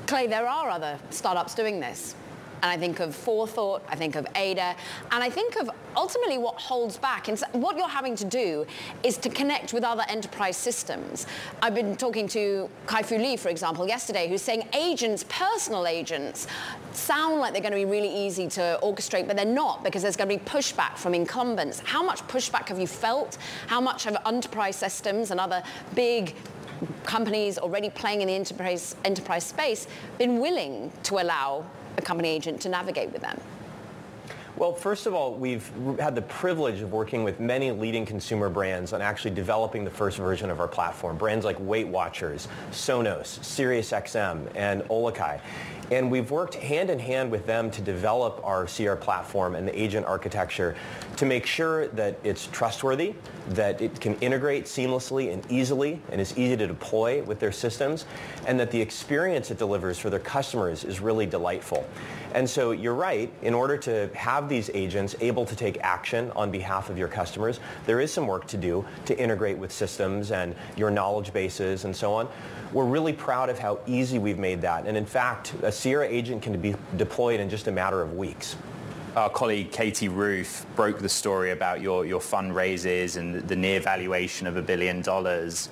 Clay, 0.06 0.28
there 0.28 0.48
are 0.48 0.70
other 0.70 1.00
startups 1.10 1.56
doing 1.56 1.80
this 1.80 2.16
and 2.64 2.72
I 2.72 2.78
think 2.78 3.02
of 3.02 3.14
Forethought, 3.14 3.84
I 3.90 3.96
think 3.96 4.16
of 4.16 4.26
Ada, 4.36 4.74
and 5.12 5.22
I 5.22 5.30
think 5.30 5.58
of 5.58 5.70
ultimately 5.98 6.38
what 6.38 6.56
holds 6.56 6.98
back. 6.98 7.28
And 7.28 7.38
what 7.52 7.76
you're 7.78 7.90
having 7.90 8.16
to 8.16 8.26
do 8.26 8.66
is 9.04 9.18
to 9.18 9.30
connect 9.30 9.74
with 9.74 9.84
other 9.84 10.04
enterprise 10.08 10.56
systems. 10.56 11.28
I've 11.62 11.76
been 11.76 11.98
talking 11.98 12.26
to 12.30 12.70
Kai-Fu 12.86 13.18
Lee, 13.18 13.36
for 13.36 13.50
example, 13.50 13.86
yesterday, 13.86 14.30
who's 14.30 14.42
saying 14.42 14.66
agents, 14.74 15.26
personal 15.28 15.86
agents, 15.86 16.48
sound 16.94 17.42
like 17.42 17.52
they're 17.52 17.62
going 17.62 17.74
to 17.74 17.78
be 17.78 17.86
really 17.86 18.26
easy 18.26 18.48
to 18.48 18.80
orchestrate, 18.82 19.28
but 19.28 19.36
they're 19.36 19.46
not 19.46 19.84
because 19.84 20.02
there's 20.02 20.16
going 20.16 20.30
to 20.30 20.38
be 20.38 20.50
pushback 20.50 20.96
from 20.96 21.14
incumbents. 21.14 21.82
How 21.82 22.02
much 22.02 22.22
pushback 22.30 22.70
have 22.70 22.80
you 22.80 22.88
felt? 22.88 23.38
How 23.68 23.82
much 23.82 24.06
have 24.06 24.16
enterprise 24.26 24.78
systems 24.78 25.32
and 25.32 25.40
other 25.40 25.62
big 25.96 26.34
companies 27.04 27.58
already 27.58 27.90
playing 27.90 28.22
in 28.22 28.28
the 28.28 28.34
enterprise, 28.34 28.96
enterprise 29.04 29.44
space 29.44 29.86
been 30.18 30.40
willing 30.40 30.94
to 31.04 31.20
allow 31.20 31.66
a 31.98 32.02
company 32.02 32.30
agent 32.30 32.62
to 32.62 32.70
navigate 32.70 33.12
with 33.12 33.22
them? 33.22 33.40
Well, 34.56 34.72
first 34.72 35.08
of 35.08 35.16
all, 35.16 35.34
we've 35.34 35.68
had 36.00 36.14
the 36.14 36.22
privilege 36.22 36.82
of 36.82 36.94
working 36.94 37.24
with 37.24 37.40
many 37.40 37.72
leading 37.72 38.06
consumer 38.06 38.50
brands 38.50 38.94
on 38.94 39.02
actually 39.02 39.32
developing 39.32 39.84
the 39.84 39.90
first 39.90 40.18
version 40.18 40.52
of 40.52 40.60
our 40.60 40.68
platform. 40.68 41.18
Brands 41.18 41.44
like 41.44 41.58
Weight 41.60 41.88
Watchers, 41.88 42.48
Sonos, 42.70 43.40
SiriusXM, 43.40 44.52
and 44.54 44.84
OluKai. 44.84 45.42
And 45.92 46.10
we've 46.10 46.30
worked 46.30 46.54
hand 46.54 46.92
in 46.92 47.00
hand 47.00 47.32
with 47.32 47.48
them 47.48 47.72
to 47.72 47.82
develop 47.82 48.42
our 48.44 48.68
Sierra 48.68 48.96
platform 48.96 49.56
and 49.56 49.68
the 49.68 49.80
agent 49.80 50.06
architecture 50.06 50.76
to 51.18 51.26
make 51.26 51.48
sure 51.48 51.88
that 51.88 52.20
it's 52.24 52.48
trustworthy, 52.48 53.16
that 53.50 53.82
it 53.82 54.00
can 54.00 54.16
integrate 54.20 54.66
seamlessly 54.66 55.34
and 55.34 55.44
easily 55.52 56.00
and 56.12 56.22
is 56.22 56.38
easy 56.38 56.56
to 56.58 56.68
deploy 56.68 57.24
with 57.24 57.40
their 57.40 57.52
systems, 57.52 58.06
and 58.48 58.60
that 58.60 58.70
the 58.70 58.80
experience 58.80 59.50
it 59.50 59.58
delivers 59.58 59.98
for 59.98 60.12
their 60.12 60.20
customers 60.20 60.84
is 60.84 61.00
really 61.00 61.26
delightful. 61.26 61.88
And 62.34 62.50
so 62.50 62.72
you're 62.72 62.96
right, 62.96 63.32
in 63.42 63.54
order 63.54 63.78
to 63.78 64.10
have 64.16 64.50
these 64.50 64.70
agents 64.74 65.16
able 65.22 65.46
to 65.46 65.56
take 65.56 65.80
action 65.82 66.32
on 66.36 66.50
behalf 66.52 66.90
of 66.90 66.98
your 66.98 67.08
customers, 67.08 67.60
there 67.86 68.02
is 68.02 68.12
some 68.12 68.28
work 68.28 68.48
to 68.48 68.58
do 68.58 68.86
to 69.06 69.18
integrate 69.18 69.58
with 69.58 69.72
systems 69.72 70.32
and 70.32 70.56
your 70.76 70.90
knowledge 70.90 71.32
bases 71.32 71.86
and 71.86 71.96
so 71.96 72.14
on. 72.14 72.28
We're 72.72 72.86
really 72.86 73.14
proud 73.14 73.50
of 73.50 73.60
how 73.60 73.80
easy 73.86 74.18
we've 74.18 74.40
made 74.40 74.62
that. 74.62 74.88
And 74.88 74.98
in 74.98 75.06
fact, 75.06 75.54
a 75.62 75.72
Sierra 75.72 76.08
agent 76.08 76.42
can 76.42 76.60
be 76.60 76.76
deployed 76.98 77.40
in 77.40 77.50
just 77.50 77.68
a 77.68 77.72
matter 77.72 78.02
of 78.02 78.14
weeks 78.14 78.56
our 79.16 79.30
colleague 79.30 79.72
Katie 79.72 80.08
Roof 80.08 80.66
broke 80.76 81.00
the 81.00 81.10
story 81.10 81.52
about 81.52 81.82
your, 81.82 82.06
your 82.06 82.20
fundraisers 82.20 83.18
and 83.18 83.36
the, 83.36 83.42
the 83.42 83.56
near 83.56 83.80
valuation 83.80 84.48
of 84.48 84.58
a 84.58 84.62
billion 84.62 85.02
dollars. 85.02 85.70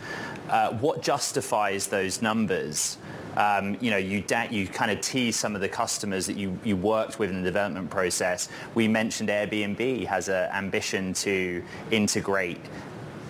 Uh, 0.50 0.74
what 0.74 1.02
justifies 1.02 1.88
those 1.88 2.22
numbers? 2.22 2.98
Um, 3.38 3.78
you 3.80 3.92
know, 3.92 3.98
you, 3.98 4.24
you 4.50 4.68
kind 4.68 4.92
of 4.92 5.02
tease 5.02 5.38
some 5.38 5.56
of 5.56 5.62
the 5.62 5.70
customers 5.70 6.26
that 6.26 6.36
you, 6.36 6.58
you 6.64 6.76
worked 6.76 7.20
with 7.20 7.30
in 7.30 7.38
the 7.38 7.48
development 7.48 7.90
process. 7.90 8.50
We 8.76 8.88
mentioned 8.88 9.30
Airbnb 9.30 10.06
has 10.08 10.28
an 10.28 10.50
ambition 10.52 11.14
to 11.14 11.64
integrate 11.92 12.60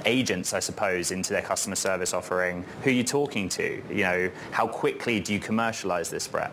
agents, 0.05 0.53
I 0.53 0.59
suppose, 0.59 1.11
into 1.11 1.33
their 1.33 1.41
customer 1.41 1.75
service 1.75 2.13
offering. 2.13 2.65
Who 2.83 2.89
are 2.89 2.93
you 2.93 3.03
talking 3.03 3.49
to? 3.49 3.81
You 3.89 4.03
know, 4.03 4.31
how 4.51 4.67
quickly 4.67 5.19
do 5.19 5.33
you 5.33 5.39
commercialize 5.39 6.09
this, 6.09 6.27
Bret? 6.27 6.51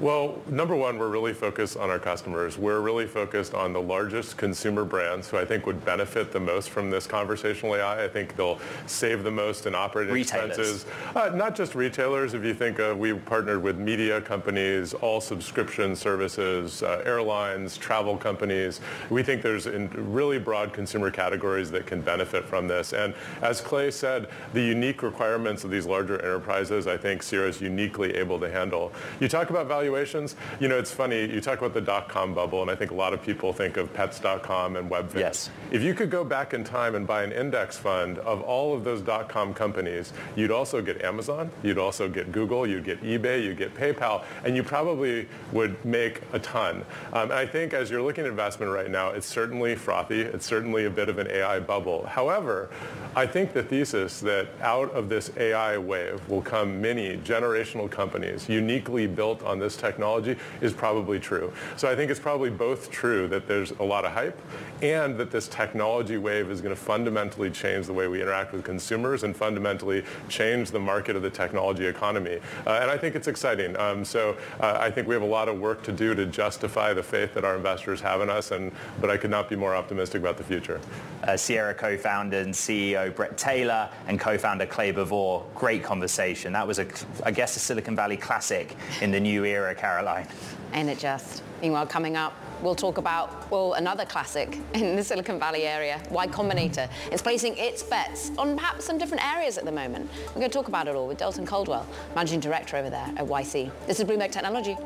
Well, 0.00 0.40
number 0.48 0.74
one, 0.74 0.98
we're 0.98 1.10
really 1.10 1.34
focused 1.34 1.76
on 1.76 1.90
our 1.90 1.98
customers. 1.98 2.56
We're 2.56 2.80
really 2.80 3.06
focused 3.06 3.52
on 3.52 3.74
the 3.74 3.82
largest 3.82 4.38
consumer 4.38 4.82
brands 4.82 5.28
who 5.28 5.36
I 5.36 5.44
think 5.44 5.66
would 5.66 5.84
benefit 5.84 6.32
the 6.32 6.40
most 6.40 6.70
from 6.70 6.88
this 6.88 7.06
conversational 7.06 7.76
AI. 7.76 8.04
I 8.04 8.08
think 8.08 8.34
they'll 8.34 8.58
save 8.86 9.24
the 9.24 9.30
most 9.30 9.66
in 9.66 9.74
operating 9.74 10.14
retailers. 10.14 10.58
expenses. 10.58 10.86
Uh, 11.14 11.28
not 11.34 11.54
just 11.54 11.74
retailers. 11.74 12.32
If 12.32 12.42
you 12.44 12.54
think 12.54 12.78
of, 12.78 12.96
we 12.96 13.12
partnered 13.12 13.62
with 13.62 13.76
media 13.76 14.22
companies, 14.22 14.94
all 14.94 15.20
subscription 15.20 15.94
services, 15.94 16.82
uh, 16.82 17.02
airlines, 17.04 17.76
travel 17.76 18.16
companies. 18.16 18.80
We 19.10 19.22
think 19.22 19.42
there's 19.42 19.66
really 19.66 20.38
broad 20.38 20.72
consumer 20.72 21.10
categories 21.10 21.70
that 21.72 21.84
can 21.84 22.00
benefit 22.00 22.46
from 22.46 22.66
this. 22.66 22.94
And 22.94 23.12
as 23.42 23.60
Clay 23.60 23.90
said, 23.90 24.28
the 24.54 24.62
unique 24.62 25.02
requirements 25.02 25.62
of 25.64 25.70
these 25.70 25.84
larger 25.84 26.18
enterprises, 26.22 26.86
I 26.86 26.96
think 26.96 27.22
Sierra 27.22 27.48
is 27.50 27.60
uniquely 27.60 28.16
able 28.16 28.40
to 28.40 28.50
handle. 28.50 28.92
You 29.20 29.28
talk 29.28 29.50
about 29.50 29.66
value 29.66 29.89
valuations, 29.90 30.36
you 30.60 30.68
know, 30.68 30.78
it's 30.78 30.92
funny, 30.92 31.20
you 31.20 31.40
talk 31.40 31.58
about 31.58 31.74
the 31.74 31.80
dot-com 31.80 32.32
bubble, 32.32 32.62
and 32.62 32.70
I 32.70 32.76
think 32.76 32.90
a 32.90 32.94
lot 32.94 33.12
of 33.12 33.22
people 33.22 33.52
think 33.52 33.76
of 33.76 33.92
pets.com 33.92 34.76
and 34.76 34.90
Webvan. 34.90 35.18
Yes. 35.18 35.50
If 35.70 35.82
you 35.82 35.94
could 35.94 36.10
go 36.10 36.22
back 36.24 36.54
in 36.54 36.62
time 36.62 36.94
and 36.94 37.06
buy 37.06 37.24
an 37.24 37.32
index 37.32 37.76
fund 37.76 38.18
of 38.18 38.40
all 38.42 38.74
of 38.74 38.84
those 38.84 39.00
dot-com 39.02 39.52
companies, 39.52 40.12
you'd 40.36 40.50
also 40.50 40.80
get 40.80 41.02
Amazon, 41.02 41.50
you'd 41.62 41.78
also 41.78 42.08
get 42.08 42.30
Google, 42.30 42.66
you'd 42.66 42.84
get 42.84 43.02
eBay, 43.02 43.42
you'd 43.42 43.58
get 43.58 43.74
PayPal, 43.74 44.24
and 44.44 44.56
you 44.56 44.62
probably 44.62 45.28
would 45.52 45.82
make 45.84 46.22
a 46.32 46.38
ton. 46.38 46.84
Um, 47.12 47.32
I 47.32 47.46
think 47.46 47.74
as 47.74 47.90
you're 47.90 48.02
looking 48.02 48.24
at 48.24 48.30
investment 48.30 48.72
right 48.72 48.90
now, 48.90 49.10
it's 49.10 49.26
certainly 49.26 49.74
frothy. 49.74 50.20
It's 50.20 50.46
certainly 50.46 50.84
a 50.84 50.90
bit 50.90 51.08
of 51.08 51.18
an 51.18 51.28
AI 51.28 51.58
bubble. 51.60 52.06
However, 52.06 52.70
I 53.16 53.26
think 53.26 53.52
the 53.52 53.62
thesis 53.62 54.20
that 54.20 54.48
out 54.60 54.90
of 54.92 55.08
this 55.08 55.32
AI 55.36 55.76
wave 55.78 56.26
will 56.28 56.42
come 56.42 56.80
many 56.80 57.16
generational 57.18 57.90
companies 57.90 58.48
uniquely 58.48 59.06
built 59.06 59.42
on 59.42 59.58
this 59.58 59.76
technology 59.80 60.36
is 60.60 60.72
probably 60.72 61.18
true. 61.18 61.52
So 61.76 61.90
I 61.90 61.96
think 61.96 62.10
it's 62.10 62.20
probably 62.20 62.50
both 62.50 62.90
true 62.90 63.26
that 63.28 63.48
there's 63.48 63.72
a 63.72 63.82
lot 63.82 64.04
of 64.04 64.12
hype 64.12 64.38
and 64.82 65.16
that 65.18 65.30
this 65.30 65.48
technology 65.48 66.16
wave 66.16 66.50
is 66.50 66.60
going 66.60 66.74
to 66.74 66.80
fundamentally 66.80 67.50
change 67.50 67.86
the 67.86 67.92
way 67.92 68.06
we 68.06 68.20
interact 68.20 68.52
with 68.52 68.64
consumers 68.64 69.24
and 69.24 69.36
fundamentally 69.36 70.04
change 70.28 70.70
the 70.70 70.78
market 70.78 71.16
of 71.16 71.22
the 71.22 71.30
technology 71.30 71.86
economy. 71.86 72.38
Uh, 72.66 72.78
and 72.80 72.90
I 72.90 72.96
think 72.96 73.14
it's 73.14 73.28
exciting. 73.28 73.76
Um, 73.76 74.04
so 74.04 74.36
uh, 74.60 74.78
I 74.80 74.90
think 74.90 75.08
we 75.08 75.14
have 75.14 75.22
a 75.22 75.26
lot 75.26 75.48
of 75.48 75.58
work 75.58 75.82
to 75.84 75.92
do 75.92 76.14
to 76.14 76.26
justify 76.26 76.92
the 76.92 77.02
faith 77.02 77.34
that 77.34 77.44
our 77.44 77.56
investors 77.56 78.00
have 78.00 78.20
in 78.20 78.30
us, 78.30 78.50
and, 78.50 78.72
but 79.00 79.10
I 79.10 79.16
could 79.16 79.30
not 79.30 79.48
be 79.48 79.56
more 79.56 79.74
optimistic 79.74 80.20
about 80.20 80.36
the 80.36 80.44
future. 80.44 80.80
Uh, 81.24 81.36
Sierra 81.36 81.74
co-founder 81.74 82.38
and 82.38 82.54
CEO 82.54 83.14
Bret 83.14 83.36
Taylor 83.36 83.88
and 84.06 84.18
co-founder 84.18 84.66
Clay 84.66 84.92
Bavor, 84.92 85.42
great 85.54 85.82
conversation. 85.82 86.52
That 86.52 86.66
was, 86.66 86.78
a, 86.78 86.86
I 87.24 87.30
guess, 87.30 87.56
a 87.56 87.58
Silicon 87.58 87.96
Valley 87.96 88.16
classic 88.16 88.76
in 89.00 89.10
the 89.10 89.20
new 89.20 89.44
era, 89.44 89.69
Caroline. 89.74 90.26
Ain't 90.72 90.88
it 90.88 90.98
just? 90.98 91.42
Meanwhile, 91.62 91.86
coming 91.86 92.16
up, 92.16 92.34
we'll 92.62 92.74
talk 92.74 92.98
about, 92.98 93.50
well, 93.50 93.74
another 93.74 94.04
classic 94.04 94.58
in 94.74 94.96
the 94.96 95.04
Silicon 95.04 95.38
Valley 95.38 95.64
area, 95.64 96.00
Y 96.10 96.26
Combinator. 96.28 96.88
It's 97.12 97.22
placing 97.22 97.56
its 97.56 97.82
bets 97.82 98.30
on 98.38 98.56
perhaps 98.56 98.84
some 98.84 98.98
different 98.98 99.24
areas 99.24 99.58
at 99.58 99.64
the 99.64 99.72
moment. 99.72 100.10
We're 100.28 100.40
going 100.40 100.50
to 100.50 100.56
talk 100.56 100.68
about 100.68 100.88
it 100.88 100.94
all 100.94 101.06
with 101.06 101.18
Dalton 101.18 101.46
Caldwell, 101.46 101.86
Managing 102.14 102.40
Director 102.40 102.76
over 102.76 102.90
there 102.90 103.12
at 103.16 103.26
YC. 103.26 103.70
This 103.86 104.00
is 104.00 104.06
Bloomberg 104.06 104.32
Technology. 104.32 104.76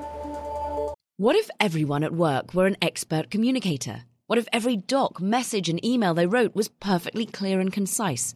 What 1.17 1.37
if 1.37 1.49
everyone 1.61 2.03
at 2.03 2.13
work 2.13 2.55
were 2.55 2.67
an 2.67 2.77
expert 2.83 3.31
communicator? 3.31 4.03
What 4.27 4.39
if 4.39 4.49
every 4.53 4.77
doc, 4.77 5.21
message, 5.21 5.69
and 5.69 5.85
email 5.85 6.15
they 6.15 6.27
wrote 6.27 6.57
was 6.57 6.69
perfectly 6.69 7.27
clear 7.27 7.61
and 7.61 7.73
concise? 7.73 8.35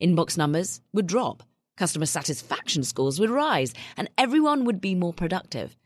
Inbox 0.00 0.38
numbers 0.38 0.80
would 0.92 1.06
drop, 1.06 1.42
customer 1.76 2.06
satisfaction 2.06 2.84
scores 2.84 3.18
would 3.18 3.30
rise, 3.30 3.74
and 3.96 4.08
everyone 4.16 4.64
would 4.64 4.80
be 4.80 4.94
more 4.94 5.12
productive. 5.12 5.76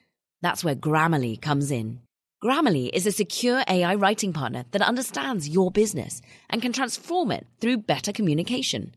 That's 0.44 0.62
where 0.62 0.74
Grammarly 0.74 1.40
comes 1.40 1.70
in. 1.70 2.00
Grammarly 2.44 2.90
is 2.92 3.06
a 3.06 3.12
secure 3.12 3.64
AI 3.66 3.94
writing 3.94 4.34
partner 4.34 4.66
that 4.72 4.82
understands 4.82 5.48
your 5.48 5.70
business 5.70 6.20
and 6.50 6.60
can 6.60 6.70
transform 6.70 7.30
it 7.30 7.46
through 7.62 7.78
better 7.78 8.12
communication. 8.12 8.94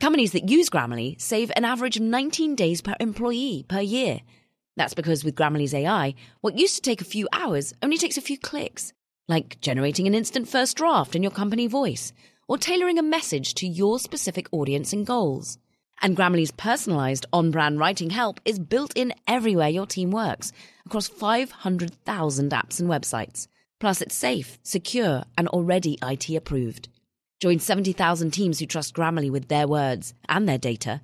Companies 0.00 0.32
that 0.32 0.50
use 0.50 0.68
Grammarly 0.68 1.20
save 1.20 1.52
an 1.54 1.64
average 1.64 1.98
of 1.98 2.02
19 2.02 2.56
days 2.56 2.82
per 2.82 2.96
employee 2.98 3.64
per 3.68 3.80
year. 3.80 4.22
That's 4.76 4.94
because 4.94 5.22
with 5.22 5.36
Grammarly's 5.36 5.72
AI, 5.72 6.16
what 6.40 6.58
used 6.58 6.74
to 6.74 6.82
take 6.82 7.00
a 7.00 7.04
few 7.04 7.28
hours 7.32 7.72
only 7.80 7.96
takes 7.96 8.16
a 8.16 8.20
few 8.20 8.36
clicks, 8.36 8.92
like 9.28 9.60
generating 9.60 10.08
an 10.08 10.16
instant 10.16 10.48
first 10.48 10.76
draft 10.76 11.14
in 11.14 11.22
your 11.22 11.30
company 11.30 11.68
voice 11.68 12.12
or 12.48 12.58
tailoring 12.58 12.98
a 12.98 13.04
message 13.04 13.54
to 13.54 13.68
your 13.68 14.00
specific 14.00 14.48
audience 14.50 14.92
and 14.92 15.06
goals. 15.06 15.58
And 16.00 16.16
Grammarly's 16.16 16.52
personalized 16.52 17.26
on 17.32 17.50
brand 17.50 17.78
writing 17.78 18.10
help 18.10 18.40
is 18.44 18.58
built 18.58 18.92
in 18.96 19.12
everywhere 19.26 19.68
your 19.68 19.86
team 19.86 20.10
works 20.10 20.52
across 20.88 21.06
500,000 21.06 22.50
apps 22.50 22.80
and 22.80 22.88
websites. 22.88 23.46
Plus, 23.78 24.00
it's 24.00 24.14
safe, 24.14 24.58
secure, 24.62 25.22
and 25.36 25.46
already 25.48 25.98
IT 26.02 26.30
approved. 26.30 26.88
Join 27.40 27.58
70,000 27.60 28.30
teams 28.32 28.58
who 28.58 28.66
trust 28.66 28.94
Grammarly 28.94 29.30
with 29.30 29.48
their 29.48 29.68
words 29.68 30.14
and 30.28 30.48
their 30.48 30.58
data. 30.58 31.02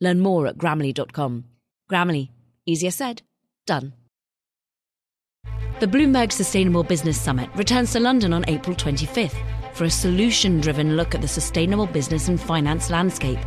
Learn 0.00 0.20
more 0.20 0.46
at 0.46 0.56
grammarly.com. 0.56 1.44
Grammarly, 1.90 2.30
easier 2.64 2.90
said, 2.90 3.22
done. 3.66 3.92
The 5.80 5.86
Bloomberg 5.86 6.32
Sustainable 6.32 6.82
Business 6.82 7.20
Summit 7.20 7.50
returns 7.54 7.92
to 7.92 8.00
London 8.00 8.32
on 8.32 8.48
April 8.48 8.74
25th 8.74 9.36
for 9.74 9.84
a 9.84 9.90
solution 9.90 10.60
driven 10.62 10.96
look 10.96 11.14
at 11.14 11.20
the 11.20 11.28
sustainable 11.28 11.86
business 11.86 12.28
and 12.28 12.40
finance 12.40 12.88
landscape 12.88 13.38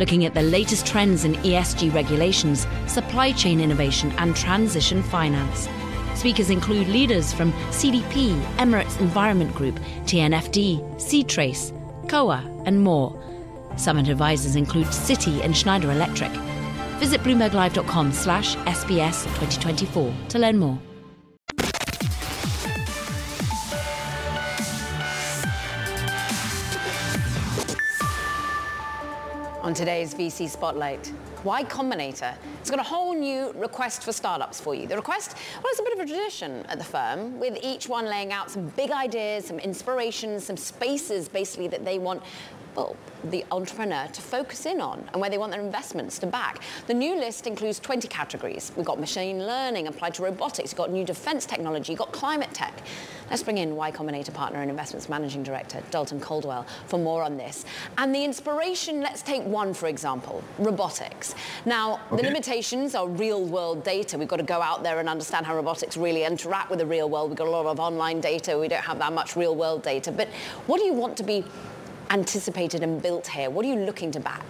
looking 0.00 0.24
at 0.24 0.34
the 0.34 0.42
latest 0.42 0.86
trends 0.86 1.24
in 1.24 1.34
ESG 1.34 1.94
regulations, 1.94 2.66
supply 2.88 3.30
chain 3.30 3.60
innovation, 3.60 4.10
and 4.18 4.34
transition 4.34 5.02
finance. 5.02 5.68
Speakers 6.14 6.50
include 6.50 6.88
leaders 6.88 7.32
from 7.32 7.52
CDP, 7.70 8.40
Emirates 8.56 8.98
Environment 9.00 9.54
Group, 9.54 9.78
TNFD, 10.06 11.00
Seatrace, 11.00 11.72
COA, 12.08 12.42
and 12.66 12.82
more. 12.82 13.22
Summit 13.76 14.08
advisors 14.08 14.56
include 14.56 14.86
Citi 14.88 15.44
and 15.44 15.56
Schneider 15.56 15.92
Electric. 15.92 16.32
Visit 16.98 17.20
bloomberglive.com 17.20 18.12
slash 18.12 18.56
SBS 18.56 19.24
2024 19.24 20.12
to 20.30 20.38
learn 20.38 20.58
more. 20.58 20.89
On 29.70 29.74
today's 29.74 30.12
VC 30.14 30.48
Spotlight, 30.48 31.12
Y 31.44 31.62
Combinator? 31.62 32.34
It's 32.60 32.70
got 32.70 32.80
a 32.80 32.82
whole 32.82 33.14
new 33.14 33.52
request 33.52 34.02
for 34.02 34.10
startups 34.10 34.60
for 34.60 34.74
you. 34.74 34.88
The 34.88 34.96
request, 34.96 35.36
well, 35.54 35.66
it's 35.66 35.78
a 35.78 35.84
bit 35.84 35.92
of 35.92 36.00
a 36.00 36.06
tradition 36.06 36.66
at 36.68 36.78
the 36.78 36.84
firm, 36.84 37.38
with 37.38 37.56
each 37.62 37.88
one 37.88 38.06
laying 38.06 38.32
out 38.32 38.50
some 38.50 38.66
big 38.70 38.90
ideas, 38.90 39.44
some 39.44 39.60
inspirations, 39.60 40.44
some 40.44 40.56
spaces 40.56 41.28
basically 41.28 41.68
that 41.68 41.84
they 41.84 42.00
want 42.00 42.20
the 43.24 43.44
entrepreneur 43.50 44.06
to 44.12 44.22
focus 44.22 44.66
in 44.66 44.80
on 44.80 45.08
and 45.12 45.20
where 45.20 45.30
they 45.30 45.38
want 45.38 45.52
their 45.52 45.60
investments 45.60 46.18
to 46.18 46.26
back. 46.26 46.62
The 46.86 46.94
new 46.94 47.16
list 47.16 47.46
includes 47.46 47.78
20 47.80 48.08
categories. 48.08 48.72
We've 48.76 48.86
got 48.86 48.98
machine 48.98 49.46
learning 49.46 49.88
applied 49.88 50.14
to 50.14 50.22
robotics, 50.22 50.72
we've 50.72 50.78
got 50.78 50.90
new 50.90 51.04
defense 51.04 51.46
technology, 51.46 51.92
you've 51.92 51.98
got 51.98 52.12
climate 52.12 52.52
tech. 52.54 52.74
Let's 53.28 53.44
bring 53.44 53.58
in 53.58 53.76
Y 53.76 53.92
Combinator 53.92 54.34
partner 54.34 54.60
and 54.60 54.70
investments 54.70 55.08
managing 55.08 55.44
director, 55.44 55.80
Dalton 55.92 56.18
Caldwell, 56.18 56.66
for 56.86 56.98
more 56.98 57.22
on 57.22 57.36
this. 57.36 57.64
And 57.96 58.12
the 58.12 58.24
inspiration, 58.24 59.00
let's 59.00 59.22
take 59.22 59.44
one, 59.44 59.72
for 59.72 59.86
example, 59.86 60.42
robotics. 60.58 61.36
Now, 61.64 62.00
okay. 62.10 62.16
the 62.16 62.22
limitations 62.28 62.96
are 62.96 63.06
real 63.06 63.44
world 63.44 63.84
data. 63.84 64.18
We've 64.18 64.26
got 64.26 64.38
to 64.38 64.42
go 64.42 64.60
out 64.60 64.82
there 64.82 64.98
and 64.98 65.08
understand 65.08 65.46
how 65.46 65.54
robotics 65.54 65.96
really 65.96 66.24
interact 66.24 66.70
with 66.70 66.80
the 66.80 66.86
real 66.86 67.08
world. 67.08 67.30
We've 67.30 67.38
got 67.38 67.46
a 67.46 67.50
lot 67.50 67.66
of 67.66 67.78
online 67.78 68.20
data. 68.20 68.58
We 68.58 68.66
don't 68.66 68.82
have 68.82 68.98
that 68.98 69.12
much 69.12 69.36
real 69.36 69.54
world 69.54 69.82
data. 69.82 70.10
But 70.10 70.28
what 70.66 70.78
do 70.78 70.84
you 70.84 70.94
want 70.94 71.16
to 71.18 71.22
be 71.22 71.44
anticipated 72.10 72.82
and 72.82 73.00
built 73.00 73.26
here? 73.28 73.50
What 73.50 73.64
are 73.64 73.68
you 73.68 73.76
looking 73.76 74.10
to 74.12 74.20
back? 74.20 74.44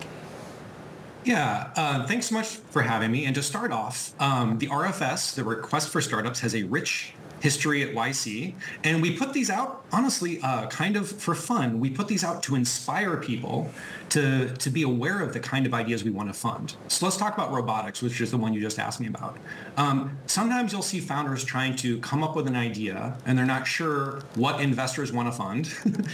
Yeah, 1.24 1.70
uh, 1.76 2.06
thanks 2.06 2.26
so 2.26 2.34
much 2.34 2.46
for 2.70 2.80
having 2.80 3.12
me. 3.12 3.26
And 3.26 3.34
to 3.34 3.42
start 3.42 3.72
off, 3.72 4.12
um, 4.20 4.58
the 4.58 4.68
RFS, 4.68 5.34
the 5.34 5.44
Request 5.44 5.90
for 5.90 6.00
Startups, 6.00 6.40
has 6.40 6.54
a 6.54 6.62
rich 6.64 7.12
history 7.40 7.82
at 7.82 7.94
YC. 7.94 8.54
And 8.84 9.02
we 9.02 9.16
put 9.16 9.32
these 9.32 9.50
out, 9.50 9.84
honestly, 9.92 10.40
uh, 10.42 10.66
kind 10.68 10.96
of 10.96 11.10
for 11.10 11.34
fun. 11.34 11.80
We 11.80 11.90
put 11.90 12.08
these 12.08 12.24
out 12.24 12.42
to 12.44 12.54
inspire 12.54 13.16
people 13.16 13.70
to, 14.10 14.54
to 14.56 14.70
be 14.70 14.82
aware 14.82 15.20
of 15.20 15.32
the 15.32 15.40
kind 15.40 15.66
of 15.66 15.74
ideas 15.74 16.04
we 16.04 16.10
want 16.10 16.28
to 16.28 16.32
fund. 16.32 16.76
So 16.88 17.06
let's 17.06 17.16
talk 17.16 17.34
about 17.34 17.52
robotics, 17.52 18.02
which 18.02 18.20
is 18.20 18.30
the 18.30 18.36
one 18.36 18.52
you 18.52 18.60
just 18.60 18.78
asked 18.78 19.00
me 19.00 19.06
about. 19.06 19.38
Um, 19.76 20.18
sometimes 20.26 20.72
you'll 20.72 20.82
see 20.82 21.00
founders 21.00 21.44
trying 21.44 21.76
to 21.76 21.98
come 22.00 22.22
up 22.22 22.36
with 22.36 22.46
an 22.46 22.56
idea 22.56 23.16
and 23.26 23.38
they're 23.38 23.46
not 23.46 23.66
sure 23.66 24.22
what 24.34 24.60
investors 24.60 25.12
want 25.12 25.28
to 25.28 25.32
fund. 25.32 25.72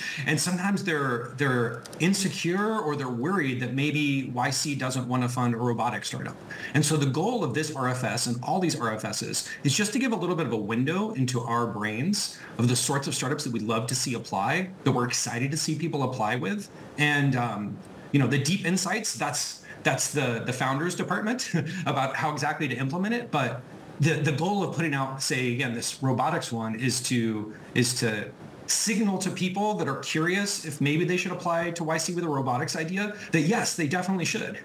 and 0.26 0.40
sometimes 0.40 0.84
they're, 0.84 1.32
they're 1.36 1.82
insecure 2.00 2.78
or 2.78 2.96
they're 2.96 3.08
worried 3.08 3.60
that 3.60 3.74
maybe 3.74 4.30
YC 4.34 4.78
doesn't 4.78 5.08
want 5.08 5.22
to 5.22 5.28
fund 5.28 5.54
a 5.54 5.58
robotic 5.58 6.04
startup. 6.04 6.36
And 6.74 6.84
so 6.84 6.96
the 6.96 7.06
goal 7.06 7.42
of 7.42 7.54
this 7.54 7.70
RFS 7.70 8.26
and 8.26 8.38
all 8.42 8.60
these 8.60 8.76
RFSs 8.76 9.48
is 9.64 9.74
just 9.74 9.92
to 9.94 9.98
give 9.98 10.12
a 10.12 10.16
little 10.16 10.36
bit 10.36 10.46
of 10.46 10.52
a 10.52 10.56
window 10.56 11.12
into 11.12 11.40
our 11.40 11.66
brains 11.66 12.38
of 12.58 12.68
the 12.68 12.76
sorts 12.76 13.06
of 13.06 13.14
startups 13.14 13.44
that 13.44 13.52
we'd 13.52 13.62
love 13.62 13.86
to 13.88 13.94
see 13.94 14.14
apply, 14.14 14.70
that 14.84 14.92
we're 14.92 15.06
excited 15.06 15.50
to 15.50 15.56
see 15.56 15.74
people 15.74 16.02
apply 16.02 16.36
with. 16.36 16.70
And, 16.98 17.36
um, 17.36 17.76
you 18.12 18.18
know, 18.18 18.26
the 18.26 18.38
deep 18.38 18.64
insights, 18.64 19.14
that's, 19.14 19.62
that's 19.82 20.12
the, 20.12 20.42
the 20.44 20.52
founders 20.52 20.94
department 20.94 21.52
about 21.86 22.16
how 22.16 22.32
exactly 22.32 22.68
to 22.68 22.74
implement 22.74 23.14
it. 23.14 23.30
But 23.30 23.62
the, 24.00 24.14
the 24.14 24.32
goal 24.32 24.62
of 24.62 24.74
putting 24.74 24.94
out, 24.94 25.22
say, 25.22 25.52
again, 25.52 25.74
this 25.74 26.02
robotics 26.02 26.50
one 26.50 26.78
is 26.78 27.00
to, 27.04 27.54
is 27.74 27.94
to 28.00 28.30
signal 28.66 29.18
to 29.18 29.30
people 29.30 29.74
that 29.74 29.88
are 29.88 29.98
curious 29.98 30.64
if 30.64 30.80
maybe 30.80 31.04
they 31.04 31.16
should 31.16 31.32
apply 31.32 31.70
to 31.72 31.84
YC 31.84 32.14
with 32.14 32.24
a 32.24 32.28
robotics 32.28 32.76
idea 32.76 33.14
that 33.32 33.42
yes, 33.42 33.76
they 33.76 33.86
definitely 33.86 34.24
should. 34.24 34.58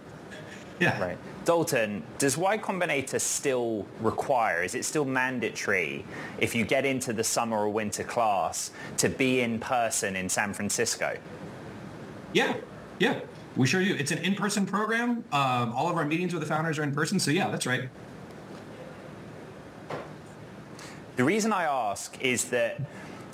Yeah. 0.81 0.99
Right. 0.99 1.17
Dalton, 1.45 2.03
does 2.17 2.37
Y 2.37 2.57
Combinator 2.57 3.21
still 3.21 3.85
require, 3.99 4.63
is 4.63 4.75
it 4.75 4.83
still 4.83 5.05
mandatory 5.05 6.05
if 6.39 6.53
you 6.53 6.65
get 6.65 6.85
into 6.85 7.13
the 7.13 7.23
summer 7.23 7.57
or 7.57 7.69
winter 7.69 8.03
class 8.03 8.71
to 8.97 9.07
be 9.07 9.41
in 9.41 9.59
person 9.59 10.15
in 10.15 10.27
San 10.27 10.53
Francisco? 10.53 11.17
Yeah, 12.33 12.55
yeah, 12.99 13.19
we 13.55 13.67
sure 13.67 13.83
do. 13.83 13.95
It's 13.95 14.11
an 14.11 14.19
in-person 14.19 14.65
program. 14.65 15.23
Um, 15.31 15.73
all 15.73 15.89
of 15.89 15.97
our 15.97 16.05
meetings 16.05 16.33
with 16.33 16.41
the 16.41 16.47
founders 16.47 16.79
are 16.79 16.83
in 16.83 16.93
person. 16.93 17.19
So 17.19 17.31
yeah, 17.31 17.49
that's 17.49 17.65
right. 17.65 17.89
The 21.15 21.23
reason 21.23 21.51
I 21.53 21.63
ask 21.63 22.19
is 22.21 22.45
that 22.45 22.81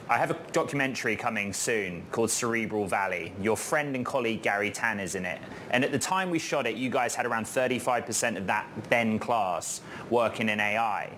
I 0.09 0.17
have 0.17 0.31
a 0.31 0.37
documentary 0.53 1.17
coming 1.17 1.51
soon 1.51 2.05
called 2.11 2.31
Cerebral 2.31 2.87
Valley. 2.87 3.33
Your 3.41 3.57
friend 3.57 3.93
and 3.93 4.05
colleague 4.05 4.41
Garry 4.41 4.71
Tan's 4.71 5.15
in 5.15 5.25
it. 5.25 5.41
And 5.69 5.83
at 5.83 5.91
the 5.91 5.99
time 5.99 6.29
we 6.29 6.39
shot 6.39 6.65
it, 6.65 6.77
you 6.77 6.89
guys 6.89 7.13
had 7.13 7.25
around 7.25 7.43
35% 7.43 8.37
of 8.37 8.47
that 8.47 8.67
then 8.89 9.19
class 9.19 9.81
working 10.09 10.47
in 10.47 10.61
AI. 10.61 11.11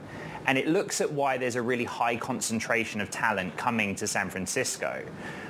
And 0.48 0.58
it 0.58 0.68
looks 0.68 1.02
at 1.02 1.12
why 1.12 1.38
there's 1.38 1.56
a 1.56 1.62
really 1.62 1.84
high 1.84 2.16
concentration 2.16 3.00
of 3.00 3.12
talent 3.12 3.56
coming 3.58 3.94
to 3.94 4.08
San 4.08 4.28
Francisco. 4.28 5.06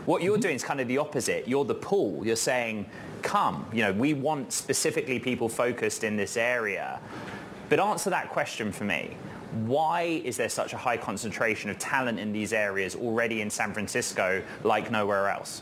What 0.05 0.21
you're 0.21 0.33
mm-hmm. 0.33 0.41
doing 0.41 0.55
is 0.55 0.63
kind 0.63 0.81
of 0.81 0.89
the 0.89 0.97
opposite. 0.97 1.47
You're 1.47 1.63
the 1.63 1.75
pool. 1.75 2.25
You're 2.25 2.35
saying, 2.35 2.87
come, 3.21 3.65
you 3.71 3.83
know, 3.83 3.93
we 3.93 4.13
want 4.13 4.51
specifically 4.51 5.17
people 5.17 5.47
focused 5.47 6.03
in 6.03 6.17
this 6.17 6.35
area. 6.35 6.99
But 7.69 7.79
answer 7.79 8.09
that 8.09 8.29
question 8.31 8.73
for 8.73 8.83
me 8.83 9.15
why 9.51 10.21
is 10.23 10.37
there 10.37 10.49
such 10.49 10.73
a 10.73 10.77
high 10.77 10.97
concentration 10.97 11.69
of 11.69 11.79
talent 11.79 12.19
in 12.19 12.31
these 12.31 12.53
areas 12.53 12.95
already 12.95 13.41
in 13.41 13.49
San 13.49 13.73
Francisco 13.73 14.43
like 14.63 14.91
nowhere 14.91 15.29
else? 15.29 15.61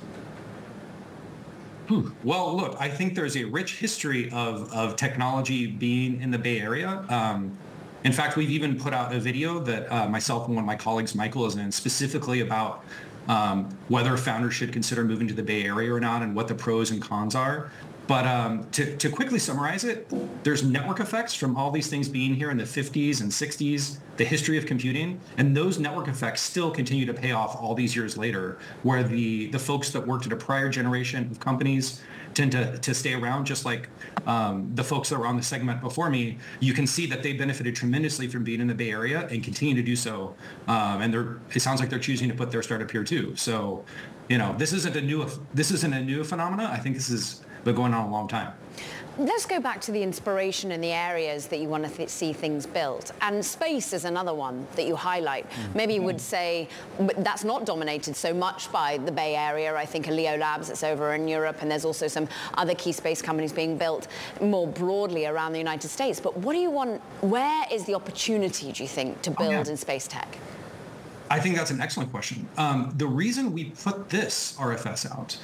Hmm. 1.88 2.10
Well, 2.24 2.56
look, 2.56 2.76
I 2.80 2.90
think 2.90 3.16
there's 3.16 3.38
a 3.38 3.46
rich 3.46 3.78
history 3.78 4.30
of, 4.32 4.72
of 4.74 4.98
technology 4.98 5.68
being 5.68 6.22
in 6.22 6.32
the 6.32 6.38
Bay 6.38 6.60
Area. 6.60 7.06
Um, 7.10 7.58
in 8.04 8.12
fact, 8.12 8.36
we've 8.36 8.50
even 8.50 8.78
put 8.78 8.94
out 8.94 9.14
a 9.14 9.20
video 9.20 9.60
that 9.60 9.92
uh, 9.92 10.08
myself 10.10 10.48
and 10.48 10.56
one 10.56 10.64
of 10.64 10.68
my 10.68 10.76
colleagues, 10.76 11.16
Michael, 11.16 11.46
is 11.46 11.56
in 11.56 11.72
specifically 11.72 12.42
about 12.42 12.84
um, 13.30 13.70
whether 13.88 14.16
founders 14.18 14.54
should 14.54 14.72
consider 14.72 15.04
moving 15.04 15.28
to 15.28 15.34
the 15.34 15.44
Bay 15.44 15.64
Area 15.64 15.94
or 15.94 16.00
not 16.00 16.22
and 16.24 16.36
what 16.36 16.48
the 16.48 16.56
pros 16.56 16.92
and 16.92 17.02
cons 17.02 17.36
are. 17.36 17.72
But 18.08 18.26
um, 18.26 18.70
to, 18.72 18.96
to 18.98 19.10
quickly 19.10 19.38
summarize 19.38 19.84
it, 19.84 20.12
there's 20.44 20.64
network 20.64 21.02
effects 21.02 21.34
from 21.34 21.58
all 21.58 21.72
these 21.72 21.88
things 21.88 22.08
being 22.08 22.34
here 22.34 22.52
in 22.52 22.58
the 22.58 22.64
50s 22.64 23.20
and 23.22 23.30
60s, 23.30 23.98
the 24.16 24.24
history 24.24 24.58
of 24.58 24.66
computing, 24.66 25.20
and 25.38 25.56
those 25.56 25.78
network 25.78 26.08
effects 26.08 26.42
still 26.42 26.72
continue 26.72 27.06
to 27.06 27.14
pay 27.14 27.34
off 27.34 27.56
all 27.56 27.76
these 27.76 27.96
years 27.96 28.18
later, 28.18 28.60
where 28.84 29.04
the, 29.04 29.48
the 29.48 29.60
folks 29.60 29.92
that 29.92 30.08
worked 30.08 30.26
at 30.26 30.32
a 30.32 30.38
prior 30.38 30.70
generation 30.70 31.28
of 31.30 31.40
companies 31.40 32.02
tend 32.34 32.52
to, 32.52 32.78
to 32.78 32.94
stay 32.94 33.14
around, 33.14 33.46
just 33.46 33.66
like 33.66 33.90
um, 34.26 34.72
the 34.76 34.84
folks 34.84 35.10
that 35.10 35.20
were 35.20 35.26
on 35.26 35.36
the 35.36 35.44
segment 35.44 35.82
before 35.82 36.10
me. 36.10 36.38
You 36.60 36.74
can 36.74 36.88
see 36.88 37.08
that 37.08 37.24
they 37.24 37.34
benefited 37.34 37.76
tremendously 37.76 38.28
from 38.28 38.44
being 38.44 38.62
in 38.62 38.68
the 38.68 38.76
Bay 38.76 38.92
Area 38.92 39.28
and 39.32 39.44
continue 39.44 39.76
to 39.76 39.82
do 39.82 39.96
so. 39.96 40.36
Um, 40.68 41.02
and 41.02 41.14
they're, 41.14 41.40
it 41.54 41.62
sounds 41.62 41.80
like 41.80 41.90
they're 41.90 42.00
choosing 42.00 42.30
to 42.30 42.36
put 42.36 42.52
their 42.52 42.62
startup 42.62 42.92
here 42.92 43.04
too. 43.04 43.36
So, 43.36 43.84
you 44.30 44.38
know, 44.38 44.56
this 44.58 44.72
isn't 44.72 44.96
a 44.96 45.02
new, 45.02 45.28
this 45.54 45.72
isn't 45.72 45.94
a 45.94 46.02
new 46.02 46.24
phenomena. 46.24 46.70
I 46.72 46.78
think 46.78 46.96
this 46.96 47.10
is 47.10 47.44
been 47.64 47.76
going 47.76 47.94
on 47.94 48.08
a 48.08 48.12
long 48.12 48.28
time. 48.28 48.54
Let's 49.20 49.48
go 49.48 49.60
back 49.60 49.82
to 49.82 49.92
the 49.92 50.04
inspiration 50.04 50.72
and 50.72 50.84
the 50.84 50.92
areas 50.92 51.48
that 51.48 51.58
you 51.58 51.68
want 51.68 51.84
to 51.86 51.90
th- 51.90 52.10
see 52.10 52.34
things 52.34 52.68
built. 52.68 53.12
And 53.22 53.44
space 53.44 53.92
is 53.92 54.06
another 54.06 54.36
one 54.36 54.68
that 54.76 54.86
you 54.86 54.96
highlight. 54.96 55.50
Mm. 55.50 55.76
Maybe 55.76 55.94
you 55.96 56.04
would 56.04 56.22
say 56.22 56.70
that's 57.00 57.44
not 57.44 57.66
dominated 57.66 58.16
so 58.16 58.32
much 58.32 58.72
by 58.72 59.00
the 59.00 59.12
Bay 59.12 59.36
Area. 59.36 59.76
I 59.76 59.88
think 59.88 60.08
a 60.08 60.12
Leo 60.12 60.38
Labs 60.38 60.68
that's 60.68 60.84
over 60.84 61.16
in 61.16 61.28
Europe, 61.28 61.58
and 61.62 61.72
there's 61.72 61.84
also 61.84 62.08
some 62.08 62.28
other 62.54 62.76
key 62.76 62.92
space 62.92 63.20
companies 63.20 63.52
being 63.52 63.76
built 63.76 64.08
more 64.40 64.68
broadly 64.68 65.26
around 65.26 65.54
the 65.54 65.58
United 65.58 65.88
States. 65.88 66.20
But 66.20 66.38
what 66.38 66.54
do 66.54 66.60
you 66.60 66.70
want, 66.70 67.02
where 67.22 67.66
is 67.72 67.86
the 67.86 67.96
opportunity, 67.96 68.72
do 68.72 68.84
you 68.84 68.90
think, 68.90 69.20
to 69.24 69.32
build 69.32 69.50
oh, 69.50 69.64
yeah. 69.64 69.68
in 69.68 69.78
space 69.78 70.08
tech? 70.08 70.38
I 71.32 71.40
think 71.40 71.56
that's 71.56 71.72
an 71.72 71.82
excellent 71.82 72.12
question. 72.12 72.48
Um, 72.58 72.94
the 72.98 73.08
reason 73.08 73.52
we 73.52 73.72
put 73.72 74.10
this 74.10 74.56
RFS 74.60 75.12
out 75.12 75.38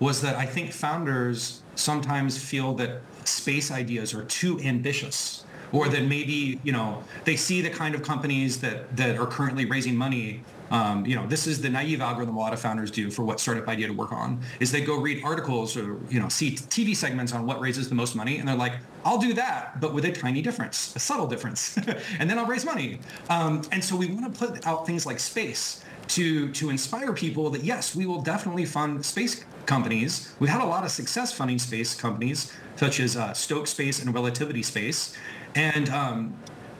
was 0.00 0.22
that 0.22 0.36
I 0.36 0.46
think 0.46 0.72
founders 0.72 1.62
sometimes 1.74 2.42
feel 2.42 2.74
that 2.74 3.02
space 3.24 3.70
ideas 3.70 4.14
are 4.14 4.24
too 4.24 4.58
ambitious 4.60 5.44
or 5.72 5.88
that 5.88 6.04
maybe 6.04 6.58
you 6.64 6.72
know 6.72 7.04
they 7.24 7.36
see 7.36 7.60
the 7.60 7.70
kind 7.70 7.94
of 7.94 8.02
companies 8.02 8.60
that 8.60 8.96
that 8.96 9.18
are 9.18 9.26
currently 9.26 9.66
raising 9.66 9.96
money. 9.96 10.42
Um, 10.70 11.04
you 11.04 11.16
know 11.16 11.26
this 11.26 11.48
is 11.48 11.60
the 11.60 11.68
naive 11.68 12.00
algorithm 12.00 12.36
a 12.36 12.38
lot 12.38 12.52
of 12.52 12.60
founders 12.60 12.92
do 12.92 13.10
for 13.10 13.24
what 13.24 13.40
startup 13.40 13.66
idea 13.66 13.88
to 13.88 13.92
work 13.92 14.12
on 14.12 14.40
is 14.60 14.70
they 14.70 14.80
go 14.80 15.00
read 15.00 15.24
articles 15.24 15.76
or 15.76 15.98
you 16.08 16.20
know 16.20 16.28
see 16.28 16.52
tv 16.52 16.94
segments 16.94 17.32
on 17.32 17.44
what 17.44 17.60
raises 17.60 17.88
the 17.88 17.94
most 17.96 18.14
money 18.14 18.38
and 18.38 18.46
they're 18.46 18.54
like 18.54 18.74
i'll 19.04 19.18
do 19.18 19.34
that 19.34 19.80
but 19.80 19.92
with 19.92 20.04
a 20.04 20.12
tiny 20.12 20.40
difference 20.40 20.94
a 20.94 21.00
subtle 21.00 21.26
difference. 21.26 21.76
And 22.20 22.30
then 22.30 22.38
i'll 22.38 22.46
raise 22.46 22.64
money. 22.64 23.00
Um, 23.28 23.62
and 23.72 23.82
so 23.82 23.96
we 23.96 24.06
want 24.06 24.32
to 24.32 24.46
put 24.46 24.64
out 24.64 24.86
things 24.86 25.06
like 25.06 25.18
space 25.18 25.82
to 26.10 26.50
to 26.52 26.70
inspire 26.70 27.12
people 27.12 27.50
that 27.50 27.64
yes 27.64 27.94
we 27.96 28.06
will 28.06 28.20
definitely 28.20 28.64
fund 28.64 29.04
space 29.04 29.44
companies. 29.70 30.34
We've 30.40 30.50
had 30.50 30.62
a 30.62 30.70
lot 30.74 30.82
of 30.84 30.90
success 30.90 31.32
funding 31.32 31.60
space 31.60 31.94
companies, 31.94 32.52
such 32.74 32.98
as 32.98 33.16
uh, 33.16 33.32
Stoke 33.32 33.68
Space 33.68 34.02
and 34.02 34.12
Relativity 34.12 34.64
Space. 34.64 35.16
And 35.54 35.88
um, 35.90 36.18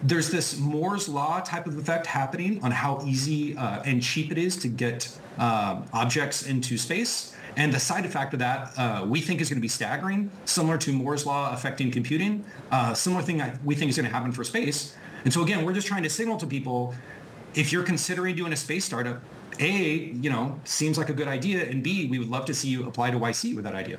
there's 0.02 0.28
this 0.28 0.58
Moore's 0.58 1.08
Law 1.08 1.40
type 1.40 1.66
of 1.70 1.78
effect 1.78 2.04
happening 2.06 2.52
on 2.64 2.72
how 2.72 3.00
easy 3.06 3.56
uh, 3.56 3.82
and 3.88 4.02
cheap 4.02 4.32
it 4.32 4.38
is 4.38 4.56
to 4.64 4.68
get 4.68 5.08
uh, 5.38 5.82
objects 5.92 6.46
into 6.52 6.76
space. 6.76 7.36
And 7.56 7.72
the 7.72 7.80
side 7.80 8.04
effect 8.04 8.32
of 8.32 8.40
that, 8.40 8.60
uh, 8.76 9.04
we 9.06 9.20
think 9.20 9.40
is 9.40 9.48
going 9.48 9.60
to 9.62 9.68
be 9.70 9.74
staggering, 9.80 10.30
similar 10.44 10.76
to 10.78 10.92
Moore's 10.92 11.24
Law 11.26 11.52
affecting 11.52 11.92
computing. 11.92 12.44
Uh, 12.72 12.94
similar 12.94 13.22
thing 13.22 13.42
we 13.64 13.74
think 13.74 13.88
is 13.90 13.96
going 13.96 14.08
to 14.10 14.14
happen 14.16 14.32
for 14.32 14.44
space. 14.44 14.96
And 15.24 15.32
so 15.32 15.42
again, 15.42 15.64
we're 15.64 15.74
just 15.80 15.86
trying 15.86 16.02
to 16.02 16.10
signal 16.10 16.38
to 16.38 16.46
people, 16.46 16.94
if 17.54 17.72
you're 17.72 17.86
considering 17.92 18.34
doing 18.36 18.52
a 18.52 18.56
space 18.56 18.84
startup, 18.84 19.20
a, 19.60 20.12
you 20.20 20.30
know, 20.30 20.60
seems 20.64 20.98
like 20.98 21.10
a 21.10 21.12
good 21.12 21.28
idea, 21.28 21.64
and 21.68 21.82
B, 21.82 22.08
we 22.08 22.18
would 22.18 22.30
love 22.30 22.46
to 22.46 22.54
see 22.54 22.68
you 22.68 22.86
apply 22.88 23.10
to 23.10 23.18
YC 23.18 23.54
with 23.54 23.64
that 23.64 23.74
idea. 23.74 23.98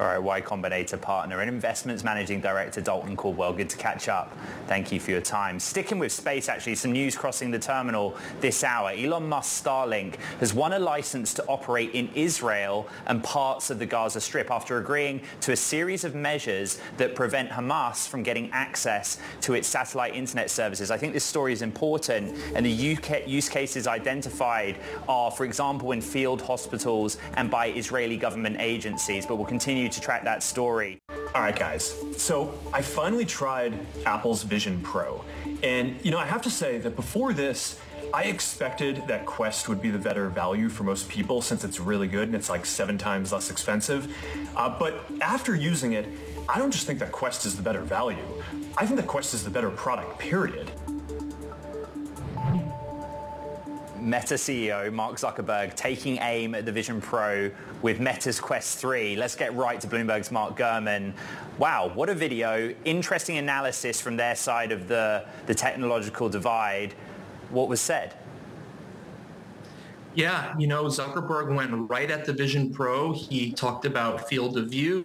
Right, 0.00 0.16
Y 0.16 0.40
Combinator 0.40 0.98
partner 0.98 1.40
and 1.40 1.50
investments 1.50 2.02
managing 2.02 2.40
director 2.40 2.80
Dalton 2.80 3.16
Caldwell. 3.16 3.52
Good 3.52 3.68
to 3.68 3.76
catch 3.76 4.08
up. 4.08 4.34
Thank 4.66 4.90
you 4.90 4.98
for 4.98 5.10
your 5.10 5.20
time. 5.20 5.60
Sticking 5.60 5.98
with 5.98 6.10
space, 6.10 6.48
actually, 6.48 6.76
some 6.76 6.92
news 6.92 7.14
crossing 7.14 7.50
the 7.50 7.58
terminal 7.58 8.16
this 8.40 8.64
hour. 8.64 8.92
Elon 8.92 9.28
Musk 9.28 9.62
Starlink 9.62 10.16
has 10.38 10.54
won 10.54 10.72
a 10.72 10.78
license 10.78 11.34
to 11.34 11.44
operate 11.48 11.90
in 11.92 12.08
Israel 12.14 12.88
and 13.08 13.22
parts 13.22 13.68
of 13.68 13.78
the 13.78 13.84
Gaza 13.84 14.22
Strip 14.22 14.50
after 14.50 14.78
agreeing 14.78 15.20
to 15.42 15.52
a 15.52 15.56
series 15.56 16.02
of 16.04 16.14
measures 16.14 16.80
that 16.96 17.14
prevent 17.14 17.50
Hamas 17.50 18.08
from 18.08 18.22
getting 18.22 18.50
access 18.52 19.18
to 19.42 19.52
its 19.52 19.68
satellite 19.68 20.14
internet 20.14 20.50
services. 20.50 20.90
I 20.90 20.96
think 20.96 21.12
this 21.12 21.24
story 21.24 21.52
is 21.52 21.60
important 21.60 22.38
and 22.54 22.64
the 22.64 22.96
UK 22.96 23.28
use 23.28 23.50
cases 23.50 23.86
identified 23.86 24.78
are, 25.10 25.30
for 25.30 25.44
example, 25.44 25.92
in 25.92 26.00
field 26.00 26.40
hospitals 26.40 27.18
and 27.34 27.50
by 27.50 27.66
Israeli 27.66 28.16
government 28.16 28.56
agencies, 28.60 29.26
but 29.26 29.36
we'll 29.36 29.44
continue 29.44 29.89
to 29.92 30.00
track 30.00 30.24
that 30.24 30.42
story. 30.42 30.98
All 31.34 31.42
right, 31.42 31.56
guys. 31.56 31.94
So 32.16 32.54
I 32.72 32.82
finally 32.82 33.24
tried 33.24 33.74
Apple's 34.06 34.42
Vision 34.42 34.80
Pro. 34.82 35.24
And, 35.62 35.96
you 36.04 36.10
know, 36.10 36.18
I 36.18 36.26
have 36.26 36.42
to 36.42 36.50
say 36.50 36.78
that 36.78 36.96
before 36.96 37.32
this, 37.32 37.78
I 38.12 38.24
expected 38.24 39.04
that 39.06 39.24
Quest 39.26 39.68
would 39.68 39.80
be 39.80 39.90
the 39.90 39.98
better 39.98 40.28
value 40.28 40.68
for 40.68 40.82
most 40.82 41.08
people 41.08 41.40
since 41.42 41.62
it's 41.62 41.78
really 41.78 42.08
good 42.08 42.26
and 42.26 42.34
it's 42.34 42.50
like 42.50 42.66
seven 42.66 42.98
times 42.98 43.32
less 43.32 43.50
expensive. 43.50 44.12
Uh, 44.56 44.76
but 44.78 45.04
after 45.20 45.54
using 45.54 45.92
it, 45.92 46.08
I 46.48 46.58
don't 46.58 46.72
just 46.72 46.86
think 46.86 46.98
that 46.98 47.12
Quest 47.12 47.46
is 47.46 47.54
the 47.54 47.62
better 47.62 47.82
value. 47.82 48.24
I 48.76 48.86
think 48.86 48.98
that 48.98 49.06
Quest 49.06 49.34
is 49.34 49.44
the 49.44 49.50
better 49.50 49.70
product, 49.70 50.18
period. 50.18 50.72
Meta 54.02 54.34
CEO 54.34 54.92
Mark 54.92 55.16
Zuckerberg 55.16 55.74
taking 55.74 56.18
aim 56.18 56.54
at 56.54 56.64
the 56.64 56.72
Vision 56.72 57.00
Pro 57.00 57.50
with 57.82 58.00
Meta's 58.00 58.40
Quest 58.40 58.78
3. 58.78 59.16
Let's 59.16 59.34
get 59.34 59.54
right 59.54 59.80
to 59.80 59.86
Bloomberg's 59.86 60.30
Mark 60.30 60.56
Gurman. 60.56 61.12
Wow, 61.58 61.90
what 61.94 62.08
a 62.08 62.14
video. 62.14 62.74
Interesting 62.84 63.38
analysis 63.38 64.00
from 64.00 64.16
their 64.16 64.34
side 64.34 64.72
of 64.72 64.88
the, 64.88 65.26
the 65.46 65.54
technological 65.54 66.28
divide. 66.28 66.94
What 67.50 67.68
was 67.68 67.80
said? 67.80 68.14
Yeah, 70.14 70.54
you 70.58 70.66
know, 70.66 70.84
Zuckerberg 70.84 71.54
went 71.54 71.88
right 71.88 72.10
at 72.10 72.24
the 72.24 72.32
Vision 72.32 72.72
Pro. 72.72 73.12
He 73.12 73.52
talked 73.52 73.84
about 73.84 74.28
field 74.28 74.58
of 74.58 74.68
view. 74.68 75.04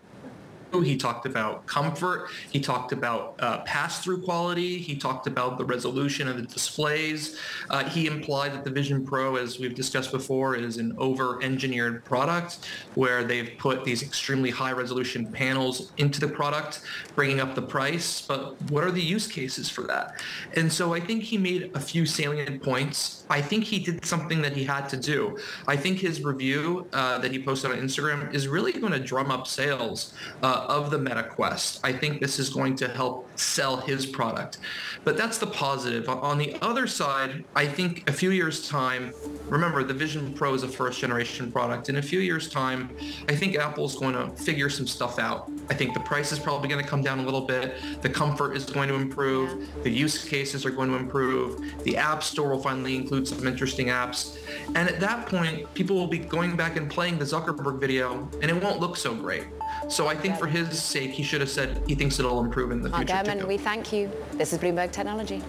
He 0.81 0.97
talked 0.97 1.25
about 1.25 1.65
comfort. 1.65 2.29
He 2.51 2.59
talked 2.59 2.91
about 2.91 3.35
uh, 3.39 3.59
pass-through 3.59 4.21
quality. 4.23 4.77
He 4.77 4.95
talked 4.95 5.27
about 5.27 5.57
the 5.57 5.65
resolution 5.65 6.27
of 6.27 6.37
the 6.37 6.43
displays. 6.43 7.39
Uh, 7.69 7.83
he 7.89 8.07
implied 8.07 8.53
that 8.53 8.63
the 8.63 8.69
Vision 8.69 9.05
Pro, 9.05 9.35
as 9.35 9.59
we've 9.59 9.75
discussed 9.75 10.11
before, 10.11 10.55
is 10.55 10.77
an 10.77 10.95
over-engineered 10.97 12.03
product 12.05 12.59
where 12.95 13.23
they've 13.23 13.51
put 13.57 13.83
these 13.83 14.03
extremely 14.03 14.49
high-resolution 14.49 15.31
panels 15.31 15.91
into 15.97 16.19
the 16.19 16.27
product, 16.27 16.81
bringing 17.15 17.39
up 17.39 17.55
the 17.55 17.61
price. 17.61 18.21
But 18.21 18.61
what 18.71 18.83
are 18.83 18.91
the 18.91 19.01
use 19.01 19.27
cases 19.27 19.69
for 19.69 19.83
that? 19.83 20.21
And 20.55 20.71
so 20.71 20.93
I 20.93 20.99
think 20.99 21.23
he 21.23 21.37
made 21.37 21.71
a 21.73 21.79
few 21.79 22.05
salient 22.05 22.61
points. 22.61 23.25
I 23.29 23.41
think 23.41 23.63
he 23.63 23.79
did 23.79 24.05
something 24.05 24.41
that 24.41 24.53
he 24.53 24.63
had 24.63 24.87
to 24.89 24.97
do. 24.97 25.37
I 25.67 25.75
think 25.75 25.99
his 25.99 26.23
review 26.23 26.87
uh, 26.93 27.19
that 27.19 27.31
he 27.31 27.41
posted 27.41 27.71
on 27.71 27.77
Instagram 27.77 28.33
is 28.33 28.47
really 28.47 28.71
going 28.71 28.93
to 28.93 28.99
drum 28.99 29.31
up 29.31 29.47
sales 29.47 30.13
uh, 30.43 30.64
of 30.65 30.91
the 30.91 30.97
Meta 30.97 31.23
Quest. 31.23 31.79
I 31.83 31.93
think 31.93 32.21
this 32.21 32.39
is 32.39 32.49
going 32.49 32.75
to 32.77 32.87
help 32.87 33.27
sell 33.37 33.77
his 33.77 34.05
product. 34.05 34.59
But 35.03 35.17
that's 35.17 35.37
the 35.37 35.47
positive. 35.47 36.07
On 36.09 36.37
the 36.37 36.57
other 36.61 36.87
side, 36.87 37.43
I 37.55 37.67
think 37.67 38.09
a 38.09 38.13
few 38.13 38.31
years 38.31 38.67
time, 38.67 39.13
remember 39.47 39.83
the 39.83 39.93
Vision 39.93 40.33
Pro 40.33 40.53
is 40.53 40.63
a 40.63 40.67
first 40.67 40.99
generation 40.99 41.51
product. 41.51 41.89
In 41.89 41.97
a 41.97 42.01
few 42.01 42.19
years 42.19 42.49
time, 42.49 42.89
I 43.29 43.35
think 43.35 43.55
Apple's 43.55 43.95
going 43.95 44.13
to 44.13 44.29
figure 44.43 44.69
some 44.69 44.87
stuff 44.87 45.19
out. 45.19 45.51
I 45.69 45.73
think 45.73 45.93
the 45.93 45.99
price 46.01 46.31
is 46.31 46.39
probably 46.39 46.69
going 46.69 46.83
to 46.83 46.89
come 46.89 47.01
down 47.01 47.19
a 47.19 47.23
little 47.23 47.41
bit. 47.41 47.75
The 48.01 48.09
comfort 48.09 48.55
is 48.55 48.65
going 48.65 48.89
to 48.89 48.95
improve. 48.95 49.67
The 49.83 49.89
use 49.89 50.23
cases 50.23 50.65
are 50.65 50.71
going 50.71 50.89
to 50.89 50.95
improve. 50.95 51.83
The 51.83 51.97
App 51.97 52.23
Store 52.23 52.49
will 52.49 52.61
finally 52.61 52.95
include 52.95 53.27
some 53.27 53.47
interesting 53.47 53.87
apps. 53.87 54.37
And 54.75 54.89
at 54.89 54.99
that 54.99 55.27
point, 55.27 55.71
people 55.73 55.95
will 55.95 56.07
be 56.07 56.19
going 56.19 56.55
back 56.55 56.77
and 56.77 56.89
playing 56.89 57.19
the 57.19 57.25
Zuckerberg 57.25 57.79
video 57.79 58.29
and 58.41 58.49
it 58.51 58.63
won't 58.63 58.79
look 58.79 58.97
so 58.97 59.13
great. 59.13 59.45
So 59.89 60.07
I 60.07 60.15
think 60.15 60.37
for 60.37 60.47
his 60.55 60.81
sake, 60.81 61.11
he 61.11 61.23
should 61.23 61.41
have 61.41 61.49
said 61.49 61.83
he 61.87 61.95
thinks 61.95 62.19
it'll 62.19 62.39
improve 62.39 62.71
in 62.71 62.81
the 62.81 62.89
Mark 62.89 63.07
future. 63.07 63.23
Gurman, 63.23 63.47
we 63.47 63.57
thank 63.57 63.91
you. 63.91 64.09
This 64.33 64.53
is 64.53 64.59
Bloomberg 64.59 64.91
Technology. 64.91 65.39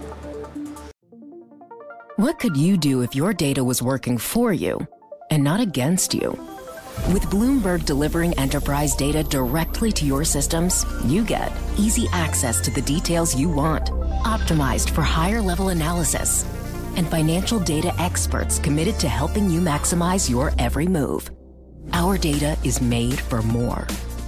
What 2.17 2.39
could 2.39 2.57
you 2.57 2.77
do 2.77 3.03
if 3.03 3.15
your 3.15 3.33
data 3.33 3.63
was 3.63 3.83
working 3.83 4.19
for 4.19 4.53
you 4.53 4.87
and 5.31 5.45
not 5.45 5.61
against 5.61 6.15
you? 6.15 6.31
With 7.13 7.23
Bloomberg 7.25 7.85
delivering 7.85 8.33
enterprise 8.39 8.97
data 8.97 9.23
directly 9.23 9.93
to 9.93 10.07
your 10.07 10.25
systems, 10.25 10.85
you 11.05 11.25
get 11.25 11.53
easy 11.79 12.07
access 12.13 12.61
to 12.63 12.71
the 12.71 12.83
details 12.83 13.37
you 13.37 13.51
want, 13.51 13.91
optimized 14.25 14.91
for 14.91 15.03
higher 15.03 15.43
level 15.43 15.69
analysis, 15.69 16.45
and 16.97 17.07
financial 17.07 17.61
data 17.61 17.95
experts 18.01 18.59
committed 18.59 18.99
to 18.99 19.09
helping 19.09 19.51
you 19.51 19.61
maximize 19.61 20.31
your 20.31 20.53
every 20.59 20.87
move. 20.87 21.31
Our 21.93 22.17
data 22.17 22.57
is 22.65 22.81
made 22.81 23.21
for 23.21 23.43
more 23.43 23.87